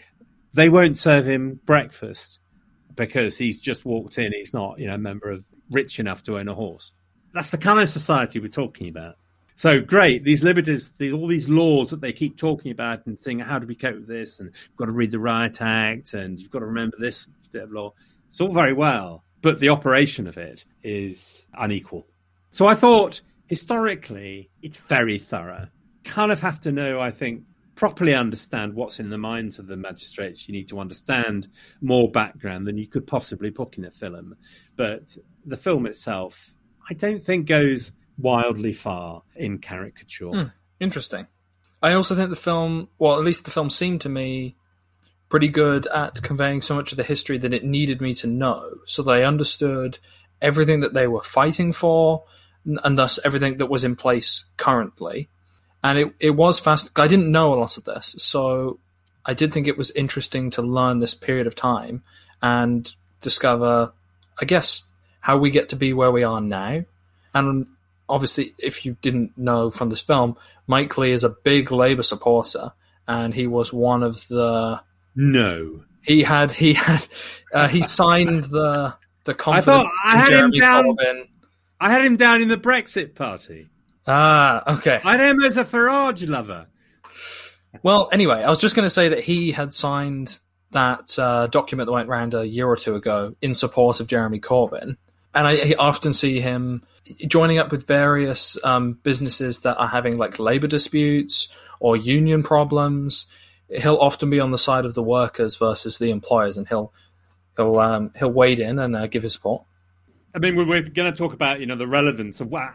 they 0.53 0.69
won't 0.69 0.97
serve 0.97 1.27
him 1.27 1.59
breakfast 1.65 2.39
because 2.95 3.37
he's 3.37 3.59
just 3.59 3.85
walked 3.85 4.17
in. 4.17 4.31
He's 4.31 4.53
not, 4.53 4.79
you 4.79 4.87
know, 4.87 4.95
a 4.95 4.99
member 4.99 5.31
of 5.31 5.43
rich 5.69 5.99
enough 5.99 6.23
to 6.23 6.37
own 6.37 6.47
a 6.47 6.53
horse. 6.53 6.93
That's 7.33 7.49
the 7.49 7.57
kind 7.57 7.79
of 7.79 7.89
society 7.89 8.39
we're 8.39 8.47
talking 8.47 8.87
about. 8.87 9.15
So 9.57 9.79
great, 9.81 10.23
these 10.23 10.43
liberties, 10.43 10.91
these, 10.97 11.13
all 11.13 11.27
these 11.27 11.47
laws 11.47 11.89
that 11.91 12.01
they 12.01 12.11
keep 12.11 12.37
talking 12.37 12.71
about 12.71 13.05
and 13.05 13.17
saying, 13.19 13.39
how 13.39 13.59
do 13.59 13.67
we 13.67 13.75
cope 13.75 13.95
with 13.95 14.07
this? 14.07 14.39
And 14.39 14.51
you've 14.53 14.77
got 14.77 14.85
to 14.85 14.91
read 14.91 15.11
the 15.11 15.19
Riot 15.19 15.61
Act 15.61 16.13
and 16.13 16.39
you've 16.39 16.51
got 16.51 16.59
to 16.59 16.65
remember 16.65 16.97
this 16.99 17.27
bit 17.51 17.63
of 17.63 17.71
law. 17.71 17.93
It's 18.27 18.41
all 18.41 18.51
very 18.51 18.73
well, 18.73 19.23
but 19.41 19.59
the 19.59 19.69
operation 19.69 20.27
of 20.27 20.37
it 20.37 20.65
is 20.83 21.45
unequal. 21.53 22.05
So 22.55 22.67
I 22.67 22.75
thought 22.75 23.19
historically, 23.47 24.49
it's 24.61 24.77
very 24.77 25.19
thorough. 25.19 25.67
Kind 26.05 26.31
of 26.31 26.39
have 26.39 26.61
to 26.61 26.71
know, 26.71 27.01
I 27.01 27.11
think, 27.11 27.43
properly 27.75 28.15
understand 28.15 28.75
what's 28.75 29.01
in 29.01 29.09
the 29.09 29.17
minds 29.17 29.59
of 29.59 29.67
the 29.67 29.75
magistrates. 29.75 30.47
You 30.47 30.53
need 30.53 30.69
to 30.69 30.79
understand 30.79 31.49
more 31.81 32.09
background 32.09 32.65
than 32.65 32.77
you 32.77 32.87
could 32.87 33.07
possibly 33.07 33.51
put 33.51 33.77
in 33.77 33.83
a 33.83 33.91
film. 33.91 34.37
But 34.77 35.17
the 35.45 35.57
film 35.57 35.85
itself 35.85 36.53
I 36.89 36.93
don't 36.93 37.21
think 37.21 37.47
goes 37.47 37.91
wildly 38.17 38.71
far 38.71 39.23
in 39.35 39.57
caricature. 39.57 40.29
Hmm, 40.29 40.43
interesting. 40.79 41.27
I 41.83 41.91
also 41.91 42.15
think 42.15 42.29
the 42.29 42.37
film, 42.37 42.87
well, 42.97 43.19
at 43.19 43.25
least 43.25 43.43
the 43.43 43.51
film 43.51 43.69
seemed 43.69 43.99
to 44.01 44.09
me 44.09 44.55
pretty 45.27 45.49
good 45.49 45.87
at 45.87 46.21
conveying 46.21 46.61
so 46.61 46.73
much 46.73 46.93
of 46.93 46.95
the 46.95 47.03
history 47.03 47.37
that 47.37 47.53
it 47.53 47.65
needed 47.65 47.99
me 47.99 48.13
to 48.13 48.27
know, 48.27 48.69
so 48.85 49.03
that 49.03 49.11
I 49.11 49.23
understood 49.23 49.99
everything 50.41 50.79
that 50.79 50.93
they 50.93 51.07
were 51.07 51.21
fighting 51.21 51.73
for, 51.73 52.23
and 52.65 52.97
thus 52.97 53.19
everything 53.23 53.57
that 53.57 53.67
was 53.67 53.83
in 53.83 53.95
place 53.95 54.45
currently. 54.57 55.29
And 55.83 55.99
it, 55.99 56.15
it 56.19 56.31
was 56.31 56.59
fast. 56.59 56.97
I 56.97 57.07
didn't 57.07 57.31
know 57.31 57.53
a 57.53 57.59
lot 57.59 57.77
of 57.77 57.83
this, 57.83 58.15
so 58.17 58.79
I 59.25 59.33
did 59.33 59.53
think 59.53 59.67
it 59.67 59.77
was 59.77 59.91
interesting 59.91 60.49
to 60.51 60.61
learn 60.61 60.99
this 60.99 61.15
period 61.15 61.47
of 61.47 61.55
time 61.55 62.03
and 62.41 62.91
discover, 63.21 63.91
I 64.39 64.45
guess, 64.45 64.83
how 65.19 65.37
we 65.37 65.49
get 65.49 65.69
to 65.69 65.75
be 65.75 65.93
where 65.93 66.11
we 66.11 66.23
are 66.23 66.41
now. 66.41 66.83
And 67.33 67.67
obviously, 68.07 68.53
if 68.57 68.85
you 68.85 68.97
didn't 69.01 69.37
know 69.37 69.69
from 69.71 69.89
this 69.89 70.01
film, 70.01 70.37
Mike 70.67 70.97
Leigh 70.97 71.11
is 71.11 71.23
a 71.23 71.29
big 71.43 71.71
Labour 71.71 72.03
supporter, 72.03 72.71
and 73.07 73.33
he 73.33 73.47
was 73.47 73.73
one 73.73 74.03
of 74.03 74.27
the. 74.27 74.81
No. 75.15 75.83
He 76.01 76.23
had 76.23 76.51
he 76.51 76.73
had 76.73 77.07
uh, 77.53 77.67
he 77.67 77.81
signed 77.83 78.45
the 78.45 78.95
the 79.23 79.35
I 79.47 79.61
thought 79.61 79.91
I 80.03 80.17
had 80.17 80.33
him 80.33 80.51
down. 80.51 80.85
Corbyn 80.85 81.27
I 81.79 81.91
had 81.91 82.05
him 82.05 82.15
down 82.15 82.41
in 82.41 82.47
the 82.47 82.57
Brexit 82.57 83.15
party. 83.15 83.67
Ah, 84.07 84.75
okay. 84.75 85.01
I 85.03 85.13
had 85.13 85.21
him 85.21 85.43
as 85.43 85.57
a 85.57 85.65
Farage 85.65 86.27
lover. 86.27 86.67
Well, 87.83 88.09
anyway, 88.11 88.43
I 88.43 88.49
was 88.49 88.59
just 88.59 88.75
going 88.75 88.85
to 88.85 88.89
say 88.89 89.09
that 89.09 89.23
he 89.23 89.51
had 89.51 89.73
signed 89.73 90.39
that 90.71 91.17
uh, 91.17 91.47
document 91.47 91.87
that 91.87 91.93
went 91.93 92.09
around 92.09 92.33
a 92.33 92.45
year 92.45 92.67
or 92.67 92.75
two 92.75 92.95
ago 92.95 93.33
in 93.41 93.53
support 93.53 93.99
of 93.99 94.07
Jeremy 94.07 94.39
Corbyn, 94.39 94.97
and 95.33 95.47
I, 95.47 95.51
I 95.51 95.75
often 95.77 96.13
see 96.13 96.39
him 96.39 96.83
joining 97.27 97.57
up 97.57 97.71
with 97.71 97.87
various 97.87 98.57
um, 98.63 98.93
businesses 99.03 99.61
that 99.61 99.77
are 99.77 99.87
having 99.87 100.17
like 100.17 100.39
labor 100.39 100.67
disputes 100.67 101.53
or 101.79 101.97
union 101.97 102.43
problems. 102.43 103.27
He'll 103.69 103.97
often 103.97 104.29
be 104.29 104.39
on 104.39 104.51
the 104.51 104.57
side 104.57 104.85
of 104.85 104.93
the 104.93 105.03
workers 105.03 105.55
versus 105.57 105.97
the 105.97 106.11
employers, 106.11 106.57
and 106.57 106.67
he'll 106.67 106.93
he'll 107.57 107.77
um, 107.79 108.11
he'll 108.17 108.31
wade 108.31 108.59
in 108.59 108.79
and 108.79 108.95
uh, 108.95 109.07
give 109.07 109.23
his 109.23 109.33
support. 109.33 109.63
I 110.35 110.39
mean, 110.39 110.57
we're, 110.57 110.81
going 110.81 111.11
to 111.11 111.17
talk 111.17 111.33
about 111.33 111.61
you 111.61 111.65
know 111.65 111.77
the 111.77 111.87
relevance 111.87 112.41
of 112.41 112.49
what 112.49 112.69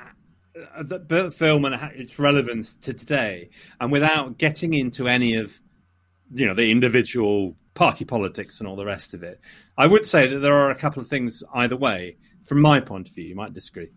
uh, 0.74 0.82
the 0.82 1.30
film 1.30 1.66
and 1.66 1.74
its 1.94 2.18
relevance 2.18 2.74
to 2.76 2.94
today, 2.94 3.50
and 3.78 3.92
without 3.92 4.38
getting 4.38 4.72
into 4.72 5.06
any 5.08 5.36
of 5.36 5.60
you 6.32 6.46
know 6.46 6.54
the 6.54 6.70
individual 6.70 7.56
party 7.74 8.06
politics 8.06 8.60
and 8.60 8.68
all 8.68 8.76
the 8.76 8.86
rest 8.86 9.12
of 9.12 9.22
it, 9.22 9.40
I 9.76 9.86
would 9.86 10.06
say 10.06 10.26
that 10.26 10.38
there 10.38 10.54
are 10.54 10.70
a 10.70 10.74
couple 10.74 11.02
of 11.02 11.08
things 11.08 11.42
either 11.54 11.76
way. 11.76 12.16
From 12.44 12.62
my 12.62 12.80
point 12.80 13.10
of 13.10 13.14
view, 13.14 13.24
you 13.26 13.34
might 13.34 13.52
disagree. 13.52 13.90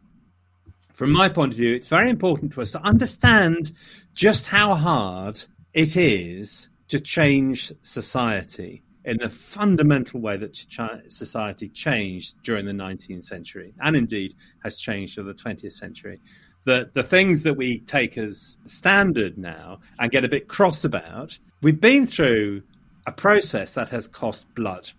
From 0.91 1.13
my 1.13 1.29
point 1.29 1.53
of 1.53 1.57
view, 1.57 1.73
it's 1.73 1.87
very 1.87 2.09
important 2.09 2.51
to 2.53 2.61
us 2.61 2.71
to 2.71 2.81
understand 2.81 3.71
just 4.13 4.45
how 4.45 4.75
hard 4.75 5.41
it 5.73 5.95
is 5.95 6.67
to 6.89 6.99
change 6.99 7.71
society 7.81 8.83
in 9.05 9.17
the 9.17 9.29
fundamental 9.29 10.19
way 10.19 10.37
that 10.37 10.55
society 10.55 11.69
changed 11.69 12.35
during 12.43 12.65
the 12.65 12.71
19th 12.71 13.23
century 13.23 13.73
and 13.81 13.95
indeed 13.95 14.33
has 14.63 14.77
changed 14.77 15.19
over 15.19 15.33
the 15.33 15.39
20th 15.39 15.73
century. 15.73 16.19
The, 16.65 16.89
the 16.93 17.03
things 17.03 17.43
that 17.43 17.55
we 17.55 17.79
take 17.79 18.17
as 18.17 18.57
standard 18.65 19.37
now 19.37 19.79
and 19.99 20.11
get 20.11 20.23
a 20.23 20.29
bit 20.29 20.47
cross 20.47 20.85
about, 20.85 21.37
we've 21.61 21.81
been 21.81 22.07
through 22.07 22.63
a 23.05 23.11
process 23.11 23.73
that 23.73 23.89
has 23.89 24.07
cost 24.07 24.45
blood. 24.55 24.91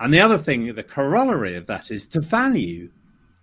And 0.00 0.12
the 0.12 0.20
other 0.20 0.38
thing, 0.38 0.74
the 0.74 0.82
corollary 0.82 1.54
of 1.54 1.66
that 1.66 1.92
is 1.92 2.08
to 2.08 2.20
value 2.20 2.90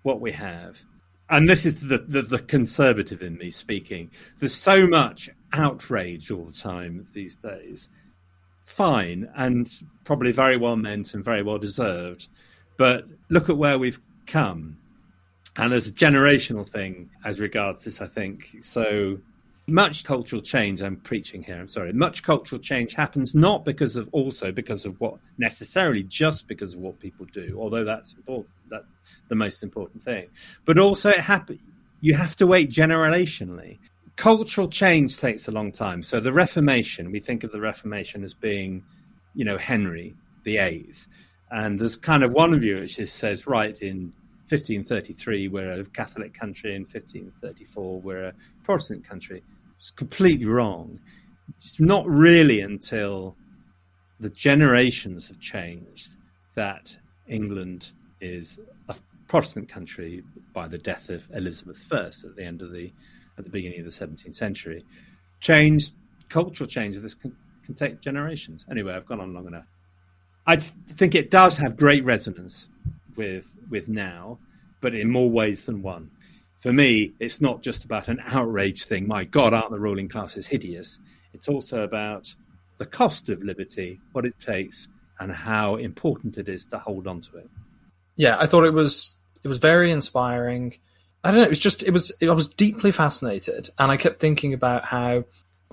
what 0.03 0.19
we 0.19 0.33
have. 0.33 0.81
And 1.29 1.47
this 1.47 1.65
is 1.65 1.79
the, 1.79 1.99
the, 1.99 2.23
the 2.23 2.39
conservative 2.39 3.21
in 3.21 3.37
me 3.37 3.51
speaking. 3.51 4.11
There's 4.39 4.53
so 4.53 4.85
much 4.85 5.29
outrage 5.53 6.29
all 6.29 6.43
the 6.43 6.51
time 6.51 7.07
these 7.13 7.37
days 7.37 7.87
fine 8.71 9.29
and 9.35 9.69
probably 10.03 10.31
very 10.31 10.57
well 10.57 10.75
meant 10.75 11.13
and 11.13 11.23
very 11.23 11.43
well 11.43 11.57
deserved. 11.57 12.27
But 12.77 13.05
look 13.29 13.49
at 13.49 13.57
where 13.57 13.77
we've 13.77 13.99
come. 14.25 14.77
And 15.57 15.71
there's 15.71 15.87
a 15.87 15.91
generational 15.91 16.67
thing 16.67 17.09
as 17.23 17.39
regards 17.39 17.83
this, 17.83 18.01
I 18.01 18.07
think. 18.07 18.57
So 18.61 19.19
much 19.67 20.03
cultural 20.03 20.41
change, 20.41 20.81
I'm 20.81 20.95
preaching 20.95 21.43
here, 21.43 21.59
I'm 21.59 21.69
sorry, 21.69 21.93
much 21.93 22.23
cultural 22.23 22.59
change 22.59 22.93
happens 22.93 23.35
not 23.35 23.63
because 23.63 23.95
of 23.95 24.09
also 24.11 24.51
because 24.51 24.85
of 24.85 24.99
what 24.99 25.15
necessarily 25.37 26.03
just 26.03 26.47
because 26.47 26.73
of 26.73 26.79
what 26.79 26.99
people 26.99 27.27
do, 27.31 27.57
although 27.59 27.83
that's 27.83 28.13
important, 28.13 28.49
that's 28.69 28.85
the 29.27 29.35
most 29.35 29.61
important 29.61 30.03
thing. 30.03 30.27
But 30.65 30.79
also 30.79 31.09
it 31.09 31.19
happen 31.19 31.59
you 32.01 32.15
have 32.15 32.35
to 32.35 32.47
wait 32.47 32.69
generationally 32.69 33.77
cultural 34.21 34.67
change 34.67 35.19
takes 35.19 35.47
a 35.47 35.51
long 35.51 35.71
time. 35.71 36.03
So 36.03 36.19
the 36.19 36.31
Reformation, 36.31 37.11
we 37.11 37.19
think 37.19 37.43
of 37.43 37.51
the 37.51 37.59
Reformation 37.59 38.23
as 38.23 38.35
being, 38.35 38.83
you 39.33 39.43
know, 39.43 39.57
Henry 39.57 40.13
the 40.43 40.59
Eighth, 40.59 41.07
and 41.49 41.79
there's 41.79 41.95
kind 41.95 42.23
of 42.23 42.31
one 42.31 42.57
view 42.59 42.75
which 42.75 42.97
says, 43.09 43.47
right, 43.47 43.75
in 43.81 44.13
1533 44.47 45.47
we're 45.47 45.81
a 45.81 45.85
Catholic 45.85 46.35
country, 46.35 46.75
in 46.75 46.83
1534 46.83 47.99
we're 48.01 48.25
a 48.25 48.33
Protestant 48.63 49.03
country. 49.03 49.41
It's 49.75 49.89
completely 49.89 50.45
wrong. 50.45 50.99
It's 51.57 51.79
not 51.79 52.05
really 52.07 52.61
until 52.61 53.35
the 54.19 54.29
generations 54.29 55.29
have 55.29 55.39
changed 55.39 56.11
that 56.53 56.95
England 57.27 57.93
is 58.19 58.59
a 58.87 58.95
Protestant 59.27 59.67
country 59.67 60.23
by 60.53 60.67
the 60.67 60.77
death 60.77 61.09
of 61.09 61.27
Elizabeth 61.33 61.91
I 61.91 62.05
at 62.05 62.35
the 62.35 62.43
end 62.43 62.61
of 62.61 62.71
the 62.71 62.93
at 63.37 63.43
the 63.43 63.49
beginning 63.49 63.79
of 63.79 63.85
the 63.85 63.91
17th 63.91 64.35
century. 64.35 64.85
Change, 65.39 65.91
cultural 66.29 66.67
change 66.67 66.95
of 66.95 67.01
this 67.03 67.15
can, 67.15 67.35
can 67.63 67.75
take 67.75 68.01
generations. 68.01 68.65
Anyway, 68.69 68.93
I've 68.93 69.05
gone 69.05 69.19
on 69.19 69.33
long 69.33 69.47
enough. 69.47 69.65
I 70.45 70.55
think 70.55 71.15
it 71.15 71.29
does 71.29 71.57
have 71.57 71.77
great 71.77 72.03
resonance 72.03 72.67
with 73.15 73.45
with 73.69 73.87
now, 73.87 74.39
but 74.81 74.95
in 74.95 75.09
more 75.09 75.29
ways 75.29 75.65
than 75.65 75.81
one. 75.81 76.11
For 76.59 76.73
me, 76.73 77.13
it's 77.19 77.41
not 77.41 77.63
just 77.63 77.85
about 77.85 78.07
an 78.07 78.21
outrage 78.25 78.85
thing. 78.85 79.07
My 79.07 79.23
God, 79.23 79.53
aren't 79.53 79.71
the 79.71 79.79
ruling 79.79 80.09
classes 80.09 80.45
hideous? 80.45 80.99
It's 81.33 81.47
also 81.47 81.83
about 81.83 82.33
the 82.77 82.85
cost 82.85 83.29
of 83.29 83.41
liberty, 83.43 83.99
what 84.11 84.25
it 84.25 84.37
takes, 84.39 84.87
and 85.19 85.31
how 85.31 85.75
important 85.75 86.37
it 86.37 86.49
is 86.49 86.65
to 86.67 86.79
hold 86.79 87.07
on 87.07 87.21
to 87.21 87.37
it. 87.37 87.49
Yeah, 88.15 88.37
I 88.39 88.45
thought 88.45 88.65
it 88.65 88.73
was 88.73 89.17
it 89.43 89.47
was 89.47 89.59
very 89.59 89.91
inspiring. 89.91 90.73
I 91.23 91.31
don't 91.31 91.39
know. 91.39 91.45
It 91.45 91.49
was 91.49 91.59
just 91.59 91.83
it 91.83 91.91
was. 91.91 92.11
I 92.21 92.31
was 92.31 92.49
deeply 92.49 92.91
fascinated, 92.91 93.69
and 93.77 93.91
I 93.91 93.97
kept 93.97 94.19
thinking 94.19 94.53
about 94.53 94.85
how 94.85 95.23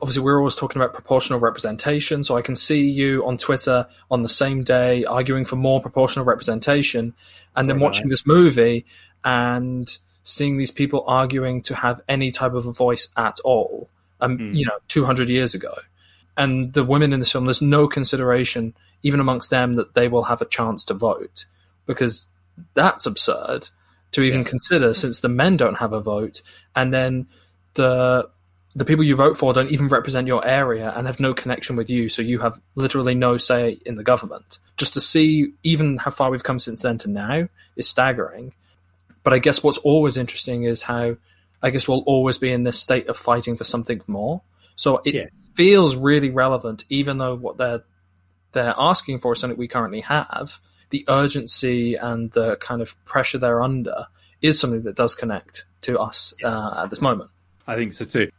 obviously 0.01 0.23
we're 0.23 0.39
always 0.39 0.55
talking 0.55 0.81
about 0.81 0.93
proportional 0.93 1.41
representation. 1.41 2.23
So 2.23 2.37
I 2.37 2.43
can 2.43 2.55
see 2.55 2.89
you 2.89 3.27
on 3.27 3.39
Twitter 3.39 3.87
on 4.11 4.23
the 4.23 4.29
same 4.29 4.63
day 4.63 5.05
arguing 5.05 5.45
for 5.45 5.57
more 5.57 5.81
proportional 5.81 6.27
representation, 6.27 7.15
and 7.57 7.69
then 7.69 7.81
watching 7.81 8.09
this 8.09 8.27
movie 8.27 8.85
and 9.25 9.97
seeing 10.23 10.59
these 10.59 10.71
people 10.71 11.03
arguing 11.07 11.63
to 11.63 11.75
have 11.75 12.01
any 12.09 12.31
type 12.31 12.53
of 12.53 12.67
a 12.67 12.73
voice 12.73 13.09
at 13.17 13.41
all. 13.41 13.89
Um, 14.21 14.37
mm. 14.37 14.55
you 14.55 14.67
know, 14.67 14.79
two 14.89 15.07
hundred 15.07 15.31
years 15.31 15.55
ago, 15.55 15.75
and 16.37 16.75
the 16.75 16.85
women 16.85 17.13
in 17.15 17.21
this 17.21 17.33
film, 17.33 17.47
there's 17.47 17.63
no 17.63 17.89
consideration 17.89 18.75
even 19.03 19.21
amongst 19.21 19.49
them 19.49 19.77
that 19.77 19.95
they 19.95 20.09
will 20.09 20.25
have 20.25 20.43
a 20.43 20.45
chance 20.45 20.85
to 20.85 20.95
vote 20.95 21.47
because 21.87 22.29
that's 22.75 23.07
absurd 23.07 23.69
to 24.13 24.23
even 24.23 24.41
yeah. 24.41 24.47
consider 24.47 24.95
since 24.95 25.21
the 25.21 25.29
men 25.29 25.57
don't 25.57 25.77
have 25.77 25.93
a 25.93 26.01
vote 26.01 26.43
and 26.75 26.93
then 26.93 27.27
the 27.75 28.29
the 28.75 28.85
people 28.85 29.05
you 29.05 29.17
vote 29.17 29.37
for 29.37 29.53
don't 29.53 29.71
even 29.71 29.89
represent 29.89 30.27
your 30.27 30.47
area 30.47 30.93
and 30.95 31.07
have 31.07 31.21
no 31.21 31.35
connection 31.35 31.77
with 31.77 31.91
you 31.91 32.09
so 32.09 32.23
you 32.23 32.39
have 32.39 32.61
literally 32.75 33.15
no 33.15 33.37
say 33.39 33.79
in 33.87 33.97
the 33.97 34.05
government 34.05 34.59
just 34.77 34.95
to 34.95 35.01
see 35.01 35.53
even 35.63 35.97
how 35.97 36.11
far 36.11 36.31
we've 36.31 36.45
come 36.45 36.59
since 36.59 36.83
then 36.83 36.99
to 36.99 37.09
now 37.09 37.49
is 37.77 37.89
staggering 37.89 38.53
but 39.23 39.33
i 39.33 39.39
guess 39.39 39.63
what's 39.63 39.79
always 39.79 40.17
interesting 40.17 40.65
is 40.65 40.83
how 40.83 41.17
i 41.63 41.71
guess 41.71 41.89
we'll 41.89 42.03
always 42.07 42.39
be 42.39 42.53
in 42.53 42.63
this 42.63 42.81
state 42.81 43.09
of 43.09 43.17
fighting 43.17 43.57
for 43.57 43.65
something 43.65 44.01
more 44.07 44.43
so 44.77 45.01
it 45.05 45.15
yeah. 45.15 45.27
feels 45.55 45.97
really 45.97 46.31
relevant 46.31 46.85
even 46.89 47.19
though 47.19 47.35
what 47.35 47.57
they're 47.57 47.83
they're 48.53 48.75
asking 48.79 49.19
for 49.19 49.33
is 49.33 49.41
something 49.41 49.59
we 49.59 49.69
currently 49.69 50.01
have 50.01 50.59
the 50.91 51.05
urgency 51.09 51.95
and 51.95 52.31
the 52.33 52.57
kind 52.57 52.83
of 52.83 53.03
pressure 53.05 53.39
they're 53.39 53.63
under 53.63 54.07
is 54.41 54.59
something 54.59 54.83
that 54.83 54.97
does 54.97 55.15
connect 55.15 55.65
to 55.83 55.99
us 55.99 56.35
uh, 56.45 56.83
at 56.85 56.91
this 56.91 57.01
moment. 57.01 57.31
I 57.67 57.75
think 57.75 57.93
so 57.93 58.05
too. 58.05 58.31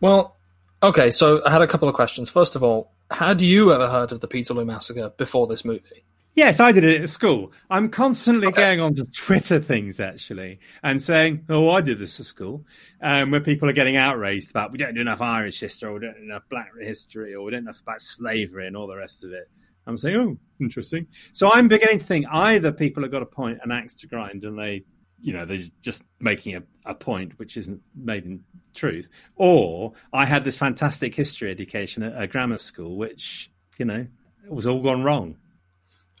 Well, 0.00 0.36
okay, 0.82 1.10
so 1.10 1.44
I 1.44 1.50
had 1.50 1.62
a 1.62 1.66
couple 1.66 1.88
of 1.88 1.94
questions. 1.94 2.30
First 2.30 2.56
of 2.56 2.62
all, 2.62 2.92
had 3.10 3.40
you 3.40 3.72
ever 3.72 3.88
heard 3.88 4.12
of 4.12 4.20
the 4.20 4.28
Peterloo 4.28 4.64
Massacre 4.64 5.10
before 5.16 5.46
this 5.46 5.64
movie? 5.64 6.04
Yes, 6.34 6.60
I 6.60 6.72
did 6.72 6.84
it 6.84 7.02
at 7.02 7.10
school. 7.10 7.52
I'm 7.68 7.90
constantly 7.90 8.46
okay. 8.46 8.62
going 8.62 8.80
on 8.80 8.94
to 8.94 9.04
Twitter 9.04 9.60
things 9.60 10.00
actually 10.00 10.60
and 10.82 11.02
saying, 11.02 11.44
"Oh, 11.50 11.68
I 11.68 11.82
did 11.82 11.98
this 11.98 12.18
at 12.20 12.26
school," 12.26 12.64
um, 13.02 13.30
where 13.30 13.40
people 13.40 13.68
are 13.68 13.74
getting 13.74 13.96
outraged 13.96 14.50
about 14.50 14.72
we 14.72 14.78
don't 14.78 14.94
do 14.94 15.02
enough 15.02 15.20
Irish 15.20 15.60
history, 15.60 15.90
or 15.90 15.94
we 15.94 16.00
don't 16.00 16.16
do 16.16 16.22
enough 16.22 16.44
Black 16.48 16.70
history, 16.80 17.34
or 17.34 17.44
we 17.44 17.50
don't 17.50 17.64
know 17.64 17.68
enough 17.68 17.82
about 17.82 18.00
slavery 18.00 18.66
and 18.66 18.78
all 18.78 18.86
the 18.86 18.96
rest 18.96 19.24
of 19.24 19.32
it. 19.32 19.50
I'm 19.86 19.96
saying, 19.96 20.16
oh, 20.16 20.38
interesting. 20.60 21.06
So 21.32 21.52
I'm 21.52 21.68
beginning 21.68 21.98
to 21.98 22.04
think 22.04 22.26
either 22.30 22.72
people 22.72 23.02
have 23.02 23.12
got 23.12 23.22
a 23.22 23.26
point, 23.26 23.58
an 23.62 23.72
axe 23.72 23.94
to 23.94 24.06
grind, 24.06 24.44
and 24.44 24.58
they, 24.58 24.84
you 25.20 25.32
know, 25.32 25.44
they're 25.44 25.58
just 25.80 26.04
making 26.20 26.56
a, 26.56 26.62
a 26.86 26.94
point 26.94 27.38
which 27.38 27.56
isn't 27.56 27.80
made 27.94 28.24
in 28.24 28.44
truth, 28.74 29.08
or 29.36 29.92
I 30.12 30.24
had 30.24 30.44
this 30.44 30.56
fantastic 30.56 31.14
history 31.14 31.50
education 31.50 32.02
at 32.02 32.20
a 32.20 32.26
grammar 32.26 32.58
school, 32.58 32.96
which, 32.96 33.50
you 33.78 33.84
know, 33.84 34.06
was 34.48 34.66
all 34.66 34.82
gone 34.82 35.02
wrong. 35.02 35.36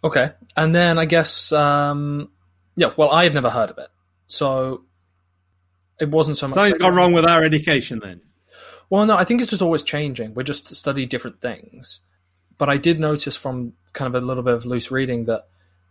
Okay. 0.04 0.32
And 0.56 0.74
then 0.74 0.98
I 0.98 1.04
guess, 1.04 1.52
um, 1.52 2.30
yeah, 2.74 2.92
well, 2.96 3.10
I 3.10 3.24
had 3.24 3.34
never 3.34 3.50
heard 3.50 3.70
of 3.70 3.78
it. 3.78 3.88
So 4.26 4.84
it 6.00 6.10
wasn't 6.10 6.36
so 6.36 6.48
much. 6.48 6.54
Something's 6.54 6.80
gone 6.80 6.94
wrong 6.94 7.12
with 7.12 7.26
our 7.26 7.44
education 7.44 8.00
then. 8.02 8.22
Well, 8.90 9.06
no, 9.06 9.16
I 9.16 9.24
think 9.24 9.40
it's 9.40 9.50
just 9.50 9.62
always 9.62 9.82
changing. 9.82 10.34
We're 10.34 10.42
just 10.42 10.68
study 10.74 11.06
different 11.06 11.40
things. 11.40 12.00
But 12.62 12.70
I 12.70 12.76
did 12.76 13.00
notice 13.00 13.34
from 13.34 13.72
kind 13.92 14.14
of 14.14 14.22
a 14.22 14.24
little 14.24 14.44
bit 14.44 14.54
of 14.54 14.64
loose 14.64 14.92
reading 14.92 15.24
that 15.24 15.48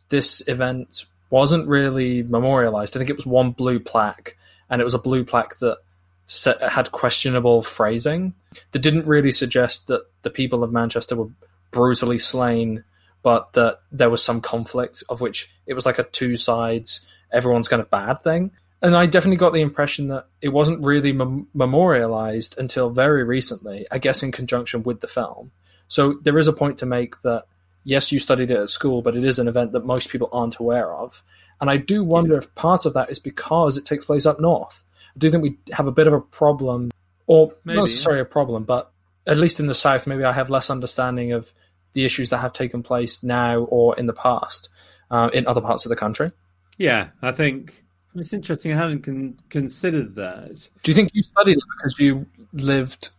this 0.08 0.42
event 0.48 1.04
wasn't 1.30 1.68
really 1.68 2.24
memorialized. 2.24 2.96
I 2.96 3.00
think 3.00 3.10
it 3.10 3.18
was 3.18 3.26
one 3.26 3.52
blue 3.52 3.78
plaque, 3.78 4.38
and 4.70 4.80
it 4.80 4.86
was 4.86 4.94
a 4.94 4.98
blue 4.98 5.26
plaque 5.26 5.58
that 5.58 5.80
set, 6.28 6.62
had 6.62 6.94
questionable 6.94 7.62
phrasing 7.62 8.36
that 8.72 8.80
didn't 8.80 9.06
really 9.06 9.34
suggest 9.34 9.88
that 9.88 10.06
the 10.22 10.30
people 10.30 10.64
of 10.64 10.72
Manchester 10.72 11.18
were 11.18 11.28
brutally 11.72 12.20
slain, 12.20 12.86
but 13.22 13.52
that 13.52 13.82
there 13.92 14.10
was 14.10 14.24
some 14.24 14.40
conflict 14.40 15.04
of 15.10 15.20
which 15.20 15.52
it 15.66 15.74
was 15.74 15.86
like 15.86 16.00
a 16.00 16.04
two 16.04 16.38
sides, 16.38 17.06
everyone's 17.34 17.68
kind 17.68 17.82
of 17.82 17.90
bad 17.90 18.24
thing. 18.24 18.52
and 18.82 18.96
I 18.96 19.08
definitely 19.08 19.36
got 19.36 19.52
the 19.52 19.60
impression 19.60 20.08
that 20.08 20.28
it 20.42 20.54
wasn't 20.54 20.86
really 20.86 21.12
mem- 21.12 21.48
memorialized 21.54 22.58
until 22.58 22.92
very 22.92 23.26
recently, 23.26 23.88
I 23.92 23.98
guess 23.98 24.24
in 24.24 24.32
conjunction 24.32 24.84
with 24.84 25.02
the 25.02 25.10
film. 25.10 25.52
So 25.92 26.14
there 26.22 26.40
is 26.40 26.48
a 26.48 26.54
point 26.54 26.78
to 26.78 26.86
make 26.86 27.22
that 27.24 27.44
yes, 27.84 28.14
you 28.14 28.20
studied 28.20 28.50
it 28.50 28.58
at 28.58 28.70
school, 28.70 29.02
but 29.02 29.14
it 29.14 29.26
is 29.26 29.40
an 29.40 29.50
event 29.50 29.74
that 29.74 29.86
most 29.86 30.10
people 30.10 30.30
aren't 30.32 30.56
aware 30.56 30.94
of. 30.94 31.22
And 31.60 31.70
I 31.70 31.76
do 31.76 32.02
wonder 32.02 32.38
if 32.38 32.56
part 32.56 32.86
of 32.86 32.94
that 32.94 33.10
is 33.12 33.20
because 33.20 33.76
it 33.76 33.86
takes 33.86 34.06
place 34.06 34.26
up 34.26 34.40
north. 34.40 34.86
I 35.14 35.20
do 35.20 35.30
think 35.30 35.44
we 35.44 35.58
have 35.74 35.88
a 35.88 35.92
bit 35.92 36.08
of 36.08 36.14
a 36.14 36.22
problem, 36.22 36.92
or 37.28 37.52
Maybe, 37.66 37.76
not 37.76 37.82
necessarily 37.82 38.22
a 38.22 38.26
problem, 38.26 38.64
but 38.64 38.90
at 39.28 39.36
least 39.36 39.60
in 39.60 39.68
the 39.68 39.74
south, 39.74 40.08
maybe 40.08 40.24
I 40.24 40.32
have 40.32 40.50
less 40.50 40.70
understanding 40.70 41.34
of 41.34 41.52
the 41.92 42.06
issues 42.06 42.30
that 42.30 42.38
have 42.38 42.54
taken 42.54 42.84
place 42.84 43.22
now 43.22 43.60
or 43.64 44.00
in 44.00 44.06
the 44.06 44.14
past 44.14 44.70
uh, 45.12 45.30
in 45.34 45.46
other 45.46 45.60
parts 45.60 45.86
of 45.86 45.90
the 45.90 45.98
country. 45.98 46.32
Yeah, 46.78 47.10
I 47.22 47.34
think 47.34 47.84
it's 48.16 48.32
interesting. 48.32 48.72
I 48.72 48.78
hadn't 48.78 49.04
con- 49.04 49.40
considered 49.50 50.16
that. 50.16 50.70
Do 50.84 50.92
you 50.92 50.96
think 50.96 51.10
you 51.14 51.22
studied 51.22 51.58
it 51.58 51.64
because 51.78 52.00
you 52.00 52.28
lived 52.54 53.10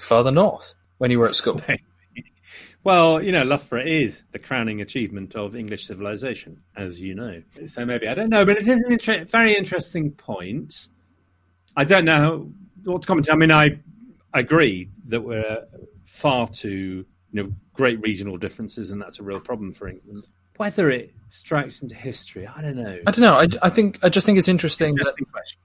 further 0.00 0.32
north 0.32 0.74
when 0.98 1.12
you 1.12 1.20
were 1.20 1.28
at 1.28 1.36
school? 1.36 1.62
Well, 2.82 3.22
you 3.22 3.30
know, 3.30 3.44
Loughborough 3.44 3.84
is 3.84 4.22
the 4.32 4.38
crowning 4.38 4.80
achievement 4.80 5.34
of 5.34 5.54
English 5.54 5.86
civilization, 5.86 6.62
as 6.76 6.98
you 6.98 7.14
know. 7.14 7.42
So 7.66 7.84
maybe 7.84 8.08
I 8.08 8.14
don't 8.14 8.30
know, 8.30 8.44
but 8.46 8.56
it 8.56 8.66
is 8.66 8.80
a 8.88 8.92
inter- 8.92 9.24
very 9.24 9.54
interesting 9.54 10.12
point. 10.12 10.88
I 11.76 11.84
don't 11.84 12.06
know 12.06 12.50
what 12.84 13.02
to 13.02 13.06
comment. 13.06 13.28
I 13.30 13.36
mean, 13.36 13.52
I 13.52 13.78
agree 14.32 14.88
that 15.06 15.20
we're 15.20 15.66
far 16.04 16.48
too, 16.48 17.04
you 17.32 17.42
know, 17.42 17.52
great 17.74 18.00
regional 18.00 18.38
differences, 18.38 18.90
and 18.90 19.00
that's 19.00 19.20
a 19.20 19.22
real 19.22 19.40
problem 19.40 19.72
for 19.72 19.86
England. 19.88 20.26
Whether 20.56 20.90
it 20.90 21.14
strikes 21.28 21.82
into 21.82 21.94
history, 21.94 22.46
I 22.46 22.62
don't 22.62 22.76
know. 22.76 22.98
I 23.06 23.10
don't 23.10 23.20
know. 23.20 23.34
I, 23.34 23.48
I 23.62 23.70
think 23.70 23.98
I 24.02 24.08
just 24.08 24.24
think 24.26 24.38
it's 24.38 24.48
interesting 24.48 24.94
that 24.94 25.00
Interesting 25.00 25.26
question. 25.32 25.60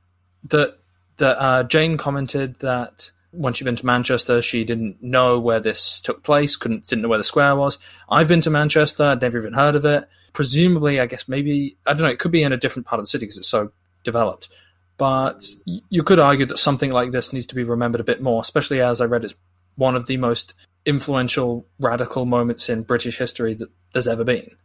that 0.49 0.79
that 1.17 1.41
uh, 1.41 1.63
Jane 1.63 1.97
commented 1.97 2.59
that 2.59 3.11
when 3.37 3.53
she'd 3.53 3.65
been 3.65 3.75
to 3.75 3.85
Manchester, 3.85 4.41
she 4.41 4.63
didn't 4.63 5.01
know 5.01 5.39
where 5.39 5.59
this 5.59 6.01
took 6.01 6.23
place, 6.23 6.55
couldn't 6.55 6.87
didn't 6.87 7.01
know 7.01 7.09
where 7.09 7.17
the 7.17 7.23
square 7.23 7.55
was. 7.55 7.77
I've 8.09 8.27
been 8.27 8.41
to 8.41 8.49
Manchester, 8.49 9.03
I'd 9.03 9.21
never 9.21 9.37
even 9.37 9.53
heard 9.53 9.75
of 9.75 9.85
it. 9.85 10.07
Presumably, 10.33 10.99
I 10.99 11.05
guess 11.05 11.27
maybe 11.27 11.77
I 11.85 11.93
don't 11.93 12.03
know. 12.03 12.09
It 12.09 12.19
could 12.19 12.31
be 12.31 12.43
in 12.43 12.53
a 12.53 12.57
different 12.57 12.85
part 12.87 12.99
of 12.99 13.05
the 13.05 13.09
city 13.09 13.25
because 13.25 13.37
it's 13.37 13.47
so 13.47 13.71
developed. 14.03 14.49
But 14.97 15.45
you 15.65 16.03
could 16.03 16.19
argue 16.19 16.45
that 16.45 16.59
something 16.59 16.91
like 16.91 17.11
this 17.11 17.33
needs 17.33 17.45
to 17.47 17.55
be 17.55 17.63
remembered 17.63 18.01
a 18.01 18.05
bit 18.05 18.21
more, 18.21 18.41
especially 18.41 18.81
as 18.81 19.01
I 19.01 19.05
read 19.05 19.25
it's 19.25 19.35
one 19.75 19.95
of 19.95 20.05
the 20.05 20.17
most 20.17 20.53
influential 20.85 21.65
radical 21.79 22.25
moments 22.25 22.69
in 22.69 22.83
British 22.83 23.17
history 23.17 23.53
that 23.55 23.69
there's 23.93 24.07
ever 24.07 24.23
been. 24.23 24.55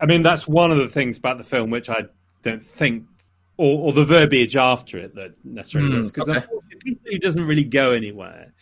I 0.00 0.06
mean, 0.06 0.22
that's 0.22 0.46
one 0.46 0.70
of 0.70 0.78
the 0.78 0.88
things 0.88 1.18
about 1.18 1.38
the 1.38 1.44
film 1.44 1.70
which 1.70 1.88
I 1.88 2.04
don't 2.42 2.64
think, 2.64 3.04
or, 3.56 3.86
or 3.86 3.92
the 3.92 4.04
verbiage 4.04 4.56
after 4.56 4.98
it 4.98 5.14
that 5.14 5.32
necessarily 5.44 5.90
Hmm, 5.90 5.98
was, 5.98 6.12
because 6.12 6.28
okay. 6.28 6.44
It 7.04 7.22
doesn't 7.22 7.44
really 7.44 7.64
go 7.64 7.92
anywhere, 7.92 8.52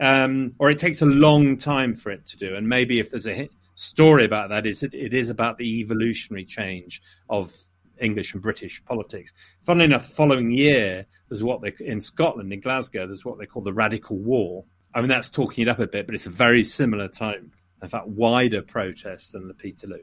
um, 0.00 0.54
or 0.58 0.70
it 0.70 0.78
takes 0.78 1.02
a 1.02 1.06
long 1.06 1.56
time 1.56 1.94
for 1.94 2.10
it 2.10 2.26
to 2.26 2.36
do. 2.36 2.54
And 2.54 2.68
maybe 2.68 2.98
if 2.98 3.10
there's 3.10 3.26
a 3.26 3.48
story 3.74 4.24
about 4.24 4.50
that, 4.50 4.66
is 4.66 4.82
it, 4.82 4.94
it 4.94 5.14
is 5.14 5.28
about 5.28 5.58
the 5.58 5.80
evolutionary 5.80 6.44
change 6.44 7.02
of 7.28 7.54
English 8.00 8.34
and 8.34 8.42
British 8.42 8.84
politics. 8.84 9.32
Funnily 9.62 9.86
enough, 9.86 10.08
the 10.08 10.14
following 10.14 10.50
year 10.50 11.06
there's 11.28 11.42
what 11.42 11.62
they 11.62 11.72
in 11.80 12.00
Scotland 12.00 12.52
in 12.52 12.60
Glasgow 12.60 13.06
there's 13.06 13.24
what 13.24 13.38
they 13.38 13.46
call 13.46 13.62
the 13.62 13.72
Radical 13.72 14.18
War. 14.18 14.64
I 14.94 15.00
mean 15.00 15.08
that's 15.08 15.30
talking 15.30 15.62
it 15.62 15.68
up 15.68 15.78
a 15.78 15.86
bit, 15.86 16.06
but 16.06 16.14
it's 16.14 16.26
a 16.26 16.30
very 16.30 16.64
similar 16.64 17.08
type, 17.08 17.44
in 17.82 17.88
fact, 17.88 18.06
wider 18.08 18.62
protest 18.62 19.32
than 19.32 19.48
the 19.48 19.54
Peterloo. 19.54 20.02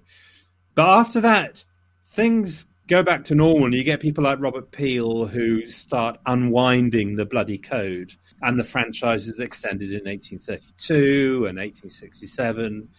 But 0.76 0.88
after 0.88 1.22
that, 1.22 1.66
things 2.06 2.68
go 2.92 3.02
back 3.02 3.24
to 3.24 3.36
normal, 3.36 3.64
and 3.64 3.74
you 3.74 3.86
get 3.86 4.02
people 4.02 4.26
like 4.26 4.38
Robert 4.42 4.70
Peel 4.72 5.26
who 5.26 5.66
start 5.66 6.20
unwinding 6.26 7.16
the 7.16 7.24
bloody 7.24 7.58
code, 7.58 8.14
and 8.42 8.60
the 8.60 8.66
franchise 8.66 9.30
is 9.30 9.40
extended 9.40 9.92
in 9.92 10.04
1832 10.04 11.46
and 11.48 11.58
1867. 11.58 12.90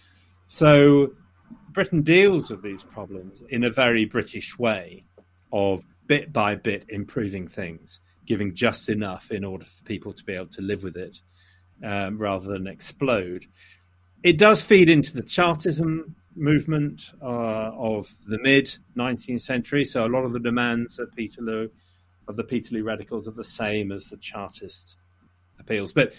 So 0.46 1.12
Britain 1.72 2.00
deals 2.00 2.50
with 2.50 2.62
these 2.62 2.82
problems 2.82 3.42
in 3.50 3.64
a 3.64 3.70
very 3.70 4.06
British 4.06 4.58
way 4.58 5.04
of 5.52 5.82
bit 6.06 6.32
by 6.32 6.54
bit 6.54 6.86
improving 6.88 7.46
things, 7.46 8.00
giving 8.24 8.54
just 8.54 8.88
enough 8.88 9.30
in 9.30 9.44
order 9.44 9.66
for 9.66 9.84
people 9.84 10.14
to 10.14 10.24
be 10.24 10.32
able 10.32 10.46
to 10.46 10.62
live 10.62 10.84
with 10.84 10.96
it 10.96 11.20
um, 11.84 12.16
rather 12.16 12.50
than 12.50 12.66
explode. 12.66 13.44
It 14.22 14.38
does 14.38 14.62
feed 14.62 14.88
into 14.88 15.12
the 15.12 15.22
Chartism 15.22 16.16
movement 16.34 17.10
uh, 17.20 17.24
of 17.26 18.08
the 18.26 18.38
mid 18.38 18.74
19th 18.96 19.40
century. 19.40 19.84
So 19.84 20.06
a 20.06 20.08
lot 20.08 20.24
of 20.24 20.32
the 20.32 20.40
demands 20.40 20.98
of 20.98 21.10
Peterloo, 21.14 21.68
of 22.28 22.36
the 22.36 22.44
Peterloo 22.44 22.84
radicals, 22.84 23.28
are 23.28 23.32
the 23.32 23.44
same 23.44 23.92
as 23.92 24.04
the 24.06 24.16
Chartist 24.16 24.96
appeals. 25.58 25.92
But 25.92 26.14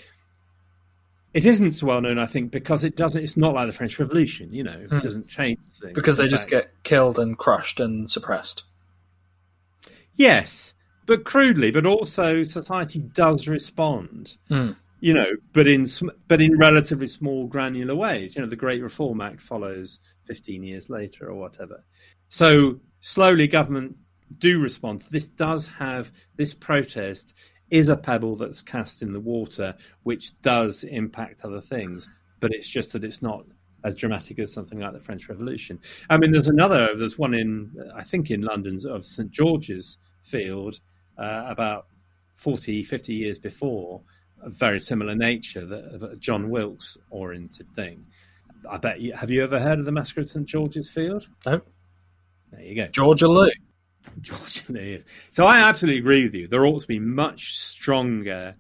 it 1.34 1.46
isn't 1.46 1.72
so 1.74 1.88
well 1.88 2.02
known, 2.02 2.20
I 2.20 2.28
think, 2.28 2.52
because 2.52 2.84
it 2.84 2.96
doesn't. 2.96 3.24
It's 3.24 3.38
not 3.38 3.56
like 3.56 3.68
the 3.68 3.74
French 3.74 3.98
Revolution. 4.00 4.54
You 4.54 4.64
know, 4.64 4.86
it 4.92 5.04
doesn't 5.04 5.28
change 5.28 5.60
things 5.82 5.94
Because 5.94 6.18
they 6.18 6.28
just 6.28 6.50
fact- 6.50 6.66
get 6.66 6.84
killed 6.84 7.18
and 7.18 7.38
crushed 7.38 7.80
and 7.80 8.10
suppressed. 8.10 8.64
Yes, 10.16 10.76
but 11.08 11.24
crudely, 11.24 11.72
but 11.72 11.86
also 11.88 12.44
society 12.44 13.00
does 13.00 13.48
respond. 13.48 14.38
You 15.04 15.14
know, 15.14 15.32
but 15.52 15.68
in 15.68 15.86
but 16.30 16.40
in 16.40 16.58
relatively 16.58 17.08
small, 17.08 17.46
granular 17.46 17.94
ways. 17.94 18.38
You 18.38 18.42
know, 18.42 18.48
the 18.48 18.56
Great 18.56 18.82
Reform 18.82 19.20
Act 19.20 19.42
follows 19.42 20.00
15 20.28 20.64
years 20.64 20.90
later 20.90 21.30
or 21.30 21.36
whatever. 21.36 21.84
So 22.30 22.80
slowly, 23.02 23.50
government 23.50 23.98
do 24.38 24.62
respond. 24.62 25.04
This 25.12 25.28
does 25.28 25.68
have 25.68 26.10
this 26.38 26.54
protest 26.54 27.34
is 27.70 27.90
a 27.90 27.98
pebble 27.98 28.38
that's 28.38 28.62
cast 28.62 29.02
in 29.02 29.12
the 29.12 29.20
water, 29.20 29.76
which 30.04 30.42
does 30.42 30.86
impact 30.86 31.44
other 31.44 31.60
things. 31.60 32.08
But 32.40 32.54
it's 32.54 32.70
just 32.70 32.94
that 32.94 33.04
it's 33.04 33.22
not 33.22 33.46
as 33.84 33.96
dramatic 33.96 34.40
as 34.40 34.54
something 34.54 34.80
like 34.80 34.94
the 34.94 35.02
French 35.02 35.28
Revolution. 35.28 35.82
I 36.10 36.16
mean, 36.16 36.32
there's 36.32 36.48
another. 36.48 36.96
There's 36.96 37.18
one 37.18 37.34
in 37.34 37.76
I 37.94 38.04
think 38.04 38.32
in 38.32 38.40
London's 38.40 38.86
of 38.86 39.06
St 39.06 39.30
George's 39.32 39.98
Field 40.22 40.80
uh, 41.18 41.44
about 41.48 41.88
40, 42.36 42.84
50 42.84 43.14
years 43.14 43.38
before, 43.38 44.02
a 44.44 44.50
very 44.50 44.80
similar 44.80 45.16
nature, 45.16 45.66
that 45.66 46.00
that 46.00 46.20
John 46.20 46.50
Wilkes 46.50 46.98
oriented 47.10 47.68
thing. 47.76 48.06
I 48.70 48.78
bet 48.78 49.02
you. 49.02 49.14
Have 49.14 49.32
you 49.32 49.44
ever 49.44 49.60
heard 49.60 49.80
of 49.80 49.86
the 49.86 49.92
massacre 49.92 50.22
at 50.22 50.30
St 50.30 50.46
George's 50.46 50.90
Field? 50.90 51.28
No, 51.46 51.62
There 52.52 52.62
you 52.62 52.76
go. 52.76 52.88
Georgia 52.88 53.28
Lou. 53.28 53.50
George 54.22 54.66
there 54.68 54.84
he 54.84 54.94
is. 54.94 55.06
So 55.32 55.46
I 55.46 55.60
absolutely 55.60 56.00
agree 56.00 56.24
with 56.24 56.34
you. 56.34 56.48
There 56.48 56.66
ought 56.66 56.82
to 56.82 56.88
be 56.88 57.00
much 57.00 57.58
stronger 57.58 58.56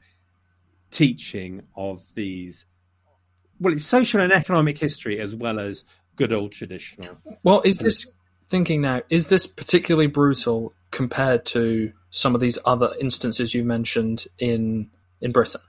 teaching 0.91 1.63
of 1.75 2.03
these. 2.15 2.65
Well, 3.59 3.73
it's 3.73 3.85
social 3.85 4.21
and 4.21 4.31
economic 4.31 4.77
history 4.77 5.19
as 5.19 5.35
well 5.35 5.59
as 5.59 5.83
good 6.15 6.33
old 6.33 6.51
traditional. 6.51 7.17
Well, 7.43 7.61
is 7.61 7.79
this 7.79 8.07
thinking 8.49 8.81
now? 8.81 9.01
Is 9.09 9.27
this 9.27 9.47
particularly 9.47 10.07
brutal 10.07 10.73
compared 10.91 11.45
to 11.47 11.91
some 12.09 12.35
of 12.35 12.41
these 12.41 12.59
other 12.65 12.93
instances 12.99 13.53
you 13.53 13.63
mentioned 13.63 14.25
in 14.37 14.89
in 15.21 15.31
Britain? 15.31 15.61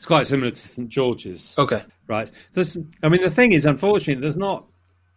It's 0.00 0.06
quite 0.06 0.26
similar 0.26 0.50
to 0.50 0.56
St 0.56 0.88
George's. 0.88 1.54
Okay, 1.58 1.84
Right. 2.06 2.30
There's, 2.54 2.74
I 3.02 3.10
mean, 3.10 3.20
the 3.20 3.30
thing 3.30 3.52
is, 3.52 3.66
unfortunately, 3.66 4.22
there's 4.22 4.38
not, 4.38 4.66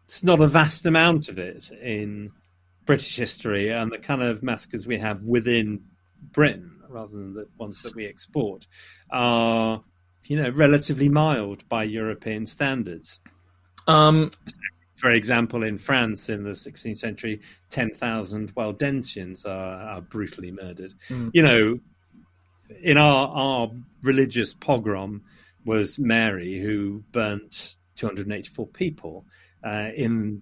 it's 0.03 0.25
not 0.25 0.41
a 0.41 0.47
vast 0.47 0.85
amount 0.85 1.29
of 1.29 1.39
it 1.39 1.71
in 1.71 2.33
British 2.85 3.15
history 3.15 3.69
and 3.69 3.89
the 3.89 3.97
kind 3.97 4.21
of 4.21 4.43
massacres 4.43 4.85
we 4.85 4.97
have 4.97 5.23
within 5.23 5.85
Britain, 6.33 6.81
rather 6.89 7.13
than 7.13 7.33
the 7.33 7.47
ones 7.57 7.81
that 7.83 7.95
we 7.95 8.05
export, 8.05 8.67
are, 9.09 9.81
you 10.25 10.35
know, 10.35 10.49
relatively 10.49 11.07
mild 11.07 11.65
by 11.69 11.85
European 11.85 12.45
standards. 12.45 13.21
um, 13.87 14.31
For 14.97 15.11
example, 15.11 15.63
in 15.63 15.77
France 15.77 16.27
in 16.27 16.43
the 16.43 16.51
16th 16.51 16.97
century, 16.97 17.39
10,000 17.69 18.53
Waldensians 18.53 19.45
are, 19.45 19.81
are 19.81 20.01
brutally 20.01 20.51
murdered. 20.51 20.93
You 21.31 21.41
know, 21.41 21.79
in 22.81 22.97
our, 22.97 23.27
our 23.27 23.71
religious 24.01 24.53
pogrom 24.53 25.23
was 25.65 25.97
Mary, 25.97 26.59
who 26.59 27.03
burnt 27.11 27.77
284 27.95 28.67
people. 28.67 29.25
Uh, 29.63 29.89
in 29.95 30.41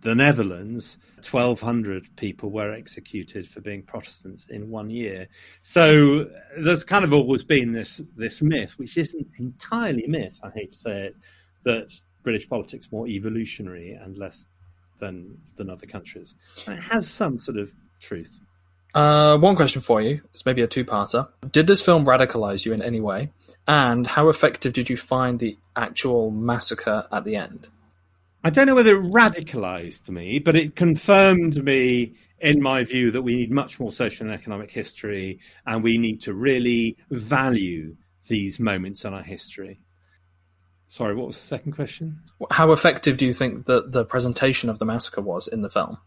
the 0.00 0.14
Netherlands, 0.14 0.98
1,200 1.30 2.16
people 2.16 2.50
were 2.50 2.72
executed 2.72 3.48
for 3.48 3.60
being 3.60 3.82
Protestants 3.82 4.46
in 4.50 4.68
one 4.68 4.90
year. 4.90 5.28
So 5.62 6.28
there's 6.58 6.84
kind 6.84 7.04
of 7.04 7.12
always 7.12 7.44
been 7.44 7.72
this 7.72 8.00
this 8.16 8.42
myth, 8.42 8.78
which 8.78 8.96
isn't 8.96 9.26
entirely 9.38 10.06
myth, 10.08 10.38
I 10.42 10.50
hate 10.50 10.72
to 10.72 10.78
say 10.78 11.02
it, 11.06 11.16
that 11.64 11.92
British 12.22 12.48
politics 12.48 12.90
more 12.90 13.06
evolutionary 13.06 13.92
and 13.92 14.16
less 14.16 14.46
than 14.98 15.38
than 15.56 15.70
other 15.70 15.86
countries. 15.86 16.34
And 16.66 16.78
it 16.78 16.82
has 16.82 17.08
some 17.08 17.38
sort 17.38 17.58
of 17.58 17.72
truth. 18.00 18.40
Uh, 18.94 19.38
one 19.38 19.56
question 19.56 19.82
for 19.82 20.00
you. 20.00 20.20
It's 20.32 20.44
maybe 20.44 20.62
a 20.62 20.66
two-parter. 20.66 21.28
Did 21.50 21.66
this 21.66 21.82
film 21.82 22.04
radicalize 22.04 22.64
you 22.66 22.72
in 22.72 22.82
any 22.82 23.00
way? 23.00 23.30
And 23.66 24.06
how 24.06 24.28
effective 24.28 24.72
did 24.72 24.90
you 24.90 24.96
find 24.96 25.38
the 25.38 25.56
actual 25.76 26.30
massacre 26.30 27.06
at 27.12 27.24
the 27.24 27.36
end? 27.36 27.68
I 28.44 28.50
don't 28.50 28.66
know 28.66 28.74
whether 28.74 28.96
it 28.96 29.04
radicalized 29.04 30.08
me, 30.08 30.40
but 30.40 30.56
it 30.56 30.74
confirmed 30.74 31.62
me 31.62 32.14
in 32.40 32.60
my 32.60 32.82
view 32.82 33.12
that 33.12 33.22
we 33.22 33.36
need 33.36 33.52
much 33.52 33.78
more 33.78 33.92
social 33.92 34.26
and 34.26 34.34
economic 34.34 34.70
history 34.70 35.38
and 35.64 35.82
we 35.84 35.96
need 35.96 36.20
to 36.22 36.34
really 36.34 36.96
value 37.10 37.96
these 38.26 38.58
moments 38.58 39.04
in 39.04 39.14
our 39.14 39.22
history. 39.22 39.78
Sorry, 40.88 41.14
what 41.14 41.28
was 41.28 41.36
the 41.36 41.46
second 41.46 41.72
question? 41.72 42.20
How 42.50 42.72
effective 42.72 43.16
do 43.16 43.26
you 43.26 43.32
think 43.32 43.66
that 43.66 43.92
the 43.92 44.04
presentation 44.04 44.68
of 44.68 44.80
the 44.80 44.84
massacre 44.84 45.22
was 45.22 45.46
in 45.46 45.62
the 45.62 45.70
film? 45.70 45.98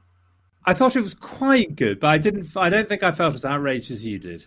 I 0.65 0.73
thought 0.73 0.95
it 0.95 1.01
was 1.01 1.13
quite 1.13 1.75
good, 1.75 1.99
but 1.99 2.07
I 2.07 2.17
didn't. 2.17 2.55
I 2.57 2.69
don't 2.69 2.87
think 2.89 3.03
I 3.03 3.11
felt 3.11 3.35
as 3.35 3.45
outraged 3.45 3.91
as 3.91 4.03
you 4.03 4.19
did. 4.19 4.45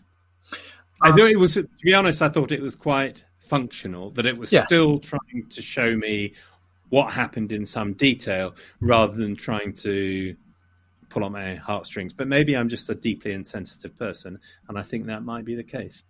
I 1.01 1.11
thought 1.13 1.31
it 1.31 1.39
was. 1.39 1.55
To 1.55 1.69
be 1.83 1.95
honest, 1.95 2.23
I 2.23 2.29
thought 2.29 2.51
it 2.53 2.61
was 2.61 2.75
quite 2.77 3.25
functional. 3.39 4.11
That 4.11 4.27
it 4.27 4.37
was 4.37 4.53
Yeah. 4.53 4.67
still 4.67 4.99
trying 4.99 5.47
to 5.51 5.63
show 5.63 5.97
me 5.97 6.35
what 6.91 7.13
happened 7.13 7.53
in 7.53 7.67
some 7.67 7.93
detail, 7.93 8.55
rather 8.81 9.15
than 9.15 9.37
trying 9.37 9.75
to 9.75 10.35
pull 11.09 11.23
on 11.25 11.33
my 11.33 11.55
heartstrings. 11.55 12.13
But 12.13 12.29
maybe 12.29 12.57
I'm 12.57 12.69
just 12.69 12.89
a 12.91 12.95
deeply 12.95 13.33
insensitive 13.33 13.97
person, 13.99 14.39
and 14.69 14.79
I 14.79 14.83
think 14.83 15.07
that 15.07 15.23
might 15.23 15.45
be 15.45 15.55
the 15.55 15.63
case. 15.65 16.03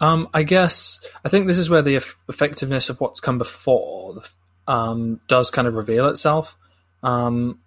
Um, 0.00 0.28
I 0.34 0.42
guess 0.42 1.06
I 1.24 1.28
think 1.28 1.46
this 1.46 1.58
is 1.58 1.70
where 1.70 1.82
the 1.82 1.96
effectiveness 1.96 2.88
of 2.88 3.00
what's 3.00 3.20
come 3.20 3.38
before 3.38 4.22
um, 4.66 5.20
does 5.28 5.50
kind 5.50 5.68
of 5.68 5.74
reveal 5.74 6.08
itself. 6.08 6.56
Um, 7.02 7.60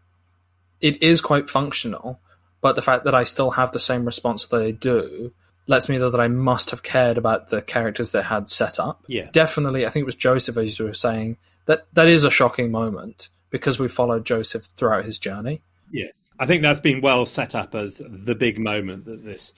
it 0.86 1.02
is 1.02 1.20
quite 1.20 1.50
functional, 1.50 2.20
but 2.62 2.76
the 2.76 2.82
fact 2.84 3.06
that 3.06 3.16
I 3.16 3.24
still 3.24 3.50
have 3.52 3.72
the 3.72 3.80
same 3.80 4.06
response 4.06 4.46
that 4.46 4.62
I 4.62 4.70
do 4.70 5.34
lets 5.66 5.90
me 5.90 5.98
know 5.98 6.12
that 6.12 6.22
I 6.22 6.28
must 6.28 6.70
have 6.70 6.84
cared 6.84 7.18
about 7.18 7.50
the 7.50 7.64
characters 7.64 8.12
they 8.12 8.22
had 8.22 8.50
set 8.50 8.80
up. 8.80 9.04
Yeah. 9.08 9.30
Definitely, 9.32 9.88
I 9.88 9.90
think 9.90 10.04
it 10.04 10.06
was 10.06 10.16
Joseph, 10.16 10.58
as 10.58 10.78
you 10.78 10.86
were 10.86 10.94
saying, 10.94 11.38
that 11.66 11.88
that 11.94 12.08
is 12.08 12.24
a 12.24 12.30
shocking 12.30 12.70
moment 12.70 13.30
because 13.50 13.80
we 13.80 13.88
followed 13.88 14.28
Joseph 14.28 14.66
throughout 14.76 15.06
his 15.06 15.18
journey. 15.18 15.64
Yes. 15.92 16.12
I 16.38 16.46
think 16.46 16.62
that's 16.62 16.80
been 16.80 17.02
well 17.02 17.26
set 17.26 17.56
up 17.56 17.74
as 17.74 18.00
the 18.00 18.36
big 18.36 18.60
moment 18.60 19.06
that 19.06 19.26
this 19.26 19.54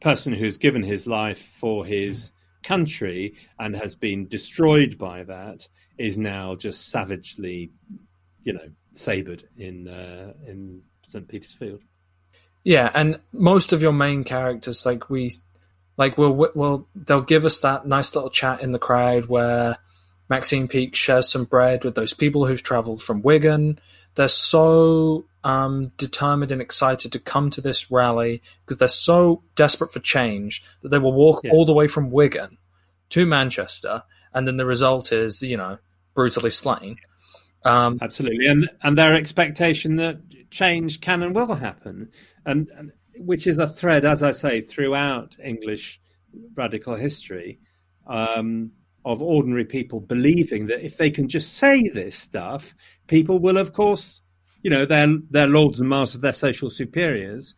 person 0.00 0.32
who's 0.32 0.58
given 0.58 0.82
his 0.82 1.06
life 1.06 1.40
for 1.40 1.84
his 1.84 2.32
country 2.64 3.36
and 3.60 3.76
has 3.76 3.94
been 3.94 4.26
destroyed 4.26 4.98
by 4.98 5.22
that 5.22 5.68
is 5.98 6.18
now 6.18 6.56
just 6.56 6.88
savagely, 6.88 7.70
you 8.44 8.52
know, 8.52 8.68
sabred 8.92 9.44
in 9.56 9.88
uh, 9.88 10.32
in 10.46 10.82
St. 11.08 11.26
Peter's 11.26 11.54
Field. 11.54 11.82
Yeah, 12.62 12.90
and 12.94 13.20
most 13.32 13.72
of 13.72 13.82
your 13.82 13.92
main 13.92 14.24
characters, 14.24 14.86
like 14.86 15.10
we, 15.10 15.30
like 15.98 16.16
we'll, 16.16 16.32
will 16.54 16.88
they'll 16.94 17.20
give 17.20 17.44
us 17.44 17.60
that 17.60 17.86
nice 17.86 18.14
little 18.14 18.30
chat 18.30 18.62
in 18.62 18.72
the 18.72 18.78
crowd 18.78 19.26
where 19.26 19.76
Maxine 20.30 20.68
Peake 20.68 20.94
shares 20.94 21.28
some 21.28 21.44
bread 21.44 21.84
with 21.84 21.94
those 21.94 22.14
people 22.14 22.46
who've 22.46 22.62
travelled 22.62 23.02
from 23.02 23.20
Wigan. 23.22 23.78
They're 24.14 24.28
so 24.28 25.26
um, 25.42 25.92
determined 25.98 26.52
and 26.52 26.62
excited 26.62 27.12
to 27.12 27.18
come 27.18 27.50
to 27.50 27.60
this 27.60 27.90
rally 27.90 28.42
because 28.64 28.78
they're 28.78 28.88
so 28.88 29.42
desperate 29.56 29.92
for 29.92 30.00
change 30.00 30.64
that 30.82 30.88
they 30.88 30.98
will 30.98 31.12
walk 31.12 31.42
Yeah. 31.44 31.50
all 31.52 31.66
the 31.66 31.74
way 31.74 31.86
from 31.88 32.10
Wigan 32.10 32.56
to 33.10 33.26
Manchester, 33.26 34.04
and 34.32 34.48
then 34.48 34.56
the 34.56 34.64
result 34.64 35.12
is, 35.12 35.42
you 35.42 35.56
know, 35.58 35.76
brutally 36.14 36.50
slain. 36.50 36.96
Um, 37.64 37.98
Absolutely, 38.00 38.46
and 38.46 38.68
and 38.82 38.98
their 38.98 39.14
expectation 39.14 39.96
that 39.96 40.20
change 40.50 41.00
can 41.00 41.22
and 41.22 41.34
will 41.34 41.54
happen, 41.54 42.10
and, 42.44 42.68
and 42.76 42.92
which 43.16 43.46
is 43.46 43.58
a 43.58 43.68
thread, 43.68 44.04
as 44.04 44.22
I 44.22 44.32
say, 44.32 44.60
throughout 44.60 45.36
English 45.42 46.00
radical 46.54 46.94
history, 46.94 47.60
um, 48.06 48.72
of 49.04 49.22
ordinary 49.22 49.64
people 49.64 50.00
believing 50.00 50.66
that 50.66 50.84
if 50.84 50.96
they 50.98 51.10
can 51.10 51.28
just 51.28 51.54
say 51.54 51.88
this 51.88 52.16
stuff, 52.16 52.74
people 53.06 53.38
will, 53.38 53.56
of 53.56 53.72
course, 53.72 54.20
you 54.62 54.70
know, 54.70 54.84
their 54.84 55.08
their 55.30 55.48
lords 55.48 55.80
and 55.80 55.88
masters, 55.88 56.20
their 56.20 56.32
social 56.32 56.68
superiors, 56.68 57.54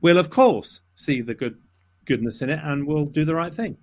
will 0.00 0.18
of 0.18 0.30
course 0.30 0.80
see 0.96 1.20
the 1.20 1.34
good 1.34 1.58
goodness 2.06 2.42
in 2.42 2.50
it 2.50 2.60
and 2.62 2.86
will 2.86 3.04
do 3.04 3.24
the 3.24 3.34
right 3.34 3.54
thing 3.54 3.76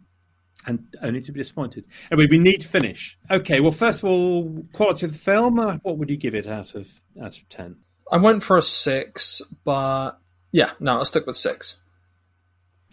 and 0.68 0.86
only 1.02 1.22
to 1.22 1.32
be 1.32 1.40
disappointed. 1.40 1.86
Anyway, 2.12 2.28
we 2.30 2.38
need 2.38 2.62
to 2.62 2.68
finish. 2.68 3.18
Okay, 3.30 3.60
well, 3.60 3.72
first 3.72 4.00
of 4.04 4.10
all, 4.10 4.64
quality 4.74 5.06
of 5.06 5.14
the 5.14 5.18
film. 5.20 5.60
Uh, 5.60 5.78
what 5.84 5.98
would 5.98 6.10
you 6.10 6.18
give 6.18 6.36
it 6.36 6.48
out 6.48 6.76
of 6.76 6.90
out 7.22 7.38
of 7.38 7.48
ten? 7.50 7.78
I 8.12 8.18
went 8.18 8.44
for 8.44 8.58
a 8.58 8.62
six, 8.62 9.42
but 9.64 10.12
yeah, 10.52 10.72
no, 10.80 10.98
I'll 10.98 11.06
stick 11.06 11.26
with 11.28 11.38
six. 11.38 11.78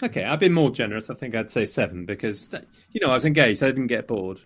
Okay, 0.03 0.25
I've 0.25 0.41
been 0.41 0.53
more 0.53 0.71
generous. 0.71 1.11
I 1.11 1.15
think 1.15 1.35
I'd 1.35 1.51
say 1.51 1.65
seven 1.67 2.07
because 2.07 2.49
you 2.91 3.01
know 3.01 3.11
I 3.11 3.15
was 3.15 3.25
engaged. 3.25 3.63
I 3.63 3.67
didn't 3.67 3.87
get 3.87 4.09
bored, 4.09 4.41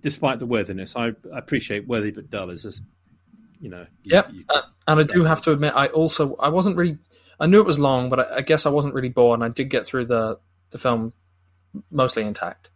despite 0.00 0.38
the 0.38 0.46
worthiness. 0.46 0.94
I, 0.96 1.08
I 1.08 1.38
appreciate 1.38 1.86
worthy 1.86 2.10
but 2.10 2.30
dull 2.30 2.50
is 2.50 2.64
as 2.64 2.80
you 3.60 3.68
know. 3.68 3.86
you- 4.02 4.22
you- 4.32 4.44
uh, 4.48 4.62
and 4.86 5.00
I 5.00 5.02
do 5.02 5.24
have 5.24 5.40
to 5.42 5.52
admit, 5.52 5.72
I 5.74 5.86
also 5.88 6.36
I 6.36 6.48
wasn't 6.50 6.76
really. 6.76 6.98
I 7.40 7.46
knew 7.46 7.60
it 7.60 7.66
was 7.66 7.78
long, 7.78 8.10
but 8.10 8.20
I, 8.20 8.36
I 8.36 8.40
guess 8.42 8.64
I 8.66 8.70
wasn't 8.70 8.94
really 8.94 9.08
bored, 9.08 9.40
and 9.40 9.44
I 9.44 9.48
did 9.48 9.68
get 9.70 9.84
through 9.86 10.06
the 10.06 10.38
the 10.70 10.78
film 10.78 11.12
mostly 11.90 12.24
intact. 12.24 12.70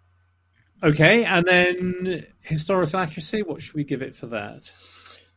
Okay, 0.82 1.24
and 1.24 1.46
then 1.46 2.26
historical 2.40 3.01
accuracy. 3.01 3.42
What 3.42 3.62
should 3.62 3.74
we 3.74 3.84
give 3.84 4.03
it 4.03 4.14
for 4.14 4.26
that? 4.26 4.70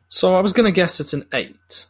So 0.07 0.35
I 0.35 0.41
was 0.41 0.53
going 0.53 0.65
to 0.65 0.71
guess 0.71 0.99
it's 0.99 1.13
an 1.13 1.25
eight. 1.33 1.87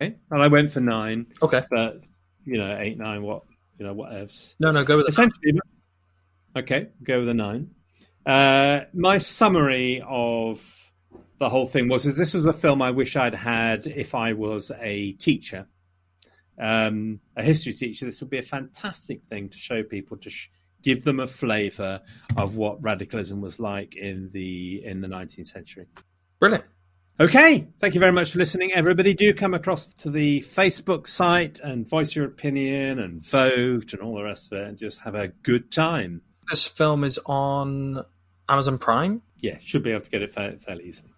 Okay, 0.00 0.16
and 0.30 0.42
I 0.42 0.48
went 0.48 0.72
for 0.72 0.80
nine. 0.80 1.26
Okay, 1.40 1.62
but 1.70 2.02
you 2.44 2.58
know, 2.58 2.76
eight, 2.80 2.98
nine, 2.98 3.22
what 3.22 3.42
you 3.78 3.86
know, 3.86 3.92
what 3.92 4.12
else? 4.14 4.56
no, 4.58 4.72
no, 4.72 4.84
go 4.84 4.96
with 4.96 5.06
it. 5.06 5.10
Essentially, 5.10 5.58
okay, 6.56 6.88
go 7.02 7.20
with 7.20 7.28
a 7.28 7.34
nine. 7.34 7.70
Uh, 8.26 8.80
my 8.92 9.18
summary 9.18 10.02
of 10.06 10.90
the 11.38 11.48
whole 11.48 11.66
thing 11.66 11.88
was 11.88 12.04
this 12.04 12.34
was 12.34 12.46
a 12.46 12.52
film 12.52 12.82
I 12.82 12.90
wish 12.90 13.16
I'd 13.16 13.34
had 13.34 13.86
if 13.86 14.14
I 14.14 14.34
was 14.34 14.70
a 14.80 15.12
teacher, 15.12 15.66
um, 16.60 17.20
a 17.36 17.42
history 17.42 17.72
teacher. 17.72 18.04
This 18.04 18.20
would 18.20 18.30
be 18.30 18.38
a 18.38 18.42
fantastic 18.42 19.22
thing 19.24 19.48
to 19.48 19.56
show 19.56 19.82
people 19.82 20.18
to 20.18 20.30
sh- 20.30 20.50
give 20.82 21.04
them 21.04 21.20
a 21.20 21.26
flavour 21.26 22.02
of 22.36 22.56
what 22.56 22.82
radicalism 22.82 23.40
was 23.40 23.58
like 23.58 23.96
in 23.96 24.30
the 24.32 24.82
in 24.84 25.00
the 25.00 25.08
nineteenth 25.08 25.48
century. 25.48 25.86
Brilliant. 26.38 26.64
Okay, 27.18 27.66
thank 27.80 27.94
you 27.94 28.00
very 28.00 28.12
much 28.12 28.32
for 28.32 28.38
listening, 28.38 28.72
everybody. 28.72 29.12
Do 29.12 29.34
come 29.34 29.52
across 29.52 29.92
to 29.94 30.10
the 30.10 30.40
Facebook 30.40 31.06
site 31.06 31.60
and 31.60 31.86
voice 31.86 32.14
your 32.14 32.24
opinion 32.24 32.98
and 32.98 33.22
vote 33.22 33.92
and 33.92 34.00
all 34.00 34.14
the 34.14 34.22
rest 34.22 34.52
of 34.52 34.58
it, 34.58 34.68
and 34.68 34.78
just 34.78 35.00
have 35.00 35.14
a 35.14 35.28
good 35.28 35.70
time. 35.70 36.22
This 36.48 36.66
film 36.66 37.04
is 37.04 37.18
on 37.26 38.04
Amazon 38.48 38.78
Prime. 38.78 39.22
Yeah, 39.38 39.58
should 39.62 39.82
be 39.82 39.90
able 39.90 40.02
to 40.02 40.10
get 40.10 40.22
it 40.22 40.32
fa- 40.32 40.56
fairly 40.60 40.84
easily. 40.84 41.10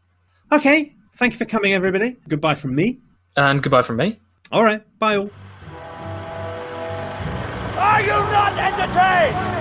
Okay, 0.51 0.97
thank 1.15 1.35
you 1.35 1.39
for 1.39 1.45
coming, 1.45 1.73
everybody. 1.73 2.17
Goodbye 2.29 2.57
from 2.57 2.75
me. 2.75 2.99
And 3.37 3.63
goodbye 3.63 3.83
from 3.83 3.97
me. 3.97 4.19
All 4.53 4.63
right, 4.63 4.83
bye 4.99 5.17
all. 5.17 5.31
Are 7.79 8.03
you 8.03 8.09
not 8.09 8.59
entertained? 8.59 9.53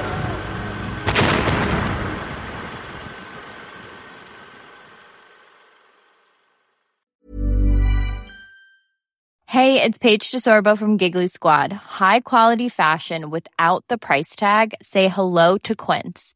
Hey, 9.47 9.81
it's 9.81 9.97
Paige 9.97 10.31
DeSorbo 10.31 10.77
from 10.77 10.97
Giggly 10.97 11.27
Squad. 11.27 11.71
High 11.71 12.19
quality 12.21 12.67
fashion 12.67 13.29
without 13.29 13.85
the 13.87 13.97
price 13.97 14.35
tag. 14.35 14.73
Say 14.81 15.07
hello 15.07 15.57
to 15.59 15.75
Quince. 15.75 16.35